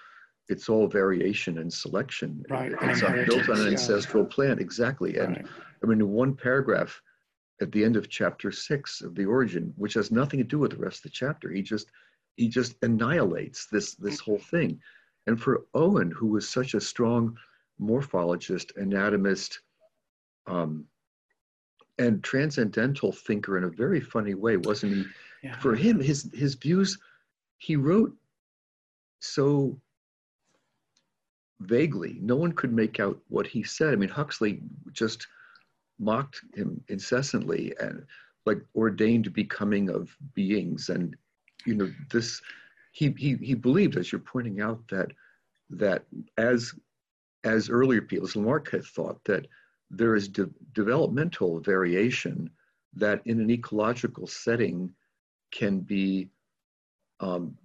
it's 0.48 0.68
all 0.68 0.86
variation 0.86 1.58
and 1.58 1.72
selection. 1.72 2.42
Right. 2.48 2.72
It's 2.82 3.00
built 3.00 3.48
on 3.48 3.60
an 3.60 3.68
ancestral 3.68 4.24
yeah. 4.24 4.34
plant, 4.34 4.60
exactly. 4.60 5.18
And 5.18 5.36
right. 5.36 5.46
I 5.82 5.86
mean, 5.86 6.08
one 6.08 6.34
paragraph 6.34 7.00
at 7.60 7.72
the 7.72 7.84
end 7.84 7.96
of 7.96 8.08
chapter 8.08 8.50
six 8.50 9.00
of 9.00 9.14
the 9.14 9.24
origin, 9.24 9.72
which 9.76 9.94
has 9.94 10.10
nothing 10.10 10.38
to 10.38 10.44
do 10.44 10.58
with 10.58 10.72
the 10.72 10.78
rest 10.78 10.98
of 10.98 11.02
the 11.04 11.10
chapter, 11.10 11.50
he 11.50 11.62
just 11.62 11.90
he 12.36 12.48
just 12.48 12.76
annihilates 12.82 13.66
this 13.66 13.94
this 13.94 14.20
whole 14.20 14.38
thing. 14.38 14.80
And 15.26 15.40
for 15.40 15.66
Owen, 15.74 16.10
who 16.10 16.28
was 16.28 16.48
such 16.48 16.74
a 16.74 16.80
strong 16.80 17.36
morphologist, 17.80 18.76
anatomist, 18.76 19.60
um, 20.46 20.86
and 21.98 22.22
transcendental 22.22 23.12
thinker 23.12 23.58
in 23.58 23.64
a 23.64 23.68
very 23.68 24.00
funny 24.00 24.34
way, 24.34 24.56
wasn't 24.56 24.94
he? 24.94 25.04
Yeah. 25.42 25.58
For 25.58 25.74
him, 25.74 26.00
his 26.00 26.30
his 26.32 26.54
views, 26.54 26.98
he 27.58 27.76
wrote 27.76 28.14
so 29.20 29.80
vaguely. 31.60 32.18
No 32.20 32.36
one 32.36 32.52
could 32.52 32.72
make 32.72 33.00
out 33.00 33.18
what 33.28 33.46
he 33.46 33.62
said. 33.62 33.92
I 33.92 33.96
mean, 33.96 34.08
Huxley 34.08 34.60
just 34.92 35.26
mocked 35.98 36.40
him 36.54 36.82
incessantly 36.88 37.74
and 37.80 38.04
like 38.46 38.62
ordained 38.74 39.32
becoming 39.32 39.90
of 39.90 40.16
beings. 40.34 40.88
And, 40.88 41.16
you 41.66 41.74
know, 41.74 41.92
this, 42.10 42.40
he, 42.92 43.14
he, 43.18 43.34
he 43.36 43.54
believed, 43.54 43.96
as 43.96 44.12
you're 44.12 44.20
pointing 44.20 44.60
out, 44.60 44.86
that, 44.88 45.12
that 45.70 46.04
as, 46.36 46.72
as 47.44 47.68
earlier 47.68 48.02
people, 48.02 48.26
as 48.26 48.36
Lamarck 48.36 48.70
had 48.70 48.84
thought, 48.84 49.22
that 49.24 49.46
there 49.90 50.14
is 50.14 50.28
de- 50.28 50.50
developmental 50.74 51.60
variation 51.60 52.50
that 52.94 53.20
in 53.26 53.40
an 53.40 53.50
ecological 53.50 54.26
setting 54.26 54.92
can 55.50 55.80
be 55.80 56.28
um, 57.20 57.56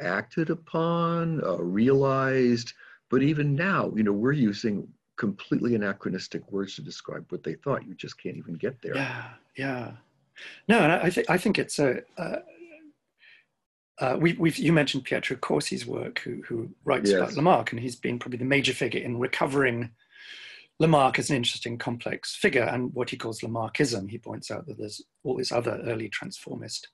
acted 0.00 0.50
upon, 0.50 1.42
uh, 1.44 1.56
realized, 1.56 2.72
but 3.12 3.22
even 3.22 3.54
now, 3.54 3.92
you 3.94 4.02
know, 4.02 4.10
we're 4.10 4.32
using 4.32 4.88
completely 5.18 5.74
anachronistic 5.74 6.50
words 6.50 6.74
to 6.76 6.82
describe 6.82 7.26
what 7.28 7.44
they 7.44 7.54
thought. 7.54 7.86
You 7.86 7.94
just 7.94 8.20
can't 8.20 8.38
even 8.38 8.54
get 8.54 8.80
there. 8.80 8.96
Yeah, 8.96 9.24
yeah. 9.54 9.92
No, 10.66 10.98
I 11.02 11.10
think 11.10 11.28
I 11.28 11.36
think 11.36 11.58
it's 11.58 11.78
a. 11.78 12.00
Uh, 12.16 12.36
uh, 13.98 14.16
we, 14.18 14.32
we've 14.32 14.56
you 14.56 14.72
mentioned 14.72 15.04
Pietro 15.04 15.36
Corsi's 15.36 15.86
work, 15.86 16.20
who 16.20 16.42
who 16.48 16.70
writes 16.84 17.10
yes. 17.10 17.18
about 17.18 17.34
Lamarck, 17.34 17.72
and 17.72 17.80
he's 17.80 17.96
been 17.96 18.18
probably 18.18 18.38
the 18.38 18.46
major 18.46 18.72
figure 18.72 19.02
in 19.02 19.18
recovering 19.18 19.90
Lamarck 20.78 21.18
as 21.18 21.28
an 21.28 21.36
interesting, 21.36 21.76
complex 21.76 22.34
figure, 22.34 22.64
and 22.64 22.94
what 22.94 23.10
he 23.10 23.18
calls 23.18 23.42
Lamarckism. 23.42 24.08
He 24.08 24.16
points 24.16 24.50
out 24.50 24.66
that 24.66 24.78
there's 24.78 25.02
all 25.22 25.36
this 25.36 25.52
other 25.52 25.82
early 25.84 26.08
transformist 26.08 26.88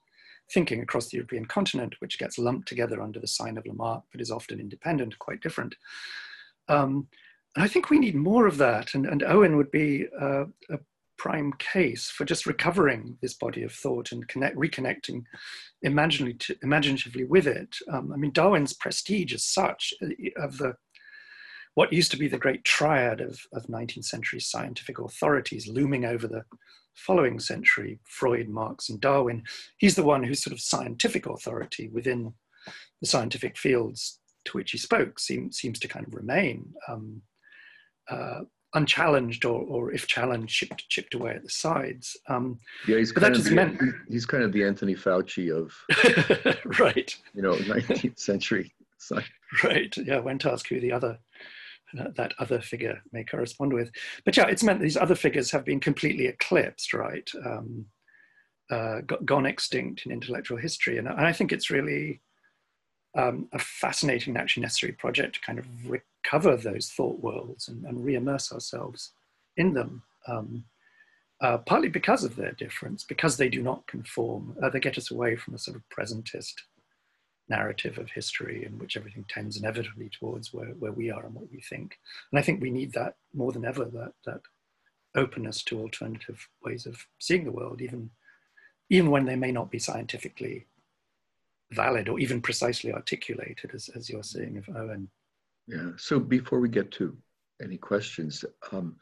thinking 0.53 0.81
across 0.81 1.09
the 1.09 1.17
European 1.17 1.45
continent, 1.45 1.95
which 1.99 2.19
gets 2.19 2.37
lumped 2.37 2.67
together 2.67 3.01
under 3.01 3.19
the 3.19 3.27
sign 3.27 3.57
of 3.57 3.65
Lamarck, 3.65 4.03
but 4.11 4.21
is 4.21 4.31
often 4.31 4.59
independent, 4.59 5.17
quite 5.19 5.41
different. 5.41 5.75
Um, 6.67 7.07
and 7.55 7.63
I 7.63 7.67
think 7.67 7.89
we 7.89 7.99
need 7.99 8.15
more 8.15 8.47
of 8.47 8.57
that. 8.57 8.93
And, 8.93 9.05
and 9.05 9.23
Owen 9.23 9.57
would 9.57 9.71
be 9.71 10.07
uh, 10.19 10.45
a 10.69 10.79
prime 11.17 11.53
case 11.59 12.09
for 12.09 12.25
just 12.25 12.45
recovering 12.45 13.17
this 13.21 13.33
body 13.33 13.63
of 13.63 13.73
thought 13.73 14.11
and 14.11 14.27
connect, 14.27 14.55
reconnecting 14.55 15.23
imaginatively, 15.83 17.25
with 17.25 17.47
it. 17.47 17.75
Um, 17.91 18.11
I 18.13 18.17
mean, 18.17 18.31
Darwin's 18.31 18.73
prestige 18.73 19.33
as 19.33 19.43
such 19.43 19.93
uh, 20.01 20.07
of 20.37 20.57
the 20.57 20.75
what 21.75 21.93
used 21.93 22.11
to 22.11 22.17
be 22.17 22.27
the 22.27 22.37
great 22.37 22.63
triad 22.65 23.21
of, 23.21 23.39
of 23.53 23.67
19th 23.67 24.03
century 24.03 24.39
scientific 24.39 24.99
authorities 24.99 25.67
looming 25.67 26.03
over 26.03 26.27
the 26.27 26.43
following 27.05 27.39
century, 27.39 27.99
Freud, 28.05 28.49
Marx, 28.49 28.89
and 28.89 28.99
Darwin, 28.99 29.43
he's 29.77 29.95
the 29.95 30.03
one 30.03 30.23
whose 30.23 30.43
sort 30.43 30.53
of 30.53 30.61
scientific 30.61 31.25
authority 31.25 31.89
within 31.89 32.33
the 33.01 33.07
scientific 33.07 33.57
fields 33.57 34.19
to 34.45 34.57
which 34.57 34.71
he 34.71 34.77
spoke 34.77 35.19
seem, 35.19 35.51
seems 35.51 35.79
to 35.79 35.87
kind 35.87 36.05
of 36.07 36.13
remain 36.13 36.73
um, 36.87 37.21
uh, 38.09 38.41
unchallenged 38.73 39.45
or, 39.45 39.61
or 39.63 39.91
if 39.91 40.07
challenged, 40.07 40.53
chipped, 40.53 40.87
chipped 40.89 41.13
away 41.13 41.31
at 41.31 41.43
the 41.43 41.49
sides. 41.49 42.15
Um, 42.27 42.59
yeah, 42.87 42.97
he's 42.97 43.11
kind, 43.11 43.35
of 43.35 43.43
the, 43.43 43.51
meant... 43.51 43.81
he's 44.09 44.25
kind 44.25 44.43
of 44.43 44.51
the 44.51 44.63
Anthony 44.63 44.95
Fauci 44.95 45.51
of, 45.51 45.73
right. 46.79 47.15
You 47.33 47.41
know, 47.41 47.53
19th 47.53 48.19
century. 48.19 48.73
Science. 48.97 49.27
Right. 49.63 49.95
Yeah. 49.97 50.19
When 50.19 50.37
to 50.39 50.51
ask 50.51 50.67
who 50.67 50.79
the 50.81 50.91
other 50.91 51.17
that 51.93 52.33
other 52.39 52.61
figure 52.61 53.01
may 53.11 53.23
correspond 53.23 53.73
with. 53.73 53.91
But 54.25 54.37
yeah, 54.37 54.47
it's 54.47 54.63
meant 54.63 54.81
these 54.81 54.97
other 54.97 55.15
figures 55.15 55.51
have 55.51 55.65
been 55.65 55.79
completely 55.79 56.27
eclipsed, 56.27 56.93
right? 56.93 57.29
Um, 57.45 57.85
uh, 58.71 59.01
gone 59.25 59.45
extinct 59.45 60.05
in 60.05 60.11
intellectual 60.11 60.57
history. 60.57 60.97
And, 60.97 61.07
and 61.07 61.25
I 61.25 61.33
think 61.33 61.51
it's 61.51 61.71
really 61.71 62.21
um, 63.17 63.49
a 63.53 63.59
fascinating, 63.59 64.37
actually 64.37 64.61
necessary 64.61 64.93
project 64.93 65.35
to 65.35 65.41
kind 65.41 65.57
of 65.57 65.65
recover 65.87 66.55
those 66.55 66.89
thought 66.89 67.19
worlds 67.19 67.67
and, 67.67 67.83
and 67.85 68.03
re-immerse 68.05 68.51
ourselves 68.51 69.11
in 69.57 69.73
them. 69.73 70.03
Um, 70.27 70.65
uh, 71.41 71.57
partly 71.59 71.87
because 71.87 72.23
of 72.23 72.35
their 72.35 72.51
difference, 72.51 73.05
because 73.05 73.37
they 73.37 73.49
do 73.49 73.61
not 73.61 73.87
conform. 73.87 74.55
Uh, 74.61 74.69
they 74.69 74.79
get 74.79 74.97
us 74.97 75.09
away 75.09 75.37
from 75.37 75.53
a 75.53 75.57
sort 75.57 75.77
of 75.77 75.83
presentist 75.89 76.53
narrative 77.49 77.97
of 77.97 78.09
history 78.09 78.65
in 78.65 78.77
which 78.77 78.95
everything 78.95 79.25
tends 79.27 79.57
inevitably 79.57 80.09
towards 80.09 80.53
where, 80.53 80.69
where 80.79 80.91
we 80.91 81.09
are 81.09 81.25
and 81.25 81.33
what 81.33 81.51
we 81.51 81.59
think. 81.61 81.97
And 82.31 82.39
I 82.39 82.43
think 82.43 82.61
we 82.61 82.71
need 82.71 82.93
that 82.93 83.15
more 83.33 83.51
than 83.51 83.65
ever, 83.65 83.85
that, 83.85 84.13
that 84.25 84.41
openness 85.15 85.63
to 85.63 85.79
alternative 85.79 86.47
ways 86.63 86.85
of 86.85 87.05
seeing 87.17 87.45
the 87.45 87.51
world, 87.51 87.81
even, 87.81 88.09
even 88.89 89.09
when 89.09 89.25
they 89.25 89.35
may 89.35 89.51
not 89.51 89.71
be 89.71 89.79
scientifically 89.79 90.67
valid 91.71 92.09
or 92.09 92.19
even 92.19 92.41
precisely 92.41 92.93
articulated, 92.93 93.71
as, 93.73 93.89
as 93.95 94.09
you're 94.09 94.23
saying 94.23 94.57
of 94.57 94.75
Owen. 94.75 95.09
Yeah, 95.67 95.91
so 95.97 96.19
before 96.19 96.59
we 96.59 96.69
get 96.69 96.91
to 96.93 97.15
any 97.61 97.77
questions, 97.77 98.45
um, 98.71 98.95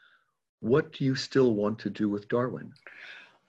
what 0.60 0.92
do 0.92 1.04
you 1.04 1.14
still 1.14 1.54
want 1.54 1.78
to 1.80 1.90
do 1.90 2.08
with 2.08 2.28
Darwin? 2.28 2.72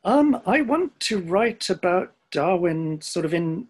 Um, 0.04 0.42
I 0.46 0.62
want 0.62 0.98
to 1.02 1.20
write 1.20 1.70
about 1.70 2.14
Darwin 2.32 3.02
sort 3.02 3.26
of 3.26 3.34
in 3.34 3.68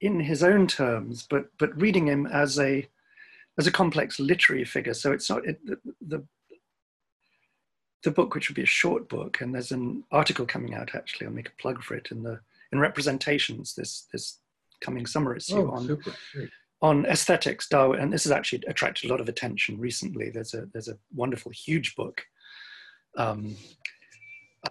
in 0.00 0.20
his 0.20 0.42
own 0.42 0.66
terms, 0.66 1.26
but 1.28 1.46
but 1.58 1.80
reading 1.80 2.06
him 2.06 2.26
as 2.26 2.58
a 2.58 2.88
as 3.58 3.66
a 3.66 3.72
complex 3.72 4.20
literary 4.20 4.64
figure. 4.64 4.94
So 4.94 5.12
it's 5.12 5.28
not 5.28 5.46
it, 5.46 5.64
the, 5.64 5.78
the 6.00 6.24
the 8.04 8.10
book, 8.10 8.34
which 8.34 8.48
would 8.48 8.54
be 8.54 8.62
a 8.62 8.66
short 8.66 9.08
book, 9.08 9.40
and 9.40 9.54
there's 9.54 9.72
an 9.72 10.04
article 10.12 10.46
coming 10.46 10.74
out 10.74 10.94
actually. 10.94 11.26
I'll 11.26 11.32
make 11.32 11.48
a 11.48 11.62
plug 11.62 11.82
for 11.82 11.94
it 11.94 12.08
in 12.10 12.22
the 12.22 12.40
in 12.72 12.78
Representations 12.78 13.74
this 13.74 14.06
this 14.12 14.38
coming 14.80 15.06
summer 15.06 15.36
issue 15.36 15.68
oh, 15.68 15.70
on 15.70 15.98
on 16.80 17.06
aesthetics. 17.06 17.68
Darwin, 17.68 18.00
and 18.00 18.12
this 18.12 18.24
has 18.24 18.32
actually 18.32 18.62
attracted 18.68 19.08
a 19.08 19.12
lot 19.12 19.20
of 19.20 19.28
attention 19.28 19.78
recently. 19.78 20.30
There's 20.30 20.54
a 20.54 20.66
there's 20.72 20.88
a 20.88 20.98
wonderful, 21.14 21.50
huge 21.50 21.96
book 21.96 22.22
um, 23.16 23.56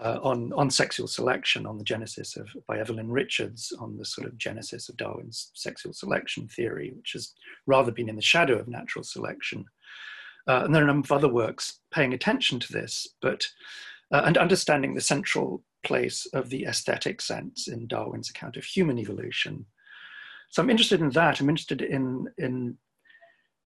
uh, 0.01 0.19
on, 0.21 0.51
on 0.53 0.69
sexual 0.69 1.07
selection, 1.07 1.65
on 1.65 1.77
the 1.77 1.83
genesis 1.83 2.35
of, 2.35 2.47
by 2.67 2.77
Evelleen 2.77 3.09
Richards, 3.09 3.71
on 3.79 3.97
the 3.97 4.05
sort 4.05 4.27
of 4.27 4.38
genesis 4.38 4.89
of 4.89 4.97
Darwin's 4.97 5.51
sexual 5.53 5.93
selection 5.93 6.47
theory, 6.47 6.91
which 6.95 7.13
has 7.13 7.33
rather 7.65 7.91
been 7.91 8.09
in 8.09 8.15
the 8.15 8.21
shadow 8.21 8.57
of 8.59 8.67
natural 8.67 9.03
selection. 9.03 9.65
Uh, 10.47 10.61
and 10.63 10.73
there 10.73 10.81
are 10.81 10.85
a 10.85 10.88
number 10.88 11.05
of 11.05 11.11
other 11.11 11.31
works 11.31 11.79
paying 11.91 12.13
attention 12.13 12.59
to 12.59 12.73
this, 12.73 13.07
but 13.21 13.45
uh, 14.11 14.21
and 14.25 14.38
understanding 14.38 14.93
the 14.93 15.01
central 15.01 15.63
place 15.83 16.25
of 16.33 16.49
the 16.49 16.65
aesthetic 16.65 17.21
sense 17.21 17.67
in 17.67 17.88
Darwin's 17.88 18.29
account 18.29 18.57
of 18.57 18.63
human 18.63 18.97
evolution. 18.97 19.65
So 20.49 20.61
I'm 20.61 20.69
interested 20.69 21.01
in 21.01 21.09
that. 21.11 21.39
I'm 21.39 21.49
interested 21.49 21.81
in 21.81 22.27
in 22.38 22.77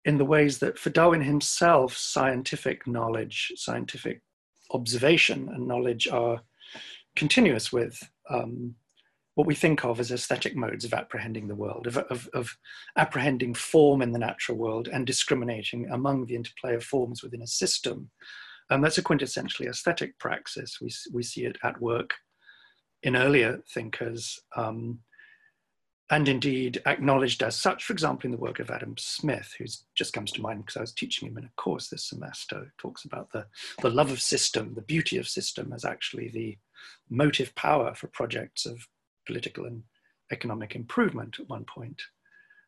in 0.05 0.17
the 0.17 0.25
ways 0.25 0.59
that 0.59 0.79
for 0.79 0.89
Darwin 0.89 1.21
himself, 1.21 1.97
scientific 1.97 2.87
knowledge, 2.87 3.51
scientific 3.55 4.21
observation 4.71 5.49
and 5.49 5.67
knowledge 5.67 6.07
are 6.07 6.41
continuous 7.15 7.71
with 7.71 8.01
um, 8.29 8.75
what 9.35 9.47
we 9.47 9.55
think 9.55 9.85
of 9.85 9.99
as 9.99 10.11
aesthetic 10.11 10.55
modes 10.55 10.83
of 10.83 10.93
apprehending 10.93 11.47
the 11.47 11.55
world, 11.55 11.85
of, 11.85 11.97
of, 11.97 12.27
of, 12.33 12.57
apprehending 12.97 13.53
form 13.53 14.01
in 14.01 14.11
the 14.11 14.19
natural 14.19 14.57
world 14.57 14.87
and 14.87 15.05
discriminating 15.05 15.87
among 15.91 16.25
the 16.25 16.35
interplay 16.35 16.73
of 16.73 16.83
forms 16.83 17.21
within 17.21 17.43
a 17.43 17.47
system. 17.47 18.09
And 18.69 18.83
that's 18.83 18.97
a 18.97 19.03
quintessentially 19.03 19.69
aesthetic 19.69 20.17
praxis. 20.17 20.79
We, 20.81 20.91
we 21.13 21.23
see 21.23 21.45
it 21.45 21.57
at 21.63 21.79
work 21.79 22.15
in 23.03 23.15
earlier 23.15 23.61
thinkers. 23.73 24.39
Um, 24.55 24.99
and 26.09 26.29
indeed 26.29 26.81
acknowledged 26.85 27.43
as 27.43 27.59
such, 27.59 27.83
for 27.83 27.91
example, 27.91 28.27
in 28.27 28.31
the 28.31 28.37
work 28.37 28.59
of 28.59 28.71
Adam 28.71 28.95
Smith, 28.97 29.53
who's 29.57 29.83
just 29.93 30.13
comes 30.13 30.31
to 30.31 30.41
mind 30.41 30.65
because 30.65 30.77
I 30.77 30.81
was 30.81 30.93
teaching 30.93 31.27
him 31.27 31.37
in 31.37 31.43
a 31.43 31.61
course 31.61 31.89
this 31.89 32.05
semester, 32.05 32.71
talks 32.77 33.03
about 33.03 33.31
the, 33.31 33.45
the 33.81 33.89
love 33.89 34.11
of 34.11 34.21
system, 34.21 34.73
the 34.73 34.81
beauty 34.81 35.17
of 35.17 35.27
system 35.27 35.73
as 35.73 35.83
actually 35.83 36.29
the 36.29 36.57
motive 37.09 37.53
power 37.55 37.93
for 37.93 38.07
projects 38.07 38.65
of 38.65 38.87
political 39.25 39.65
and 39.65 39.83
economic 40.31 40.75
improvement 40.75 41.37
at 41.39 41.49
one 41.49 41.65
point 41.65 42.01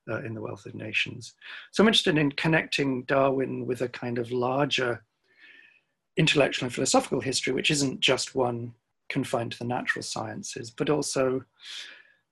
uh, 0.09 0.21
in 0.23 0.33
the 0.33 0.41
Wealth 0.41 0.65
of 0.65 0.75
Nations. 0.75 1.33
So 1.71 1.81
I'm 1.83 1.87
interested 1.87 2.17
in 2.17 2.31
connecting 2.33 3.03
Darwin 3.03 3.65
with 3.65 3.81
a 3.81 3.89
kind 3.89 4.17
of 4.17 4.31
larger 4.31 5.03
intellectual 6.17 6.65
and 6.65 6.73
philosophical 6.73 7.21
history, 7.21 7.53
which 7.53 7.71
isn't 7.71 8.01
just 8.01 8.35
one 8.35 8.73
confined 9.07 9.53
to 9.53 9.59
the 9.59 9.65
natural 9.65 10.03
sciences, 10.03 10.69
but 10.69 10.89
also 10.89 11.43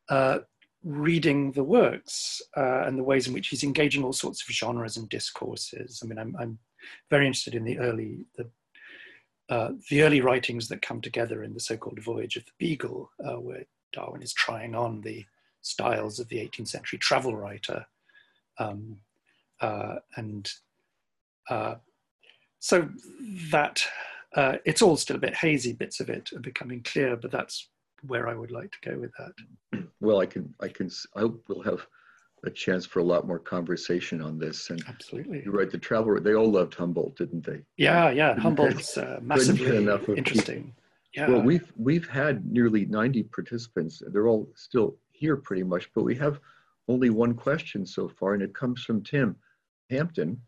uh, 0.09 0.39
reading 0.83 1.51
the 1.51 1.63
works 1.63 2.41
uh, 2.55 2.83
and 2.85 2.97
the 2.97 3.03
ways 3.03 3.27
in 3.27 3.33
which 3.33 3.49
he's 3.49 3.63
engaging 3.63 4.03
all 4.03 4.13
sorts 4.13 4.41
of 4.41 4.53
genres 4.53 4.97
and 4.97 5.09
discourses. 5.09 6.01
I 6.03 6.07
mean, 6.07 6.19
I'm, 6.19 6.35
I'm 6.39 6.59
very 7.09 7.25
interested 7.25 7.55
in 7.55 7.63
the 7.63 7.79
early 7.79 8.25
the 8.35 8.49
uh, 9.49 9.71
the 9.89 10.03
early 10.03 10.19
writings 10.19 10.67
that 10.67 10.81
come 10.81 10.99
together 10.99 11.43
in 11.43 11.53
the 11.53 11.59
so-called 11.59 12.01
Voyage 12.01 12.35
of 12.35 12.43
the 12.43 12.51
Beagle, 12.59 13.09
uh, 13.23 13.39
where 13.39 13.63
Darwin 13.93 14.21
is 14.21 14.33
trying 14.33 14.75
on 14.75 14.99
the 14.99 15.25
styles 15.61 16.19
of 16.19 16.27
the 16.27 16.37
18th 16.37 16.67
century 16.67 16.99
travel 16.99 17.33
writer, 17.33 17.85
um, 18.59 18.97
uh, 19.61 19.95
and 20.17 20.51
uh, 21.49 21.75
so 22.59 22.89
that 23.51 23.85
uh, 24.35 24.57
it's 24.65 24.81
all 24.81 24.97
still 24.97 25.15
a 25.15 25.19
bit 25.19 25.35
hazy. 25.35 25.71
Bits 25.71 26.01
of 26.01 26.09
it 26.09 26.33
are 26.33 26.39
becoming 26.39 26.83
clear, 26.83 27.15
but 27.15 27.31
that's 27.31 27.69
where 28.05 28.27
I 28.27 28.35
would 28.35 28.51
like 28.51 28.71
to 28.71 28.89
go 28.89 28.99
with 28.99 29.11
that. 29.17 29.83
Well, 29.99 30.19
I 30.19 30.25
can, 30.25 30.53
I 30.61 30.67
can, 30.67 30.89
I 31.15 31.21
hope 31.21 31.43
we'll 31.47 31.63
have 31.63 31.85
a 32.45 32.49
chance 32.49 32.85
for 32.85 32.99
a 32.99 33.03
lot 33.03 33.27
more 33.27 33.39
conversation 33.39 34.21
on 34.21 34.37
this. 34.37 34.69
And 34.69 34.83
absolutely, 34.87 35.41
you're 35.43 35.53
right. 35.53 35.69
The 35.69 35.77
travel, 35.77 36.19
they 36.21 36.35
all 36.35 36.51
loved 36.51 36.75
Humboldt, 36.75 37.17
didn't 37.17 37.45
they? 37.45 37.61
Yeah, 37.77 38.11
yeah. 38.11 38.35
Humboldt's 38.39 38.97
uh, 38.97 39.19
massively 39.21 39.77
interesting. 39.77 40.63
People. 40.63 40.73
Yeah. 41.13 41.29
Well, 41.29 41.41
we've 41.41 41.71
we've 41.77 42.07
had 42.07 42.45
nearly 42.45 42.85
90 42.85 43.23
participants. 43.23 44.03
They're 44.07 44.27
all 44.27 44.49
still 44.55 44.97
here 45.11 45.35
pretty 45.35 45.63
much, 45.63 45.89
but 45.93 46.03
we 46.03 46.15
have 46.15 46.39
only 46.87 47.09
one 47.09 47.33
question 47.33 47.85
so 47.85 48.07
far, 48.07 48.33
and 48.33 48.43
it 48.43 48.53
comes 48.53 48.83
from 48.83 49.03
Tim 49.03 49.35
Hampton. 49.89 50.39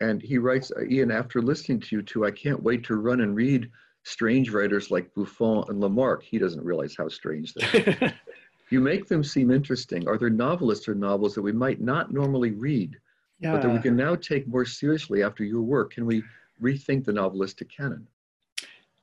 And 0.00 0.22
he 0.22 0.38
writes, 0.38 0.72
Ian, 0.88 1.10
after 1.10 1.42
listening 1.42 1.80
to 1.80 1.96
you 1.96 2.02
two, 2.02 2.24
I 2.24 2.30
can't 2.30 2.62
wait 2.62 2.84
to 2.84 2.96
run 2.96 3.20
and 3.20 3.36
read 3.36 3.70
strange 4.02 4.50
writers 4.50 4.90
like 4.90 5.12
Buffon 5.14 5.64
and 5.68 5.80
Lamarck. 5.80 6.22
He 6.22 6.38
doesn't 6.38 6.64
realize 6.64 6.94
how 6.96 7.08
strange 7.08 7.54
they 7.54 7.96
are. 8.00 8.12
you 8.70 8.80
make 8.80 9.08
them 9.08 9.22
seem 9.22 9.50
interesting. 9.50 10.08
Are 10.08 10.18
there 10.18 10.30
novelists 10.30 10.88
or 10.88 10.94
novels 10.94 11.34
that 11.34 11.42
we 11.42 11.52
might 11.52 11.80
not 11.80 12.12
normally 12.12 12.52
read, 12.52 12.96
yeah. 13.40 13.52
but 13.52 13.62
that 13.62 13.70
we 13.70 13.80
can 13.80 13.96
now 13.96 14.14
take 14.14 14.46
more 14.48 14.64
seriously 14.64 15.22
after 15.22 15.44
your 15.44 15.62
work? 15.62 15.92
Can 15.92 16.06
we 16.06 16.22
rethink 16.62 17.04
the 17.04 17.12
novelistic 17.12 17.68
canon? 17.68 18.06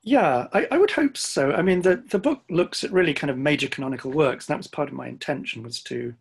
Yeah, 0.04 0.48
I, 0.54 0.68
I, 0.72 0.78
would 0.78 0.92
hope 0.92 1.18
so. 1.18 1.52
I 1.52 1.62
mean, 1.62 1.82
the, 1.82 1.98
the 1.98 2.20
book 2.20 2.44
looks 2.50 2.86
at 2.86 2.94
really 2.94 3.14
kind 3.14 3.30
of 3.30 3.38
major 3.38 3.68
canonical 3.68 4.10
works. 4.10 4.48
And 4.48 4.54
that 4.54 4.60
was 4.60 4.68
part 4.68 4.88
of 4.88 4.96
my 4.96 5.08
intention 5.08 5.64
was 5.64 5.82
to 5.84 6.14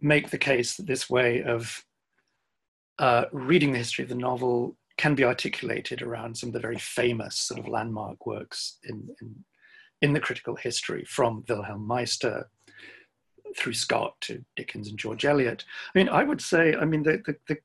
make 0.00 0.30
the 0.30 0.38
case 0.38 0.76
that 0.76 0.86
this 0.86 1.10
way 1.10 1.42
of 1.42 1.84
uh, 3.00 3.24
reading 3.32 3.72
the 3.72 3.78
history 3.78 4.04
of 4.04 4.08
the 4.08 4.14
novel 4.14 4.76
can 4.98 5.14
be 5.14 5.24
articulated 5.24 6.02
around 6.02 6.36
some 6.36 6.48
of 6.48 6.52
the 6.52 6.60
very 6.60 6.78
famous 6.78 7.36
sort 7.36 7.60
of 7.60 7.68
landmark 7.68 8.26
works 8.26 8.78
in, 8.82 9.08
in, 9.22 9.44
in 10.02 10.12
the 10.12 10.20
critical 10.20 10.56
history 10.56 11.04
from 11.04 11.44
Wilhelm 11.48 11.86
Meister 11.86 12.50
through 13.56 13.72
Scott 13.72 14.14
to 14.22 14.44
Dickens 14.56 14.88
and 14.88 14.98
George 14.98 15.24
Eliot. 15.24 15.64
I 15.94 15.98
mean, 15.98 16.08
I 16.08 16.24
would 16.24 16.40
say, 16.40 16.74
I 16.74 16.84
mean, 16.84 17.04
the, 17.04 17.22
the, 17.24 17.36
the 17.46 17.58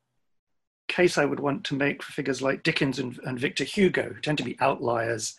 case 0.87 1.17
I 1.17 1.25
would 1.25 1.39
want 1.39 1.63
to 1.65 1.75
make 1.75 2.03
for 2.03 2.13
figures 2.13 2.41
like 2.41 2.63
Dickens 2.63 2.99
and, 2.99 3.19
and 3.25 3.39
Victor 3.39 3.63
Hugo, 3.63 4.13
who 4.13 4.21
tend 4.21 4.37
to 4.37 4.43
be 4.43 4.57
outliers 4.61 5.35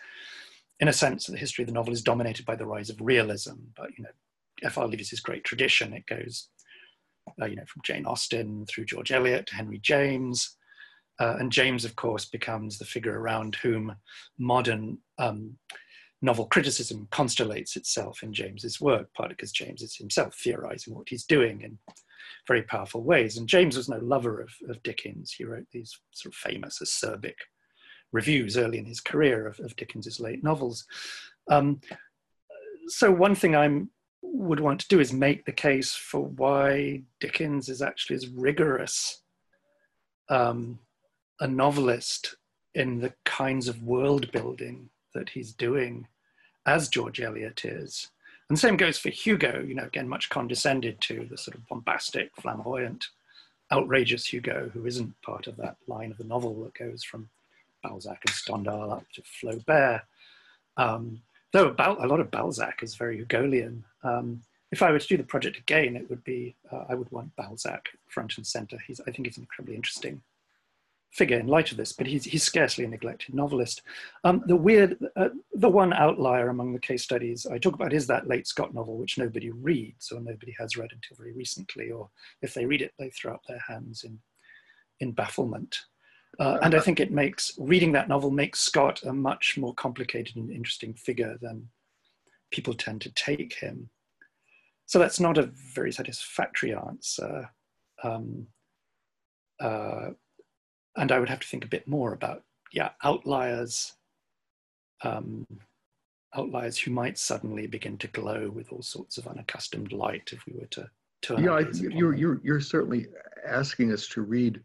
in 0.81 0.89
a 0.89 0.93
sense 0.93 1.27
that 1.27 1.33
the 1.33 1.39
history 1.39 1.63
of 1.63 1.69
the 1.69 1.75
novel 1.75 1.93
is 1.93 2.03
dominated 2.03 2.45
by 2.45 2.57
the 2.57 2.67
rise 2.67 2.91
of 2.91 3.01
realism. 3.01 3.55
But, 3.77 3.91
you 3.97 4.03
know, 4.03 4.11
F.R. 4.65 4.89
Leavis's 4.89 5.21
great 5.21 5.45
tradition, 5.45 5.93
it 5.93 6.07
goes, 6.07 6.49
uh, 7.41 7.47
you 7.47 7.55
know, 7.55 7.65
from 7.69 7.83
Jane 7.85 8.05
Austen 8.05 8.67
through 8.67 8.87
George 8.87 9.13
Eliot 9.13 9.47
to 9.47 9.55
Henry 9.55 9.79
James. 9.79 10.57
Uh, 11.21 11.37
and 11.39 11.53
James, 11.53 11.85
of 11.85 11.97
course, 11.97 12.25
becomes 12.25 12.79
the 12.79 12.85
figure 12.85 13.19
around 13.19 13.55
whom 13.57 13.95
modern 14.39 14.99
um, 15.19 15.57
novel 16.23 16.47
criticism 16.47 17.07
constellates 17.13 17.77
itself 17.77 18.23
in 18.23 18.33
James's 18.33 18.81
work, 18.81 19.09
partly 19.15 19.35
because 19.35 19.53
James 19.53 19.83
is 19.83 19.97
himself 19.97 20.35
theorizing 20.35 20.95
what 20.95 21.09
he's 21.09 21.25
doing 21.25 21.61
in 21.61 21.79
very 22.49 22.63
powerful 22.63 23.03
ways. 23.03 23.37
And 23.37 23.49
James 23.49 23.77
was 23.77 23.89
no 23.89 23.99
lover 23.99 24.41
of, 24.41 24.51
of 24.69 24.83
Dickens. 24.83 25.33
He 25.33 25.45
wrote 25.45 25.67
these 25.71 25.99
sort 26.13 26.35
of 26.35 26.39
famous 26.39 26.81
acerbic 26.83 27.35
reviews 28.13 28.57
early 28.57 28.79
in 28.79 28.87
his 28.87 29.01
career 29.01 29.47
of, 29.47 29.61
of 29.61 29.77
Dickens's 29.77 30.21
late 30.21 30.43
novels. 30.43 30.87
Um, 31.51 31.81
so 32.87 33.11
one 33.11 33.35
thing 33.35 33.55
I 33.55 33.83
would 34.23 34.61
want 34.61 34.81
to 34.81 34.89
do 34.89 35.01
is 35.01 35.13
make 35.13 35.45
the 35.45 35.53
case 35.53 35.95
for 35.95 36.21
why 36.21 37.03
Dickens 37.21 37.69
is 37.69 37.83
actually 37.83 38.17
as 38.17 38.29
rigorous 38.29 39.23
um, 40.29 40.79
a 41.45 41.47
novelist 41.47 42.37
in 42.75 43.01
the 43.01 43.13
kinds 43.25 43.69
of 43.69 43.83
world 43.83 44.33
building 44.33 44.89
that 45.13 45.29
he's 45.29 45.53
doing 45.53 46.09
as 46.65 46.89
George 46.89 47.21
Eliot 47.21 47.67
is. 47.67 48.11
And 48.49 48.59
same 48.59 48.79
goes 48.79 48.97
for 48.97 49.11
Hugo, 49.11 49.63
you 49.63 49.75
know, 49.75 49.85
again, 49.85 50.09
much 50.09 50.31
condescended 50.31 51.03
to 51.03 51.27
the 51.31 51.37
sort 51.37 51.55
of 51.55 51.69
bombastic, 51.69 52.31
flamboyant, 52.41 53.09
outrageous 53.71 54.25
Hugo, 54.33 54.71
who 54.73 54.87
isn't 54.87 55.21
part 55.21 55.47
of 55.47 55.59
that 55.59 55.77
line 55.87 56.11
of 56.11 56.17
the 56.17 56.25
novel 56.25 56.65
that 56.65 56.73
goes 56.73 57.05
from 57.05 57.29
Balzac 57.83 58.23
and 58.27 58.35
Stendhal 58.35 58.91
up 58.91 59.05
to 59.13 59.23
Flaubert. 59.23 60.01
Um, 60.79 61.21
though 61.53 61.69
about, 61.69 62.03
a 62.03 62.09
lot 62.09 62.21
of 62.21 62.31
Balzac 62.31 62.83
is 62.83 62.95
very 62.95 63.19
Hugolian. 63.19 63.85
Um, 64.03 64.41
if 64.73 64.81
I 64.81 64.91
were 64.91 64.99
to 64.99 65.07
do 65.07 65.19
the 65.19 65.25
project 65.25 65.59
again, 65.59 65.95
it 65.95 66.09
would 66.09 66.25
be, 66.25 66.55
uh, 66.73 66.85
I 66.89 66.95
would 66.95 67.13
want 67.13 67.37
Balzac 67.37 67.91
front 68.09 68.39
and 68.39 68.47
center. 68.47 68.79
He's, 68.87 68.99
I 69.01 69.11
think 69.11 69.27
he's 69.27 69.37
incredibly 69.37 69.77
interesting 69.77 70.23
figure 71.15 71.39
in 71.39 71.47
light 71.47 71.71
of 71.71 71.77
this, 71.77 71.93
but 71.93 72.09
he's, 72.09 72.25
he's 72.25 72.43
scarcely 72.43 72.85
a 72.85 72.89
neglected 72.89 73.35
novelist. 73.35 73.83
Um, 74.25 74.43
the 74.47 74.57
weird, 74.57 74.99
uh, 75.15 75.29
the 75.53 75.69
one 75.69 75.93
outlier 75.93 76.49
among 76.49 76.73
the 76.73 76.81
case 76.81 77.05
studies 77.05 77.47
I 77.47 77.59
talk 77.59 77.75
about 77.75 77.93
is 77.93 78.09
that 78.09 78.27
late 78.27 78.49
Scott 78.49 78.75
novel, 78.75 78.97
which 78.99 79.17
nobody 79.17 79.51
reads 79.51 80.11
or 80.11 80.21
nobody 80.21 80.53
has 80.59 80.77
read 80.77 80.91
until 80.93 81.17
very 81.17 81.33
recently, 81.33 81.93
or 81.93 82.11
if 82.43 82.53
they 82.53 82.67
read 82.67 82.83
it, 82.83 82.93
they 82.99 83.11
throw 83.11 83.33
up 83.33 83.43
their 83.47 83.63
hands 83.67 84.03
in, 84.03 84.19
in 84.99 85.13
bafflement. 85.13 85.79
Uh, 86.41 86.59
and 86.63 86.75
I 86.75 86.81
think 86.81 86.99
it 86.99 87.13
makes, 87.13 87.53
reading 87.59 87.93
that 87.93 88.09
novel 88.09 88.33
makes 88.33 88.59
Scott 88.59 89.05
a 89.05 89.13
much 89.13 89.57
more 89.57 89.73
complicated 89.75 90.35
and 90.35 90.51
interesting 90.51 90.95
figure 90.95 91.39
than 91.41 91.69
people 92.51 92.75
tend 92.75 93.01
to 93.03 93.13
take 93.13 93.55
him. 93.55 93.89
So 94.87 94.99
that's 94.99 95.21
not 95.21 95.39
a 95.39 95.51
very 95.75 95.93
satisfactory 95.93 96.75
answer. 96.75 97.49
Um, 98.03 98.49
uh, 99.61 100.11
and 100.97 101.13
I 101.13 101.19
would 101.19 101.29
have 101.29 101.41
to 101.41 101.47
think 101.47 101.65
a 101.65 101.69
bit 101.69 101.87
more 101.89 102.13
about 102.13 102.43
yeah 102.73 102.91
outliers, 103.03 103.93
um, 105.03 105.47
outliers 106.35 106.79
who 106.79 106.91
might 106.91 107.19
suddenly 107.19 107.67
begin 107.67 107.99
to 107.99 108.09
glow 108.09 108.51
with 108.51 108.73
all 108.73 108.83
sorts 108.83 109.19
of 109.19 109.27
unaccustomed 109.27 109.93
light 109.93 110.31
if 110.33 110.45
we 110.47 110.59
were 110.59 110.67
to 110.67 110.89
turn. 111.23 111.43
Yeah, 111.43 111.53
I, 111.53 111.65
you're 111.73 112.15
you're 112.15 112.41
you're 112.43 112.61
certainly 112.61 113.07
asking 113.47 113.93
us 113.93 114.09
to 114.09 114.23
read 114.23 114.61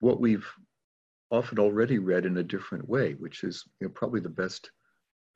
what 0.00 0.20
we've 0.20 0.46
often 1.30 1.58
already 1.58 1.98
read 1.98 2.26
in 2.26 2.36
a 2.38 2.42
different 2.42 2.88
way, 2.88 3.14
which 3.14 3.44
is 3.44 3.64
you 3.80 3.86
know, 3.86 3.92
probably 3.94 4.20
the 4.20 4.28
best 4.28 4.70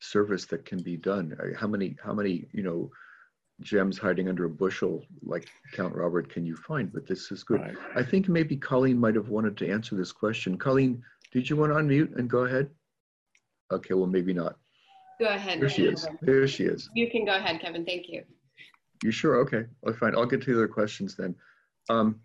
service 0.01 0.45
that 0.47 0.65
can 0.65 0.83
be 0.83 0.97
done. 0.97 1.37
How 1.59 1.67
many 1.67 1.97
how 2.03 2.13
many 2.13 2.47
you 2.53 2.63
know 2.63 2.91
gems 3.61 3.99
hiding 3.99 4.29
under 4.29 4.45
a 4.45 4.49
bushel 4.49 5.05
like 5.23 5.49
Count 5.73 5.95
Robert 5.95 6.29
can 6.29 6.45
you 6.45 6.57
find? 6.57 6.93
But 6.93 7.07
this 7.07 7.31
is 7.31 7.43
good. 7.43 7.61
Right. 7.61 7.77
I 7.95 8.03
think 8.03 8.29
maybe 8.29 8.57
Colleen 8.57 8.99
might 8.99 9.15
have 9.15 9.29
wanted 9.29 9.57
to 9.59 9.71
answer 9.71 9.95
this 9.97 10.13
question. 10.13 10.59
Colleen, 10.59 11.03
did 11.33 11.49
you 11.49 11.57
want 11.57 11.73
to 11.73 11.79
unmute 11.79 12.17
and 12.17 12.29
go 12.29 12.41
ahead? 12.41 12.71
Okay, 13.73 13.95
well, 13.95 14.07
maybe 14.07 14.33
not. 14.33 14.57
Go 15.19 15.27
ahead. 15.27 15.61
There 15.61 15.69
she 15.69 15.87
is. 15.87 16.07
There 16.21 16.47
she 16.47 16.65
is. 16.65 16.91
You 16.95 17.11
can 17.11 17.25
go 17.25 17.35
ahead, 17.35 17.61
Kevin. 17.61 17.85
Thank 17.85 18.09
you. 18.09 18.23
You 19.03 19.11
sure? 19.11 19.37
Okay, 19.37 19.65
I'll 19.87 19.93
fine. 19.95 20.15
I'll 20.15 20.27
get 20.27 20.43
to 20.43 20.53
the 20.53 20.59
other 20.59 20.69
questions 20.69 21.17
then. 21.17 21.35
Um, 21.89 22.21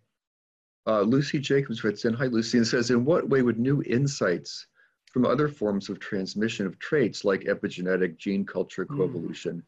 uh, 0.87 1.01
Lucy 1.01 1.39
Jacobs 1.39 1.83
writes 1.83 2.05
in, 2.05 2.13
hi 2.13 2.25
Lucy, 2.25 2.57
and 2.57 2.67
says, 2.67 2.89
in 2.89 3.05
what 3.05 3.29
way 3.29 3.41
would 3.41 3.59
new 3.59 3.81
insights 3.83 4.67
from 5.11 5.25
other 5.25 5.47
forms 5.47 5.89
of 5.89 5.99
transmission 5.99 6.65
of 6.65 6.79
traits 6.79 7.23
like 7.23 7.41
epigenetic, 7.41 8.17
gene 8.17 8.45
culture, 8.45 8.85
hmm. 8.85 8.99
coevolution, 8.99 9.53
mm 9.53 9.63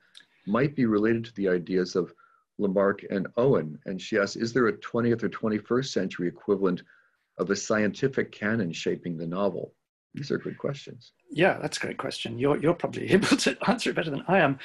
might 0.46 0.76
be 0.76 0.86
related 0.86 1.26
to 1.26 1.36
the 1.36 1.50
ideas 1.50 1.96
of 1.96 2.14
Lamarck 2.58 3.04
and 3.10 3.28
Owen. 3.38 3.80
And 3.86 4.02
she 4.02 4.18
asks, 4.18 4.36
is 4.36 4.54
there 4.54 4.68
a 4.68 4.78
20th 4.78 5.24
or 5.24 5.30
21st 5.30 5.88
century 5.88 6.28
equivalent 6.28 6.84
of 7.38 7.50
a 7.50 7.56
scientific 7.56 8.32
canon 8.32 8.72
shaping 8.72 9.18
the 9.18 9.28
novel? 9.28 9.74
These 10.14 10.30
are 10.32 10.38
good 10.38 10.58
questions. 10.58 11.14
Yeah, 11.32 11.58
that's 11.60 11.78
a 11.78 11.82
great 11.82 11.98
question. 11.98 12.38
You're, 12.38 12.58
you're 12.58 12.76
probably 12.76 13.10
able 13.12 13.36
to 13.38 13.58
answer 13.68 13.89
it 13.89 13.96
better 13.96 14.12
than 14.12 14.24
I 14.28 14.39
am. 14.39 14.60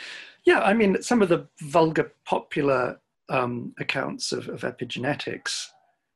Yeah, 0.45 0.61
I 0.61 0.75
mean, 0.75 1.03
some 1.03 1.23
of 1.23 1.29
the 1.29 1.47
vulgar 1.63 2.13
popular 2.25 3.01
um, 3.31 3.75
accounts 3.79 4.33
of, 4.33 4.49
of, 4.49 4.63
epigenetics, 4.63 5.67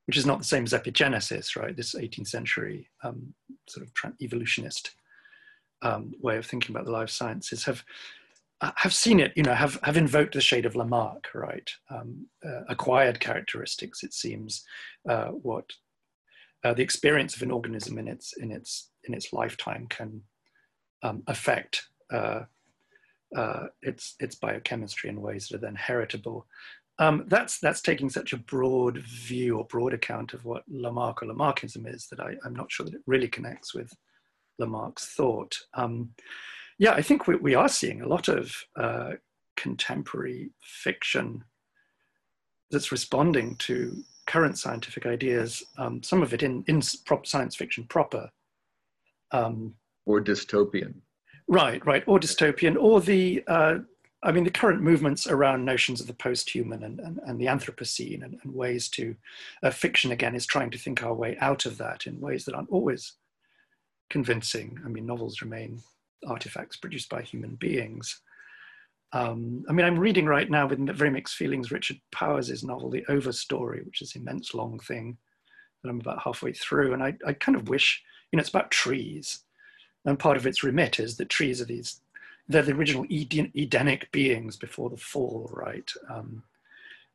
which 0.07 0.17
is 0.17 0.25
not 0.25 0.39
the 0.39 0.45
same 0.45 0.65
as 0.65 0.73
epigenesis, 0.73 1.57
right? 1.57 1.77
This 1.77 1.95
18th 1.95 2.29
century 2.29 2.89
um, 3.03 3.35
sort 3.69 3.87
of 3.87 4.13
evolutionist 4.23 4.93
um, 5.83 6.15
way 6.21 6.39
of 6.39 6.47
thinking 6.47 6.75
about 6.75 6.87
the 6.87 6.93
life 6.93 7.11
sciences, 7.11 7.65
have 7.65 7.85
have 8.77 8.95
seen 8.95 9.19
it, 9.19 9.33
you 9.35 9.43
know, 9.43 9.55
have, 9.55 9.79
have 9.83 9.97
invoked 9.97 10.35
the 10.35 10.41
shade 10.41 10.67
of 10.67 10.77
Lamarck, 10.77 11.29
right? 11.35 11.69
Um, 11.91 12.27
uh, 12.45 12.61
acquired 12.69 13.19
characteristics, 13.19 14.03
it 14.03 14.15
seems, 14.15 14.65
uh, 15.09 15.29
what 15.29 15.65
uh, 16.65 16.75
the 16.75 16.83
experience 16.83 17.35
of 17.35 17.43
an 17.43 17.51
organism 17.51 17.99
in 17.99 18.07
its 18.07 18.37
in 18.37 18.53
its 18.53 18.91
in 19.05 19.15
its 19.15 19.33
lifetime 19.33 19.87
can 19.89 20.23
um, 21.03 21.23
affect 21.27 21.89
uh, 22.13 22.43
uh, 23.37 23.67
its 23.83 24.15
its 24.21 24.37
biochemistry 24.37 25.11
in 25.11 25.21
ways 25.21 25.49
that 25.49 25.57
are 25.57 25.61
then 25.61 25.75
heritable. 25.75 26.47
Um, 26.99 27.25
that's 27.27 27.59
that's 27.59 27.81
taking 27.81 28.11
such 28.11 28.33
a 28.33 28.39
broad 28.39 28.99
view 28.99 29.59
or 29.59 29.65
broad 29.65 29.93
account 29.93 30.35
of 30.35 30.45
what 30.45 30.63
Lamarck 30.69 31.23
or 31.23 31.27
Lamarckism 31.27 31.93
is 31.93 32.07
that 32.09 32.21
I, 32.21 32.37
am 32.45 32.55
not 32.55 32.71
sure 32.71 32.85
that 32.85 32.95
it 32.95 33.03
really 33.07 33.29
connects 33.29 33.75
with 33.75 33.93
Lamarck's 34.59 35.07
thought. 35.07 35.57
Yeah, 36.79 36.93
I 36.93 37.03
think 37.03 37.27
we, 37.27 37.37
we 37.37 37.55
are 37.55 37.68
seeing 37.68 38.03
a 38.03 38.09
lot 38.09 38.29
of 38.29 38.55
uh, 38.77 39.12
contemporary 39.57 40.51
fiction 40.61 41.45
that's 42.70 42.91
responding 42.91 43.57
to 43.57 44.03
current 44.27 44.59
scientific 44.59 45.05
ideas, 45.07 45.62
um, 45.79 46.03
some 46.03 46.23
of 46.23 46.33
it 46.33 46.43
in, 46.43 46.64
in 46.68 46.81
prop 47.05 47.27
science 47.27 47.55
fiction 47.55 47.85
proper. 47.85 48.31
Um, 49.31 49.75
or 50.07 50.20
dystopian. 50.20 50.95
Right, 51.49 51.85
right, 51.85 52.05
or 52.07 52.18
dystopian, 52.18 52.77
or 52.81 53.01
the, 53.01 53.45
uh, 53.47 53.79
I 54.23 54.33
mean, 54.33 54.45
the 54.45 54.51
current 54.51 54.81
movements 54.81 55.27
around 55.27 55.64
notions 55.64 56.01
of 56.01 56.07
the 56.07 56.14
post-human 56.14 56.85
and, 56.85 57.01
and, 57.01 57.20
and 57.27 57.41
the 57.41 57.47
Anthropocene 57.47 58.25
and, 58.25 58.39
and 58.43 58.55
ways 58.55 58.89
to, 58.91 59.16
uh, 59.62 59.70
fiction 59.70 60.12
again 60.12 60.35
is 60.35 60.47
trying 60.47 60.70
to 60.70 60.79
think 60.79 61.03
our 61.03 61.14
way 61.14 61.37
out 61.41 61.66
of 61.66 61.79
that 61.79 62.07
in 62.07 62.20
ways 62.20 62.45
that 62.45 62.55
aren't 62.55 62.70
always 62.70 63.14
convincing. 64.09 64.79
I 64.85 64.89
mean, 64.89 65.05
novels 65.05 65.43
remain 65.43 65.83
artifacts 66.27 66.77
produced 66.77 67.09
by 67.09 67.23
human 67.23 67.57
beings. 67.57 68.20
Um, 69.12 69.64
I 69.68 69.73
mean, 69.73 69.85
I'm 69.85 69.99
reading 69.99 70.27
right 70.27 70.49
now 70.49 70.66
with 70.66 70.79
very 70.97 71.11
mixed 71.11 71.37
feelings 71.37 71.70
Richard 71.70 72.01
Powers' 72.11 72.64
novel, 72.64 72.91
The 72.91 73.05
Overstory, 73.09 73.85
which 73.85 74.01
is 74.01 74.14
an 74.14 74.23
immense 74.23 74.55
long 74.55 74.79
thing 74.79 75.18
that 75.83 75.91
I'm 75.91 76.01
about 76.01 76.23
halfway 76.23 76.53
through. 76.53 76.95
And 76.95 77.03
I, 77.03 77.14
I 77.27 77.35
kind 77.35 77.57
of 77.57 77.68
wish, 77.68 78.03
you 78.31 78.37
know, 78.37 78.41
it's 78.41 78.49
about 78.49 78.70
trees. 78.70 79.41
And 80.05 80.18
part 80.18 80.37
of 80.37 80.47
its 80.47 80.62
remit 80.64 80.99
is 80.99 81.16
that 81.16 81.29
trees 81.29 81.61
are 81.61 81.66
these 81.66 82.01
they're 82.49 82.62
the 82.62 82.73
original 82.73 83.07
Eden, 83.09 83.53
Edenic 83.57 84.11
beings 84.11 84.57
before 84.57 84.91
the 84.91 84.97
fall, 84.97 85.49
right? 85.53 85.91
Um, 86.11 86.43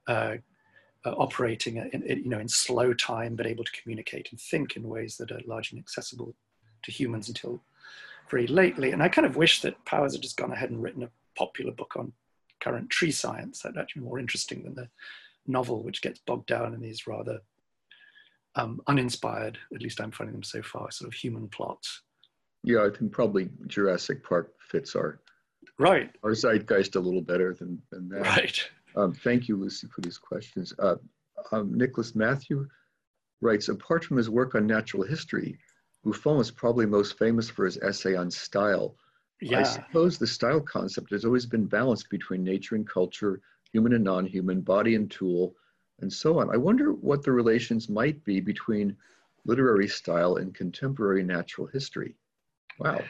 uh, 0.08 0.38
uh, 1.06 1.12
operating 1.12 1.78
in, 1.78 2.02
in, 2.04 2.24
you 2.24 2.30
know, 2.30 2.40
in 2.40 2.48
slow 2.48 2.94
time, 2.94 3.36
but 3.36 3.46
able 3.46 3.64
to 3.64 3.82
communicate 3.82 4.30
and 4.32 4.40
think 4.40 4.76
in 4.76 4.88
ways 4.88 5.18
that 5.18 5.32
are 5.32 5.42
largely 5.46 5.78
inaccessible 5.78 6.34
to 6.84 6.92
humans 6.92 7.28
until 7.28 7.62
very 8.30 8.48
lately. 8.48 8.92
And 8.92 9.02
I 9.02 9.10
kind 9.10 9.26
of 9.26 9.36
wish 9.36 9.62
that 9.62 9.84
Powers 9.86 10.14
had 10.14 10.22
just 10.22 10.38
gone 10.38 10.52
ahead 10.52 10.70
and 10.70 10.82
written 10.82 11.04
a 11.04 11.10
popular 11.38 11.72
book 11.72 11.96
on 11.96 12.14
current 12.60 12.90
tree 12.90 13.12
science. 13.12 13.62
That'd 13.62 13.78
actually 13.78 14.02
be 14.02 14.08
more 14.08 14.20
interesting 14.20 14.64
than 14.64 14.76
the 14.76 14.90
novel, 15.46 15.84
which 15.84 16.02
gets 16.02 16.20
bogged 16.20 16.48
down 16.48 16.74
in 16.74 16.82
these 16.82 17.08
rather 17.08 17.40
um, 18.56 18.82
uninspired, 18.88 19.58
at 19.74 19.82
least 19.82 20.02
I'm 20.02 20.12
finding 20.12 20.34
them 20.34 20.44
so 20.44 20.62
far, 20.62 20.90
sort 20.92 21.08
of 21.08 21.14
human 21.14 21.48
plots. 21.48 22.02
Yeah, 22.64 22.86
I 22.86 22.90
think 22.90 23.12
probably 23.12 23.50
Jurassic 23.68 24.24
Park 24.24 24.54
fits 24.60 24.96
our 24.96 25.22
right 25.80 26.10
our 26.24 26.32
zeitgeist 26.32 26.96
a 26.96 27.00
little 27.00 27.22
better 27.22 27.54
than, 27.54 27.82
than 27.92 28.10
that. 28.10 28.22
Right. 28.22 28.70
Um, 28.96 29.14
thank 29.14 29.48
you, 29.48 29.56
Lucy, 29.58 29.88
for 29.88 30.02
these 30.02 30.18
questions. 30.18 30.74
Uh, 30.80 30.96
um, 31.52 31.78
Nicholas 31.78 32.16
Matthew 32.16 32.68
writes, 33.42 33.70
apart 33.70 34.04
from 34.04 34.18
his 34.18 34.30
work 34.30 34.56
on 34.56 34.66
natural 34.66 35.04
history, 35.04 35.58
Buffon 36.04 36.40
is 36.40 36.52
probably 36.52 36.86
most 36.86 37.18
famous 37.18 37.50
for 37.50 37.66
his 37.66 37.78
essay 37.78 38.16
on 38.16 38.32
style. 38.32 38.96
Yeah. 39.42 39.60
I 39.60 39.64
suppose 39.64 40.18
the 40.18 40.28
style 40.28 40.62
concept 40.62 41.12
has 41.12 41.26
always 41.26 41.46
been 41.46 41.66
balanced 41.66 42.10
between 42.10 42.44
nature 42.44 42.76
and 42.76 42.88
culture, 42.88 43.42
human 43.72 43.94
and 43.94 44.04
non-human, 44.04 44.62
body 44.62 44.96
and 44.96 45.10
tool, 45.12 45.56
and 46.00 46.12
so 46.12 46.40
on. 46.40 46.54
I 46.54 46.58
wonder 46.58 46.94
what 46.94 47.24
the 47.24 47.32
relations 47.32 47.90
might 47.90 48.24
be 48.24 48.40
between 48.40 48.96
literary 49.46 49.88
style 49.88 50.38
and 50.38 50.54
contemporary 50.54 51.24
natural 51.24 51.68
history. 51.68 52.16
Wow. 52.80 53.02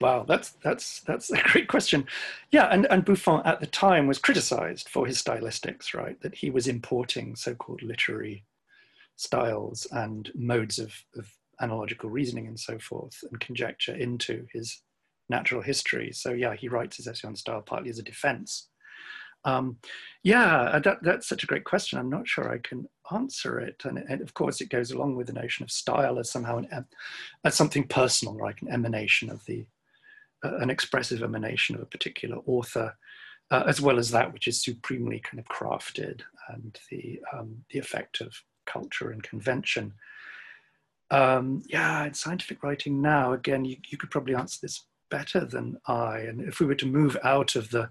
Wow, 0.00 0.24
that's 0.28 0.50
that's 0.62 1.00
that's 1.00 1.30
a 1.30 1.42
great 1.44 1.68
question. 1.68 2.06
Yeah, 2.50 2.66
and, 2.66 2.86
and 2.90 3.04
Buffon 3.04 3.40
at 3.46 3.60
the 3.60 3.66
time 3.66 4.06
was 4.06 4.18
criticized 4.18 4.88
for 4.90 5.06
his 5.06 5.22
stylistics, 5.22 5.94
right? 5.94 6.20
That 6.20 6.34
he 6.34 6.50
was 6.50 6.68
importing 6.68 7.34
so-called 7.34 7.82
literary 7.82 8.44
styles 9.16 9.86
and 9.90 10.30
modes 10.34 10.78
of, 10.78 10.92
of 11.16 11.32
analogical 11.60 12.10
reasoning 12.10 12.46
and 12.46 12.58
so 12.58 12.78
forth 12.78 13.22
and 13.30 13.40
conjecture 13.40 13.94
into 13.94 14.46
his 14.52 14.82
natural 15.28 15.62
history. 15.62 16.12
So 16.12 16.32
yeah, 16.32 16.54
he 16.54 16.68
writes 16.68 16.96
his 16.96 17.08
essay 17.08 17.28
on 17.28 17.36
style 17.36 17.62
partly 17.62 17.90
as 17.90 17.98
a 17.98 18.02
defense 18.02 18.68
um, 19.46 19.76
yeah, 20.24 20.62
uh, 20.62 20.78
that, 20.80 20.98
that's 21.02 21.28
such 21.28 21.44
a 21.44 21.46
great 21.46 21.64
question. 21.64 21.98
I'm 21.98 22.10
not 22.10 22.26
sure 22.26 22.52
I 22.52 22.58
can 22.58 22.88
answer 23.12 23.60
it. 23.60 23.80
And, 23.84 23.98
and 23.98 24.20
of 24.20 24.34
course, 24.34 24.60
it 24.60 24.70
goes 24.70 24.90
along 24.90 25.14
with 25.14 25.28
the 25.28 25.32
notion 25.32 25.62
of 25.62 25.70
style 25.70 26.18
as 26.18 26.30
somehow 26.30 26.58
an, 26.58 26.84
as 27.44 27.54
something 27.54 27.86
personal, 27.86 28.36
like 28.36 28.60
an 28.60 28.68
emanation 28.68 29.30
of 29.30 29.44
the, 29.46 29.64
uh, 30.44 30.56
an 30.56 30.68
expressive 30.68 31.22
emanation 31.22 31.76
of 31.76 31.82
a 31.82 31.86
particular 31.86 32.38
author, 32.46 32.96
uh, 33.52 33.62
as 33.68 33.80
well 33.80 34.00
as 34.00 34.10
that 34.10 34.32
which 34.32 34.48
is 34.48 34.62
supremely 34.62 35.20
kind 35.20 35.38
of 35.38 35.46
crafted 35.46 36.22
and 36.48 36.80
the, 36.90 37.20
um, 37.32 37.64
the 37.70 37.78
effect 37.78 38.20
of 38.20 38.34
culture 38.66 39.12
and 39.12 39.22
convention. 39.22 39.92
Um, 41.10 41.62
yeah, 41.68 42.04
in 42.04 42.14
scientific 42.14 42.62
writing 42.62 43.00
now, 43.00 43.32
again, 43.32 43.64
you, 43.64 43.76
you 43.88 43.98
could 43.98 44.10
probably 44.10 44.34
answer 44.34 44.58
this 44.60 44.84
better 45.10 45.44
than 45.44 45.78
I. 45.86 46.18
And 46.18 46.40
if 46.40 46.58
we 46.60 46.66
were 46.66 46.74
to 46.76 46.86
move 46.86 47.16
out 47.22 47.56
of 47.56 47.70
the 47.70 47.90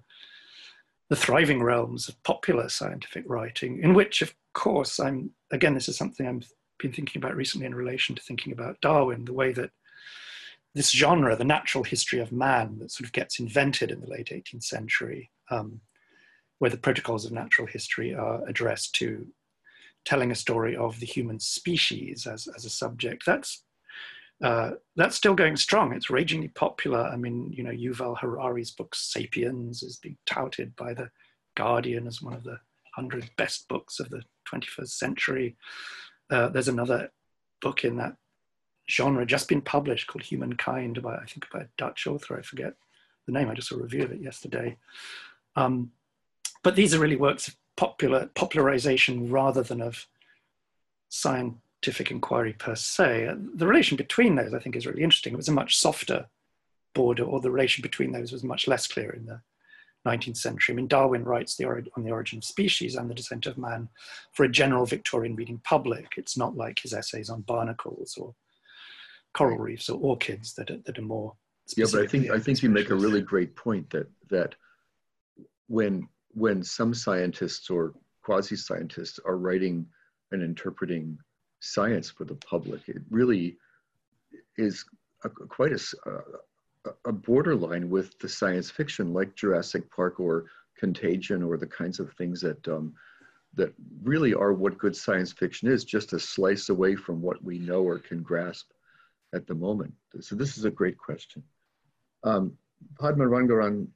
the 1.10 1.16
thriving 1.16 1.62
realms 1.62 2.10
of 2.10 2.22
popular 2.24 2.68
scientific 2.68 3.24
writing, 3.28 3.80
in 3.84 3.94
which, 3.94 4.24
of 4.24 4.34
course, 4.54 5.00
I'm, 5.00 5.30
again, 5.52 5.76
this 5.76 5.88
is 5.88 5.96
something 5.96 6.28
I've 6.28 6.50
been 6.80 6.92
thinking 6.92 7.22
about 7.22 7.36
recently 7.36 7.68
in 7.68 7.76
relation 7.76 8.16
to 8.16 8.22
thinking 8.24 8.52
about 8.52 8.82
Darwin, 8.82 9.26
the 9.26 9.34
way 9.34 9.54
that 9.54 9.70
this 10.74 10.90
genre, 10.90 11.36
the 11.36 11.44
natural 11.44 11.84
history 11.84 12.20
of 12.20 12.32
man, 12.32 12.80
that 12.80 12.92
sort 12.92 13.06
of 13.06 13.14
gets 13.14 13.40
invented 13.40 13.92
in 13.92 14.02
the 14.02 14.10
late 14.10 14.30
18th 14.32 14.64
century, 14.64 15.30
um, 15.52 15.80
where 16.58 16.72
the 16.72 16.78
protocols 16.78 17.24
of 17.24 17.32
natural 17.32 17.68
history 17.68 18.16
are 18.16 18.44
addressed 18.48 18.96
to 18.96 19.28
telling 20.06 20.32
a 20.32 20.36
story 20.36 20.76
of 20.76 21.00
the 21.00 21.06
human 21.06 21.40
species 21.40 22.28
as, 22.28 22.48
as 22.56 22.66
a 22.66 22.70
subject, 22.70 23.24
that's 23.26 23.64
uh, 24.44 24.72
that's 24.98 25.16
still 25.16 25.34
going 25.34 25.56
strong. 25.56 25.94
It's 25.94 26.10
ragingly 26.10 26.50
popular. 26.50 27.04
I 27.04 27.16
mean, 27.16 27.52
you 27.54 27.64
know, 27.64 27.72
Yuval 27.72 28.20
Harari's 28.20 28.72
book 28.72 28.94
*Sapiens* 28.94 29.82
is 29.82 29.98
being 29.98 30.18
touted 30.26 30.76
by 30.76 30.94
the 30.94 31.10
Guardian 31.56 32.06
as 32.06 32.22
one 32.22 32.34
of 32.34 32.44
the 32.44 32.58
hundred 32.96 33.30
best 33.38 33.68
books 33.70 34.00
of 34.00 34.10
the 34.10 34.22
21st 34.52 34.90
century. 34.90 35.56
Uh, 36.30 36.50
there's 36.50 36.68
another 36.68 37.12
book 37.62 37.86
in 37.86 37.98
that 37.98 38.16
genre 38.90 39.26
just 39.26 39.48
been 39.48 39.62
published 39.62 40.08
called 40.08 40.24
*Humankind* 40.24 41.02
by 41.02 41.16
I 41.16 41.26
think 41.26 41.50
by 41.52 41.62
a 41.62 41.68
Dutch 41.78 42.06
author. 42.06 42.38
I 42.38 42.42
forget 42.42 42.74
the 43.26 43.32
name. 43.32 43.50
I 43.50 43.54
just 43.54 43.70
saw 43.70 43.78
a 43.78 43.84
review 43.84 44.04
of 44.04 44.12
it 44.12 44.22
yesterday. 44.22 44.78
Um, 45.56 45.92
but 46.62 46.76
these 46.76 46.94
are 46.94 47.00
really 47.00 47.16
works 47.16 47.48
of 47.48 47.56
popular 47.76 48.30
popularization 48.36 49.30
rather 49.30 49.64
than 49.64 49.82
of 49.82 50.08
scientific 51.10 52.12
inquiry 52.12 52.54
per 52.54 52.76
se. 52.76 53.30
The 53.56 53.68
relation 53.68 53.98
between 53.98 54.36
those, 54.36 54.54
I 54.54 54.60
think, 54.60 54.76
is 54.76 54.86
really 54.86 55.04
interesting. 55.04 55.34
It 55.34 55.38
was 55.38 55.50
a 55.50 55.54
much 55.54 55.78
softer 55.78 56.28
border, 56.94 57.24
or 57.24 57.40
the 57.42 57.52
relation 57.52 57.82
between 57.82 58.12
those 58.12 58.32
was 58.32 58.44
much 58.44 58.68
less 58.68 58.88
clear 58.88 59.12
in 59.12 59.26
the 59.26 59.42
19th 60.06 60.38
century. 60.38 60.74
I 60.74 60.76
mean, 60.78 60.88
Darwin 60.88 61.24
writes 61.24 61.56
the 61.56 61.66
on 61.66 62.04
the 62.04 62.12
origin 62.12 62.38
of 62.38 62.44
species 62.44 62.96
and 62.96 63.10
the 63.10 63.16
descent 63.16 63.46
of 63.46 63.58
man 63.58 63.90
for 64.34 64.44
a 64.44 64.50
general 64.50 64.86
Victorian 64.86 65.36
reading 65.36 65.60
public. 65.64 66.14
It's 66.18 66.38
not 66.38 66.56
like 66.56 66.80
his 66.80 66.94
essays 66.94 67.30
on 67.30 67.42
barnacles 67.42 68.18
or 68.18 68.36
coral 69.34 69.58
reefs 69.58 69.90
or 69.90 70.00
orchids 70.00 70.54
that 70.54 70.72
are, 70.72 70.78
that 70.86 70.98
are 70.98 71.04
more. 71.04 71.34
Yeah, 71.76 71.86
but 71.92 72.02
I 72.02 72.08
think 72.08 72.30
I 72.30 72.40
think 72.40 72.62
you 72.62 72.70
make 72.70 72.92
a 72.92 72.96
really 72.96 73.22
great 73.22 73.56
point 73.56 73.90
that 73.90 74.08
that 74.30 74.56
when 75.68 76.08
when 76.36 76.62
some 76.62 76.94
scientists 76.94 77.70
or 77.70 77.94
quasi 78.22 78.56
scientists 78.56 79.20
are 79.26 79.38
writing 79.38 79.86
and 80.32 80.44
interpreting 80.44 81.18
science 81.60 82.10
for 82.10 82.26
the 82.26 82.36
public. 82.36 82.82
It 82.88 83.02
really 83.10 83.58
is 84.58 84.86
a, 85.24 85.30
quite 85.30 85.72
a, 85.72 85.80
a 87.06 87.12
borderline 87.12 87.90
with 87.90 88.18
the 88.20 88.30
science 88.30 88.70
fiction 88.70 89.14
like 89.14 89.36
Jurassic 89.36 89.90
Park 89.90 90.20
or 90.20 90.46
Contagion 90.78 91.42
or 91.42 91.58
the 91.58 91.68
kinds 91.68 92.00
of 92.00 92.12
things 92.14 92.42
that 92.42 92.68
um, 92.68 92.94
that 93.56 93.74
really 94.04 94.34
are 94.34 94.52
what 94.52 94.78
good 94.78 94.96
science 94.96 95.32
fiction 95.32 95.70
is, 95.70 95.86
just 95.86 96.12
a 96.12 96.20
slice 96.20 96.68
away 96.68 96.94
from 96.94 97.22
what 97.22 97.42
we 97.42 97.58
know 97.58 97.82
or 97.82 97.98
can 98.00 98.22
grasp 98.22 98.68
at 99.34 99.48
the 99.48 99.56
moment. 99.56 99.94
So 100.20 100.36
this 100.36 100.58
is 100.58 100.66
a 100.66 100.72
great 100.72 100.98
question. 100.98 101.42
Um, 102.26 102.58
Padma 103.00 103.24
Rangaran, 103.24 103.88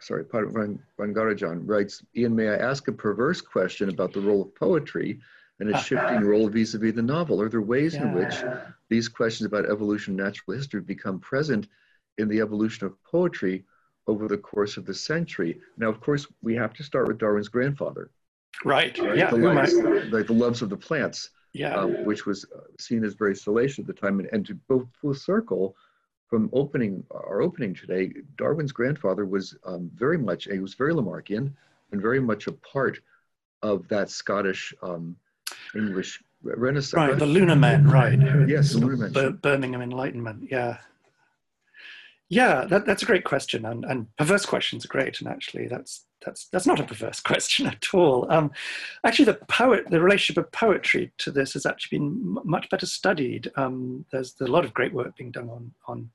sorry, 0.00 0.24
Padma 0.24 0.74
Rangarajan 0.98 1.62
writes, 1.64 2.02
Ian, 2.16 2.34
may 2.34 2.48
I 2.48 2.56
ask 2.56 2.88
a 2.88 2.92
perverse 2.92 3.40
question 3.40 3.88
about 3.88 4.12
the 4.12 4.20
role 4.20 4.42
of 4.42 4.54
poetry 4.54 5.20
and 5.60 5.68
its 5.68 5.84
shifting 5.84 6.24
role 6.24 6.48
vis-a-vis 6.48 6.94
the 6.94 7.02
novel? 7.02 7.40
Are 7.40 7.48
there 7.48 7.60
ways 7.60 7.94
yeah. 7.94 8.02
in 8.02 8.14
which 8.14 8.34
these 8.88 9.08
questions 9.08 9.46
about 9.46 9.70
evolution 9.70 10.12
and 10.12 10.24
natural 10.24 10.56
history 10.56 10.80
become 10.80 11.18
present 11.18 11.68
in 12.18 12.28
the 12.28 12.40
evolution 12.40 12.86
of 12.86 13.02
poetry 13.04 13.64
over 14.06 14.28
the 14.28 14.38
course 14.38 14.76
of 14.76 14.86
the 14.86 14.94
century? 14.94 15.60
Now, 15.76 15.88
of 15.88 16.00
course, 16.00 16.26
we 16.42 16.54
have 16.54 16.72
to 16.74 16.82
start 16.82 17.08
with 17.08 17.18
Darwin's 17.18 17.48
grandfather. 17.48 18.10
Right. 18.64 18.96
right? 18.98 19.16
Yeah. 19.16 19.30
The 19.30 19.36
loves, 19.36 19.74
like 20.10 20.26
the 20.26 20.32
loves 20.32 20.62
of 20.62 20.70
the 20.70 20.76
plants. 20.76 21.30
Yeah. 21.54 21.74
Um, 21.74 22.04
which 22.04 22.26
was 22.26 22.44
uh, 22.54 22.60
seen 22.78 23.02
as 23.04 23.14
very 23.14 23.34
salacious 23.34 23.78
at 23.78 23.86
the 23.86 23.94
time, 23.94 24.20
and, 24.20 24.28
and 24.32 24.46
to 24.46 24.54
go 24.68 24.86
full 25.00 25.14
circle 25.14 25.74
from 26.28 26.50
opening 26.52 27.02
our 27.10 27.40
opening 27.40 27.74
today, 27.74 28.12
Darwin's 28.36 28.72
grandfather 28.72 29.24
was 29.24 29.56
um, 29.64 29.90
very 29.94 30.18
much 30.18 30.44
he 30.44 30.58
was 30.58 30.74
very 30.74 30.92
Lamarckian 30.92 31.52
and 31.92 32.02
very 32.02 32.20
much 32.20 32.46
a 32.46 32.52
part 32.52 33.00
of 33.62 33.88
that 33.88 34.10
Scottish 34.10 34.74
um, 34.82 35.16
English 35.74 36.22
Renaissance. 36.42 36.94
Right, 36.94 37.18
the 37.18 37.26
Lunar 37.26 37.56
Men, 37.56 37.88
right? 37.88 38.18
Yes, 38.48 38.72
the 38.72 38.78
Lunar 38.78 39.08
Men. 39.08 39.38
Birmingham 39.42 39.82
Enlightenment, 39.82 40.48
yeah. 40.50 40.78
Yeah, 42.30 42.66
that, 42.66 42.84
that's 42.84 43.02
a 43.02 43.06
great 43.06 43.24
question, 43.24 43.64
and, 43.64 43.84
and 43.86 44.14
perverse 44.16 44.44
questions 44.44 44.84
are 44.84 44.88
great. 44.88 45.20
And 45.20 45.28
actually, 45.28 45.66
that's 45.66 46.04
that's 46.24 46.48
that's 46.48 46.66
not 46.66 46.80
a 46.80 46.84
perverse 46.84 47.20
question 47.30 47.66
at 47.66 47.86
all. 47.94 48.30
Um, 48.30 48.50
actually, 49.04 49.26
the 49.26 49.38
poet, 49.48 49.88
the 49.90 50.00
relationship 50.00 50.44
of 50.44 50.52
poetry 50.52 51.12
to 51.18 51.30
this 51.30 51.54
has 51.54 51.64
actually 51.64 51.98
been 51.98 52.36
much 52.44 52.68
better 52.68 52.86
studied. 52.86 53.50
Um, 53.56 54.04
there's, 54.12 54.34
there's, 54.34 54.50
a 54.50 54.52
lot 54.52 54.66
of 54.66 54.74
great 54.74 54.92
work 54.92 55.16
being 55.16 55.30
done 55.30 55.48
on 55.48 55.72
on 55.86 56.10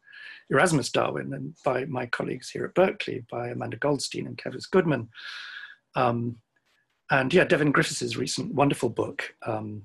Erasmus 0.51 0.91
Darwin 0.91 1.33
and 1.33 1.55
by 1.65 1.85
my 1.85 2.05
colleagues 2.05 2.49
here 2.49 2.65
at 2.65 2.75
Berkeley, 2.75 3.25
by 3.31 3.49
Amanda 3.49 3.77
Goldstein 3.77 4.27
and 4.27 4.37
Kevis 4.37 4.69
Goodman. 4.69 5.09
Um, 5.95 6.37
and 7.09 7.33
yeah, 7.33 7.43
Devin 7.43 7.71
Griffiths' 7.71 8.15
recent 8.15 8.53
wonderful 8.53 8.89
book, 8.89 9.35
um, 9.45 9.83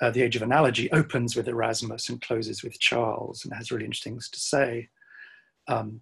uh, 0.00 0.10
The 0.10 0.22
Age 0.22 0.36
of 0.36 0.42
Analogy, 0.42 0.90
opens 0.92 1.36
with 1.36 1.48
Erasmus 1.48 2.08
and 2.08 2.20
closes 2.20 2.62
with 2.62 2.78
Charles, 2.78 3.44
and 3.44 3.52
has 3.54 3.70
really 3.70 3.84
interesting 3.84 4.14
things 4.14 4.28
to 4.30 4.40
say 4.40 4.88
um, 5.68 6.00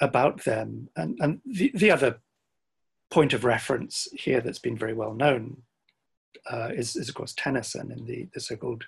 about 0.00 0.44
them. 0.44 0.88
And, 0.96 1.18
and 1.20 1.40
the, 1.46 1.70
the 1.74 1.90
other 1.90 2.20
point 3.10 3.32
of 3.32 3.44
reference 3.44 4.08
here 4.12 4.40
that's 4.40 4.58
been 4.58 4.76
very 4.76 4.94
well 4.94 5.14
known 5.14 5.62
uh, 6.50 6.70
is, 6.74 6.96
is, 6.96 7.08
of 7.08 7.14
course, 7.14 7.32
Tennyson 7.36 7.90
and 7.92 8.06
the, 8.06 8.28
the 8.34 8.40
so-called 8.40 8.84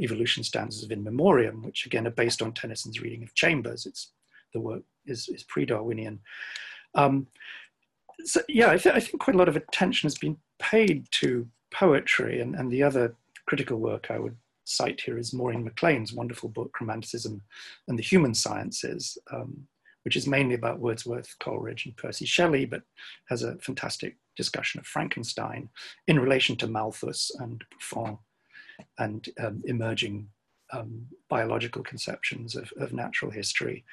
evolution 0.00 0.42
stanzas 0.42 0.84
of 0.84 0.90
In 0.90 1.04
Memoriam, 1.04 1.62
which 1.62 1.86
again 1.86 2.06
are 2.06 2.10
based 2.10 2.40
on 2.40 2.52
Tennyson's 2.52 3.00
reading 3.00 3.22
of 3.22 3.34
Chambers. 3.34 3.84
It's 3.84 4.12
the 4.52 4.60
work 4.60 4.82
is, 5.04 5.28
is 5.28 5.42
pre-Darwinian. 5.42 6.20
Um, 6.94 7.26
so 8.24 8.40
yeah, 8.48 8.70
I, 8.70 8.76
th- 8.78 8.94
I, 8.94 9.00
think 9.00 9.20
quite 9.20 9.34
a 9.34 9.38
lot 9.38 9.48
of 9.48 9.56
attention 9.56 10.06
has 10.06 10.16
been 10.16 10.36
paid 10.58 11.06
to 11.12 11.48
poetry, 11.72 12.40
and, 12.40 12.54
and 12.54 12.70
the 12.70 12.82
other 12.82 13.16
critical 13.46 13.78
work 13.78 14.10
I 14.10 14.18
would 14.18 14.36
cite 14.64 15.00
here 15.00 15.18
is 15.18 15.32
Maureen 15.32 15.64
McLane's 15.64 16.12
wonderful 16.12 16.48
book, 16.48 16.80
Romanticism 16.80 17.42
and 17.88 17.98
the 17.98 18.02
Human 18.02 18.34
Sciences, 18.34 19.16
um, 19.32 19.66
which 20.02 20.16
is 20.16 20.26
mainly 20.26 20.54
about 20.54 20.80
Wordsworth, 20.80 21.34
Coleridge, 21.40 21.86
and 21.86 21.96
Percy 21.96 22.26
Shelley, 22.26 22.64
but 22.64 22.82
has 23.28 23.42
a 23.42 23.56
fantastic 23.58 24.16
discussion 24.36 24.80
of 24.80 24.86
Frankenstein 24.86 25.68
in 26.08 26.18
relation 26.18 26.56
to 26.56 26.66
Malthus 26.66 27.30
and 27.38 27.64
Buffon 27.70 28.18
and 28.98 29.28
um, 29.38 29.62
emerging 29.66 30.28
um, 30.72 31.06
biological 31.28 31.82
conceptions 31.82 32.56
of, 32.56 32.72
of 32.78 32.92
natural 32.92 33.30
history. 33.30 33.84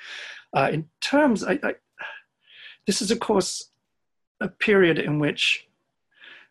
Uh, 0.55 0.69
in 0.71 0.89
terms, 0.99 1.43
I, 1.43 1.59
I, 1.63 1.75
this 2.87 3.01
is, 3.01 3.11
of 3.11 3.19
course, 3.19 3.69
a 4.39 4.47
period 4.47 4.97
in 4.97 5.19
which 5.19 5.67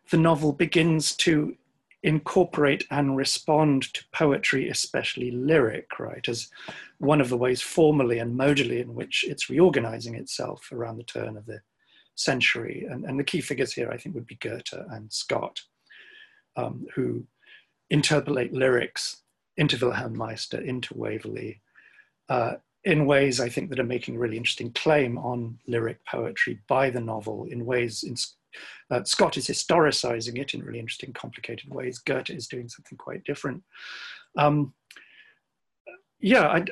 the 0.09 0.17
novel 0.17 0.53
begins 0.53 1.15
to 1.17 1.55
incorporate 2.03 2.85
and 2.89 3.15
respond 3.15 3.93
to 3.93 4.03
poetry, 4.11 4.69
especially 4.69 5.31
lyric, 5.31 5.99
right, 5.99 6.27
as 6.27 6.49
one 6.97 7.21
of 7.21 7.29
the 7.29 7.37
ways 7.37 7.61
formally 7.61 8.19
and 8.19 8.37
modally 8.37 8.81
in 8.81 8.95
which 8.95 9.23
it's 9.27 9.49
reorganizing 9.49 10.15
itself 10.15 10.71
around 10.71 10.97
the 10.97 11.03
turn 11.03 11.37
of 11.37 11.45
the 11.45 11.61
century. 12.15 12.87
And, 12.89 13.05
and 13.05 13.19
the 13.19 13.23
key 13.23 13.41
figures 13.41 13.73
here, 13.73 13.91
I 13.91 13.97
think, 13.97 14.15
would 14.15 14.27
be 14.27 14.35
Goethe 14.35 14.73
and 14.89 15.11
Scott, 15.11 15.61
um, 16.55 16.85
who 16.95 17.23
interpolate 17.91 18.53
lyrics 18.53 19.17
into 19.57 19.77
Wilhelm 19.77 20.17
Meister, 20.17 20.59
into 20.59 20.97
Waverley, 20.97 21.61
uh, 22.29 22.55
in 22.83 23.05
ways 23.05 23.39
I 23.39 23.49
think 23.49 23.69
that 23.69 23.79
are 23.79 23.83
making 23.83 24.15
a 24.15 24.19
really 24.19 24.37
interesting 24.37 24.71
claim 24.71 25.17
on 25.19 25.59
lyric 25.67 26.03
poetry 26.05 26.59
by 26.67 26.89
the 26.89 27.01
novel, 27.01 27.45
in 27.45 27.65
ways 27.65 28.03
in, 28.03 28.15
uh, 28.89 29.03
Scott 29.03 29.37
is 29.37 29.47
historicizing 29.47 30.37
it 30.37 30.53
in 30.53 30.63
really 30.63 30.79
interesting, 30.79 31.13
complicated 31.13 31.73
ways. 31.73 31.99
Goethe 31.99 32.29
is 32.29 32.47
doing 32.47 32.69
something 32.69 32.97
quite 32.97 33.23
different. 33.23 33.63
Um, 34.37 34.73
yeah, 36.19 36.47
I, 36.47 36.65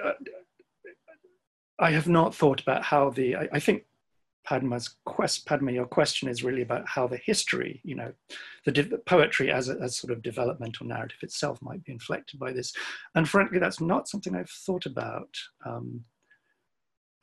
I, 1.80 1.92
have 1.92 2.08
not 2.08 2.36
thought 2.36 2.62
about 2.62 2.84
how 2.84 3.10
the, 3.10 3.36
I, 3.36 3.50
I 3.54 3.60
think 3.60 3.86
Padma's 4.50 4.96
quest, 5.06 5.46
Padma, 5.46 5.72
your 5.72 5.86
question 5.86 6.28
is 6.28 6.44
really 6.44 6.62
about 6.62 6.88
how 6.88 7.08
the 7.08 7.18
history, 7.18 7.82
you 7.84 7.96
know, 7.96 8.12
the 8.66 9.02
poetry 9.06 9.52
as 9.52 9.70
a 9.70 9.78
as 9.80 9.98
sort 9.98 10.12
of 10.12 10.24
developmental 10.24 10.88
narrative 10.88 11.20
itself 11.22 11.62
might 11.62 11.84
be 11.84 11.92
inflected 11.92 12.40
by 12.40 12.52
this. 12.52 12.74
And 13.16 13.28
frankly, 13.30 13.60
that's 13.60 13.80
not 13.80 14.08
something 14.08 14.36
I've 14.36 14.50
thought 14.50 14.86
about. 14.86 15.30
Um, 15.66 16.04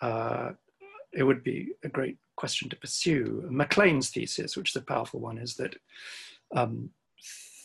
uh, 0.01 0.53
it 1.13 1.23
would 1.23 1.43
be 1.43 1.73
a 1.83 1.89
great 1.89 2.19
question 2.37 2.69
to 2.69 2.77
pursue. 2.77 3.47
McLane's 3.51 4.11
thesis, 4.11 4.57
which 4.57 4.71
is 4.71 4.77
a 4.77 4.83
powerful 4.83 5.21
one, 5.21 5.39
is 5.39 5.55
that 5.57 5.77
um, 6.55 6.91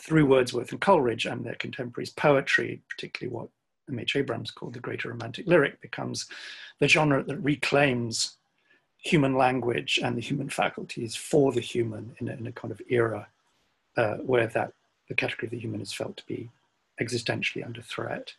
through 0.01 0.26
Wordsworth 0.26 0.72
and 0.72 0.82
Coleridge 0.82 1.26
and 1.26 1.45
their 1.45 1.55
contemporaries' 1.55 2.09
poetry, 2.09 2.82
particularly 2.89 3.36
what 3.36 3.49
M.H. 3.89 4.15
Abrams 4.15 4.51
called 4.51 4.74
the 4.74 4.80
greater 4.80 5.09
romantic 5.09 5.45
lyric, 5.47 5.80
becomes 5.82 6.28
the 6.80 6.88
genre 6.88 7.24
that 7.24 7.38
reclaims 7.38 8.38
human 8.97 9.36
language 9.36 9.99
and 10.03 10.15
the 10.15 10.22
human 10.22 10.49
faculties 10.49 11.15
for 11.15 11.51
the 11.51 11.61
human 11.61 12.15
in 12.19 12.30
a, 12.30 12.34
in 12.34 12.47
a 12.47 12.51
kind 12.51 12.72
of 12.72 12.82
era 12.89 13.28
uh, 13.97 14.15
where 14.17 14.47
that 14.47 14.74
the 15.07 15.15
category 15.15 15.47
of 15.47 15.51
the 15.51 15.59
human 15.59 15.82
is 15.82 15.91
felt 15.91 16.15
to 16.17 16.26
be 16.26 16.49
existentially 17.01 17.65
under 17.65 17.82
threat. 17.82 18.34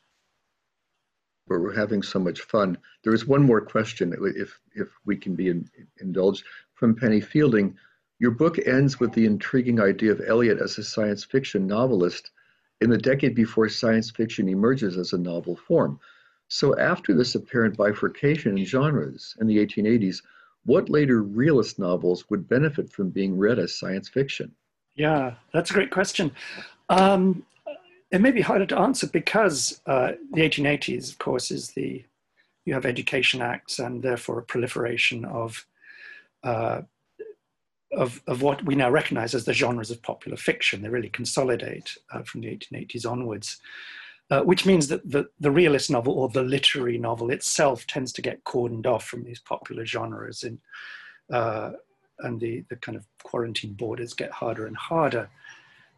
We're 1.46 1.74
having 1.74 2.02
so 2.02 2.18
much 2.18 2.40
fun. 2.40 2.78
There 3.04 3.14
is 3.14 3.26
one 3.26 3.42
more 3.42 3.60
question, 3.60 4.14
if 4.36 4.58
if 4.74 4.88
we 5.04 5.16
can 5.16 5.34
be 5.34 5.48
in, 5.48 5.68
indulged, 6.00 6.44
from 6.74 6.94
Penny 6.94 7.20
Fielding. 7.20 7.76
Your 8.18 8.30
book 8.30 8.58
ends 8.66 9.00
with 9.00 9.12
the 9.12 9.26
intriguing 9.26 9.80
idea 9.80 10.12
of 10.12 10.22
Eliot 10.26 10.58
as 10.60 10.78
a 10.78 10.84
science 10.84 11.24
fiction 11.24 11.66
novelist 11.66 12.30
in 12.80 12.90
the 12.90 12.98
decade 12.98 13.34
before 13.34 13.68
science 13.68 14.10
fiction 14.10 14.48
emerges 14.48 14.96
as 14.96 15.12
a 15.12 15.18
novel 15.18 15.56
form. 15.56 15.98
So 16.48 16.78
after 16.78 17.14
this 17.14 17.34
apparent 17.34 17.76
bifurcation 17.76 18.58
in 18.58 18.64
genres 18.64 19.36
in 19.40 19.46
the 19.46 19.58
1880s, 19.58 20.22
what 20.64 20.90
later 20.90 21.22
realist 21.22 21.78
novels 21.78 22.28
would 22.30 22.48
benefit 22.48 22.90
from 22.90 23.10
being 23.10 23.36
read 23.36 23.58
as 23.58 23.74
science 23.74 24.08
fiction? 24.08 24.54
Yeah, 24.94 25.34
that's 25.52 25.70
a 25.70 25.74
great 25.74 25.90
question. 25.90 26.30
Um, 26.88 27.44
it 28.12 28.20
may 28.20 28.30
be 28.30 28.40
harder 28.40 28.66
to 28.66 28.78
answer 28.78 29.06
because 29.06 29.80
uh, 29.86 30.12
the 30.32 30.42
1880s, 30.42 31.10
of 31.10 31.18
course, 31.18 31.50
is 31.50 31.70
the 31.70 32.04
you 32.64 32.74
have 32.74 32.86
education 32.86 33.42
acts 33.42 33.80
and 33.80 34.02
therefore 34.02 34.38
a 34.38 34.42
proliferation 34.42 35.24
of 35.24 35.66
uh, 36.44 36.82
of, 37.92 38.22
of 38.26 38.40
what 38.40 38.64
we 38.64 38.74
now 38.74 38.90
recognize 38.90 39.34
as 39.34 39.44
the 39.44 39.52
genres 39.52 39.90
of 39.90 40.00
popular 40.02 40.36
fiction. 40.36 40.80
They 40.80 40.88
really 40.88 41.10
consolidate 41.10 41.98
uh, 42.12 42.22
from 42.22 42.40
the 42.40 42.48
1880s 42.48 43.10
onwards 43.10 43.60
uh, 44.32 44.40
which 44.40 44.64
means 44.64 44.88
that 44.88 45.08
the, 45.10 45.28
the 45.40 45.50
realist 45.50 45.90
novel 45.90 46.14
or 46.14 46.26
the 46.30 46.42
literary 46.42 46.96
novel 46.96 47.30
itself 47.30 47.86
tends 47.86 48.12
to 48.12 48.22
get 48.22 48.42
cordoned 48.44 48.86
off 48.86 49.04
from 49.04 49.22
these 49.24 49.38
popular 49.40 49.84
genres 49.84 50.42
and, 50.42 50.58
uh, 51.30 51.72
and 52.20 52.40
the, 52.40 52.64
the 52.70 52.76
kind 52.76 52.96
of 52.96 53.04
quarantine 53.22 53.74
borders 53.74 54.14
get 54.14 54.30
harder 54.30 54.66
and 54.66 54.76
harder. 54.76 55.28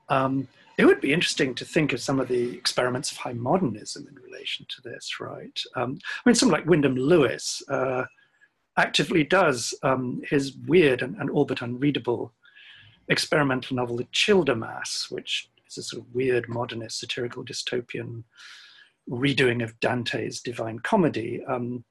Um, 0.08 0.48
it 0.76 0.84
would 0.84 1.00
be 1.00 1.12
interesting 1.12 1.54
to 1.54 1.64
think 1.64 1.92
of 1.92 2.00
some 2.00 2.18
of 2.20 2.28
the 2.28 2.56
experiments 2.56 3.12
of 3.12 3.18
high 3.18 3.32
modernism 3.32 4.06
in 4.08 4.22
relation 4.22 4.66
to 4.68 4.82
this, 4.82 5.20
right? 5.20 5.60
Um, 5.76 5.98
I 6.04 6.28
mean, 6.28 6.34
someone 6.34 6.58
like 6.58 6.68
Wyndham 6.68 6.96
Lewis 6.96 7.62
uh, 7.68 8.04
actively 8.76 9.24
does 9.24 9.74
um, 9.82 10.22
his 10.28 10.56
weird 10.66 11.02
and, 11.02 11.16
and, 11.16 11.30
all 11.30 11.44
but 11.44 11.62
unreadable 11.62 12.32
experimental 13.08 13.76
novel, 13.76 13.96
The 13.96 14.04
Childermass, 14.04 15.10
which 15.10 15.50
is 15.68 15.78
a 15.78 15.82
sort 15.82 16.02
of 16.02 16.14
weird 16.14 16.48
modernist 16.48 16.98
satirical 16.98 17.44
dystopian 17.44 18.24
redoing 19.08 19.62
of 19.62 19.78
Dante's 19.80 20.40
Divine 20.40 20.78
Comedy, 20.80 21.44
um, 21.46 21.84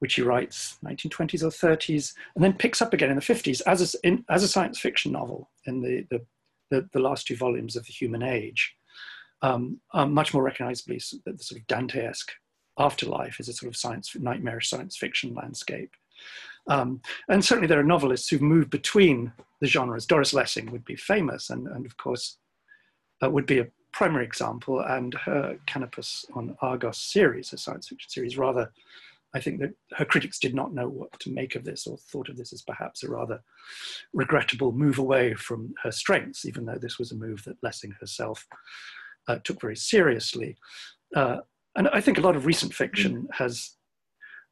which 0.00 0.14
he 0.14 0.22
writes 0.22 0.78
1920s 0.84 1.42
or 1.42 1.48
30s, 1.48 2.12
and 2.34 2.44
then 2.44 2.52
picks 2.52 2.82
up 2.82 2.92
again 2.92 3.10
in 3.10 3.16
the 3.16 3.22
50s 3.22 3.62
as 3.66 3.94
a, 3.94 4.06
in, 4.06 4.24
as 4.28 4.42
a 4.42 4.48
science 4.48 4.78
fiction 4.78 5.12
novel 5.12 5.48
in 5.66 5.80
the, 5.80 6.06
the, 6.10 6.20
the, 6.74 6.88
the, 6.92 7.00
last 7.00 7.26
two 7.26 7.36
volumes 7.36 7.76
of 7.76 7.86
The 7.86 7.92
Human 7.92 8.22
Age. 8.22 8.74
Um, 9.42 9.80
um, 9.92 10.12
much 10.12 10.32
more 10.32 10.42
recognizably, 10.42 11.00
the, 11.24 11.32
the 11.32 11.44
sort 11.44 11.60
of 11.60 11.66
Dante-esque 11.66 12.32
afterlife 12.78 13.38
is 13.40 13.48
a 13.48 13.52
sort 13.52 13.70
of 13.70 13.76
science, 13.76 14.16
nightmarish 14.18 14.68
science 14.68 14.96
fiction 14.96 15.34
landscape. 15.34 15.90
Um, 16.66 17.02
and 17.28 17.44
certainly 17.44 17.68
there 17.68 17.78
are 17.78 17.84
novelists 17.84 18.28
who've 18.28 18.40
moved 18.42 18.70
between 18.70 19.32
the 19.60 19.66
genres. 19.66 20.06
Doris 20.06 20.32
Lessing 20.32 20.70
would 20.72 20.84
be 20.84 20.96
famous, 20.96 21.50
and, 21.50 21.68
and 21.68 21.84
of 21.84 21.96
course, 21.96 22.38
uh, 23.22 23.30
would 23.30 23.46
be 23.46 23.60
a 23.60 23.68
primary 23.92 24.24
example, 24.24 24.80
and 24.80 25.14
her 25.14 25.56
Canopus 25.66 26.24
on 26.34 26.56
Argos 26.62 26.98
series, 26.98 27.52
a 27.52 27.58
science 27.58 27.88
fiction 27.88 28.10
series, 28.10 28.38
rather, 28.38 28.72
I 29.34 29.40
think 29.40 29.60
that 29.60 29.74
her 29.96 30.04
critics 30.04 30.38
did 30.38 30.54
not 30.54 30.72
know 30.72 30.88
what 30.88 31.18
to 31.20 31.30
make 31.30 31.56
of 31.56 31.64
this 31.64 31.86
or 31.86 31.98
thought 31.98 32.28
of 32.28 32.36
this 32.36 32.52
as 32.52 32.62
perhaps 32.62 33.02
a 33.02 33.10
rather 33.10 33.42
regrettable 34.12 34.70
move 34.72 34.98
away 34.98 35.34
from 35.34 35.74
her 35.82 35.90
strengths, 35.90 36.44
even 36.46 36.64
though 36.64 36.78
this 36.80 36.98
was 36.98 37.10
a 37.10 37.16
move 37.16 37.42
that 37.44 37.56
Lessing 37.62 37.92
herself 38.00 38.46
uh, 39.26 39.38
took 39.42 39.60
very 39.60 39.76
seriously. 39.76 40.56
Uh, 41.16 41.38
and 41.74 41.88
I 41.88 42.00
think 42.00 42.18
a 42.18 42.20
lot 42.20 42.36
of 42.36 42.46
recent 42.46 42.72
fiction 42.72 43.26
has, 43.32 43.72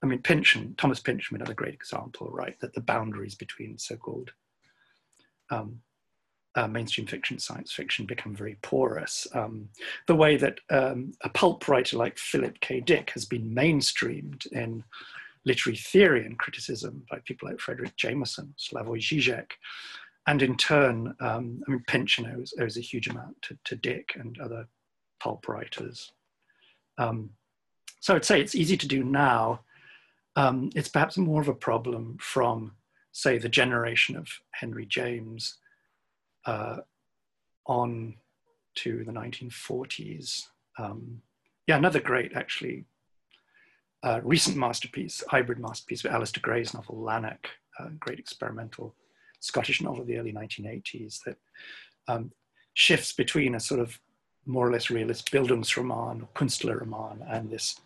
I 0.02 0.06
mean, 0.06 0.20
Pynchon, 0.20 0.74
Thomas 0.76 0.98
Pynchon, 0.98 1.36
another 1.36 1.54
great 1.54 1.74
example, 1.74 2.28
right? 2.32 2.58
That 2.60 2.74
the 2.74 2.80
boundaries 2.80 3.36
between 3.36 3.78
so 3.78 3.96
called 3.96 4.32
um, 5.50 5.80
uh, 6.54 6.66
mainstream 6.66 7.06
fiction, 7.06 7.38
science 7.38 7.72
fiction 7.72 8.04
become 8.04 8.34
very 8.34 8.56
porous. 8.62 9.26
Um, 9.34 9.68
the 10.06 10.14
way 10.14 10.36
that 10.36 10.58
um, 10.70 11.12
a 11.22 11.28
pulp 11.28 11.66
writer 11.68 11.96
like 11.96 12.18
Philip 12.18 12.60
K. 12.60 12.80
Dick 12.80 13.10
has 13.10 13.24
been 13.24 13.54
mainstreamed 13.54 14.46
in 14.52 14.84
literary 15.44 15.76
theory 15.76 16.24
and 16.24 16.38
criticism 16.38 17.04
by 17.10 17.18
people 17.24 17.48
like 17.48 17.58
Fredric 17.58 17.96
Jameson, 17.96 18.54
Slavoj 18.58 19.00
Žižek, 19.00 19.52
and 20.26 20.42
in 20.42 20.56
turn, 20.56 21.14
um, 21.20 21.62
I 21.66 21.70
mean, 21.70 21.82
Pynchon 21.86 22.26
owes, 22.26 22.54
owes, 22.60 22.76
a 22.76 22.80
huge 22.80 23.08
amount 23.08 23.42
to, 23.42 23.58
to, 23.64 23.76
Dick 23.76 24.12
and 24.14 24.38
other 24.38 24.68
pulp 25.18 25.48
writers. 25.48 26.12
Um, 26.96 27.30
so 27.98 28.14
I'd 28.14 28.24
say 28.24 28.40
it's 28.40 28.54
easy 28.54 28.76
to 28.76 28.86
do 28.86 29.02
now. 29.02 29.62
Um, 30.36 30.70
it's 30.76 30.88
perhaps 30.88 31.18
more 31.18 31.40
of 31.40 31.48
a 31.48 31.54
problem 31.54 32.18
from, 32.20 32.72
say, 33.10 33.36
the 33.36 33.48
generation 33.48 34.16
of 34.16 34.28
Henry 34.52 34.86
James 34.86 35.58
uh, 36.46 36.78
on 37.66 38.14
to 38.76 39.04
the 39.04 39.12
1940s. 39.12 40.46
Um, 40.78 41.22
yeah, 41.66 41.76
another 41.76 42.00
great, 42.00 42.32
actually, 42.34 42.84
uh, 44.02 44.20
recent 44.22 44.56
masterpiece, 44.56 45.22
hybrid 45.28 45.58
masterpiece, 45.58 46.02
with 46.02 46.12
Alasdair 46.12 46.42
Gray's 46.42 46.74
novel 46.74 47.00
Lanark, 47.00 47.48
a 47.78 47.90
great 47.90 48.18
experimental 48.18 48.94
Scottish 49.40 49.80
novel 49.80 50.02
of 50.02 50.06
the 50.06 50.18
early 50.18 50.32
1980s 50.32 51.22
that 51.24 51.36
um, 52.08 52.32
shifts 52.74 53.12
between 53.12 53.54
a 53.54 53.60
sort 53.60 53.80
of 53.80 53.98
more 54.46 54.66
or 54.66 54.72
less 54.72 54.90
realist 54.90 55.30
Bildungsroman, 55.30 56.22
or 56.22 56.28
Kunstlerroman, 56.34 57.18
and 57.28 57.50
this, 57.50 57.76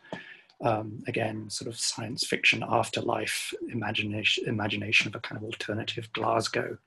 um, 0.65 1.03
again, 1.07 1.51
sort 1.51 1.69
of 1.69 1.79
science 1.79 2.27
fiction 2.27 2.65
afterlife 2.67 3.53
imagination, 3.71 4.49
imagination 4.49 5.09
of 5.09 5.15
a 5.15 5.21
kind 5.21 5.37
of 5.37 5.45
alternative 5.45 6.11
Glasgow 6.13 6.79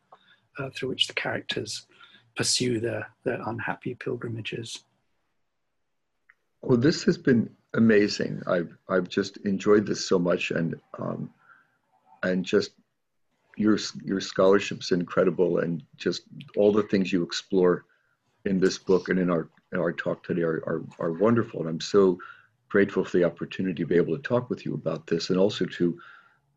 uh, 0.59 0.69
through 0.75 0.89
which 0.89 1.07
the 1.07 1.13
characters 1.13 1.87
pursue 2.35 2.79
their, 2.79 3.07
their 3.23 3.41
unhappy 3.47 3.95
pilgrimages. 3.95 4.83
Well, 6.61 6.77
this 6.77 7.03
has 7.03 7.17
been 7.17 7.49
amazing. 7.73 8.41
I've 8.47 8.75
I've 8.89 9.07
just 9.07 9.37
enjoyed 9.37 9.85
this 9.85 10.07
so 10.07 10.19
much, 10.19 10.51
and 10.51 10.75
um, 10.97 11.31
and 12.23 12.43
just 12.43 12.71
your 13.55 13.77
your 14.03 14.19
scholarship's 14.19 14.91
incredible, 14.91 15.59
and 15.59 15.83
just 15.97 16.23
all 16.57 16.71
the 16.71 16.83
things 16.83 17.13
you 17.13 17.23
explore 17.23 17.85
in 18.45 18.59
this 18.59 18.77
book 18.77 19.09
and 19.09 19.19
in 19.19 19.29
our 19.29 19.47
in 19.71 19.79
our 19.79 19.93
talk 19.93 20.23
today 20.23 20.41
are, 20.41 20.61
are 20.67 20.83
are 20.99 21.13
wonderful. 21.13 21.61
And 21.61 21.69
I'm 21.69 21.81
so 21.81 22.19
grateful 22.67 23.05
for 23.05 23.17
the 23.17 23.23
opportunity 23.23 23.81
to 23.81 23.87
be 23.87 23.95
able 23.95 24.15
to 24.15 24.21
talk 24.21 24.49
with 24.49 24.65
you 24.65 24.73
about 24.73 25.07
this, 25.07 25.29
and 25.29 25.39
also 25.39 25.65
to 25.65 25.99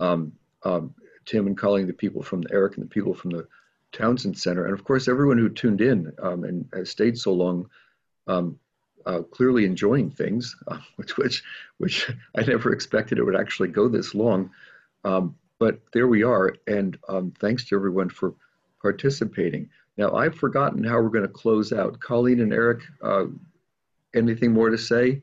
um, 0.01 0.33
um, 0.65 0.95
Tim 1.27 1.47
and 1.47 1.57
Colleen, 1.57 1.87
the 1.87 1.93
people 1.93 2.23
from 2.23 2.43
the 2.43 2.53
Eric 2.53 2.77
and 2.77 2.85
the 2.85 2.91
people 2.91 3.15
from 3.15 3.31
the 3.31 3.47
Townsend 3.93 4.39
Center, 4.39 4.65
and 4.65 4.75
of 4.75 4.85
course 4.85 5.09
everyone 5.09 5.39
who 5.39 5.49
tuned 5.49 5.81
in 5.81 6.13
um, 6.23 6.45
and 6.45 6.69
has 6.73 6.91
stayed 6.91 7.19
so 7.19 7.33
long. 7.33 7.69
Um, 8.27 8.59
uh, 9.05 9.21
clearly 9.23 9.65
enjoying 9.65 10.11
things, 10.11 10.55
uh, 10.69 10.79
which 10.97 11.17
which 11.17 11.43
which 11.79 12.11
I 12.37 12.43
never 12.43 12.73
expected 12.73 13.19
it 13.19 13.25
would 13.25 13.37
actually 13.37 13.69
go 13.69 13.89
this 13.89 14.15
long. 14.15 14.51
Um, 15.05 15.35
but 15.59 15.81
there 15.93 16.09
we 16.09 16.23
are, 16.23 16.55
and 16.67 16.99
um, 17.09 17.33
thanks 17.39 17.65
to 17.67 17.77
everyone 17.77 18.09
for 18.09 18.35
participating. 18.81 19.69
Now 19.97 20.15
I've 20.15 20.35
forgotten 20.35 20.83
how 20.83 21.01
we're 21.01 21.09
going 21.09 21.27
to 21.27 21.33
close 21.33 21.73
out. 21.73 22.01
Colleen 22.01 22.41
and 22.41 22.53
Eric, 22.53 22.83
uh, 23.03 23.27
anything 24.15 24.53
more 24.53 24.71
to 24.71 24.79
say, 24.79 25.23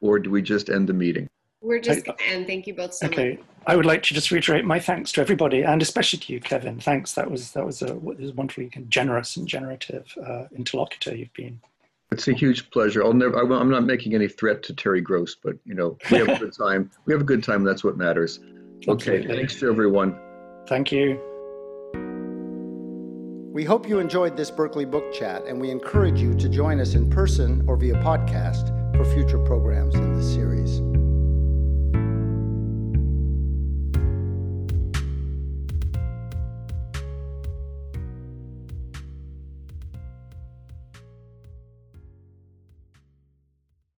or 0.00 0.18
do 0.18 0.30
we 0.30 0.42
just 0.42 0.70
end 0.70 0.88
the 0.88 0.94
meeting? 0.94 1.28
We're 1.60 1.80
just 1.80 2.04
going 2.04 2.18
to 2.18 2.24
end. 2.26 2.46
Thank 2.46 2.66
you 2.66 2.74
both 2.74 2.94
so 2.94 3.06
okay. 3.06 3.36
much. 3.36 3.40
I 3.66 3.76
would 3.76 3.86
like 3.86 4.02
to 4.04 4.14
just 4.14 4.30
reiterate 4.30 4.64
my 4.64 4.78
thanks 4.78 5.12
to 5.12 5.20
everybody, 5.20 5.62
and 5.62 5.80
especially 5.80 6.18
to 6.20 6.32
you, 6.32 6.40
Kevin. 6.40 6.80
Thanks. 6.80 7.14
That 7.14 7.30
was 7.30 7.52
that 7.52 7.64
was 7.64 7.82
a 7.82 7.94
was 7.94 8.32
wonderfully 8.32 8.70
generous 8.88 9.36
and 9.36 9.48
generative 9.48 10.12
uh, 10.24 10.44
interlocutor 10.54 11.16
you've 11.16 11.32
been. 11.32 11.60
It's 12.12 12.28
a 12.28 12.32
huge 12.32 12.70
pleasure. 12.70 13.02
I'll 13.02 13.14
never. 13.14 13.36
I, 13.38 13.60
am 13.60 13.70
not 13.70 13.84
making 13.84 14.14
any 14.14 14.28
threat 14.28 14.62
to 14.64 14.74
Terry 14.74 15.00
Gross, 15.00 15.34
but 15.34 15.56
you 15.64 15.74
know, 15.74 15.96
we 16.10 16.18
have 16.18 16.28
a 16.28 16.38
good 16.38 16.52
time. 16.52 16.90
We 17.06 17.12
have 17.12 17.22
a 17.22 17.24
good 17.24 17.42
time. 17.42 17.64
That's 17.64 17.82
what 17.82 17.96
matters. 17.96 18.40
Okay. 18.86 18.92
Absolutely. 18.92 19.36
Thanks 19.36 19.60
to 19.60 19.70
everyone. 19.70 20.18
Thank 20.66 20.92
you. 20.92 21.20
We 23.52 23.64
hope 23.64 23.88
you 23.88 24.00
enjoyed 24.00 24.36
this 24.36 24.50
Berkeley 24.50 24.84
Book 24.84 25.12
Chat, 25.12 25.46
and 25.46 25.60
we 25.60 25.70
encourage 25.70 26.20
you 26.20 26.34
to 26.34 26.48
join 26.48 26.80
us 26.80 26.94
in 26.94 27.08
person 27.08 27.64
or 27.68 27.76
via 27.76 27.94
podcast 27.94 28.68
for 28.96 29.04
future 29.04 29.38
programs 29.38 29.94
in 29.94 30.16
the 30.16 30.22
series. 30.22 30.80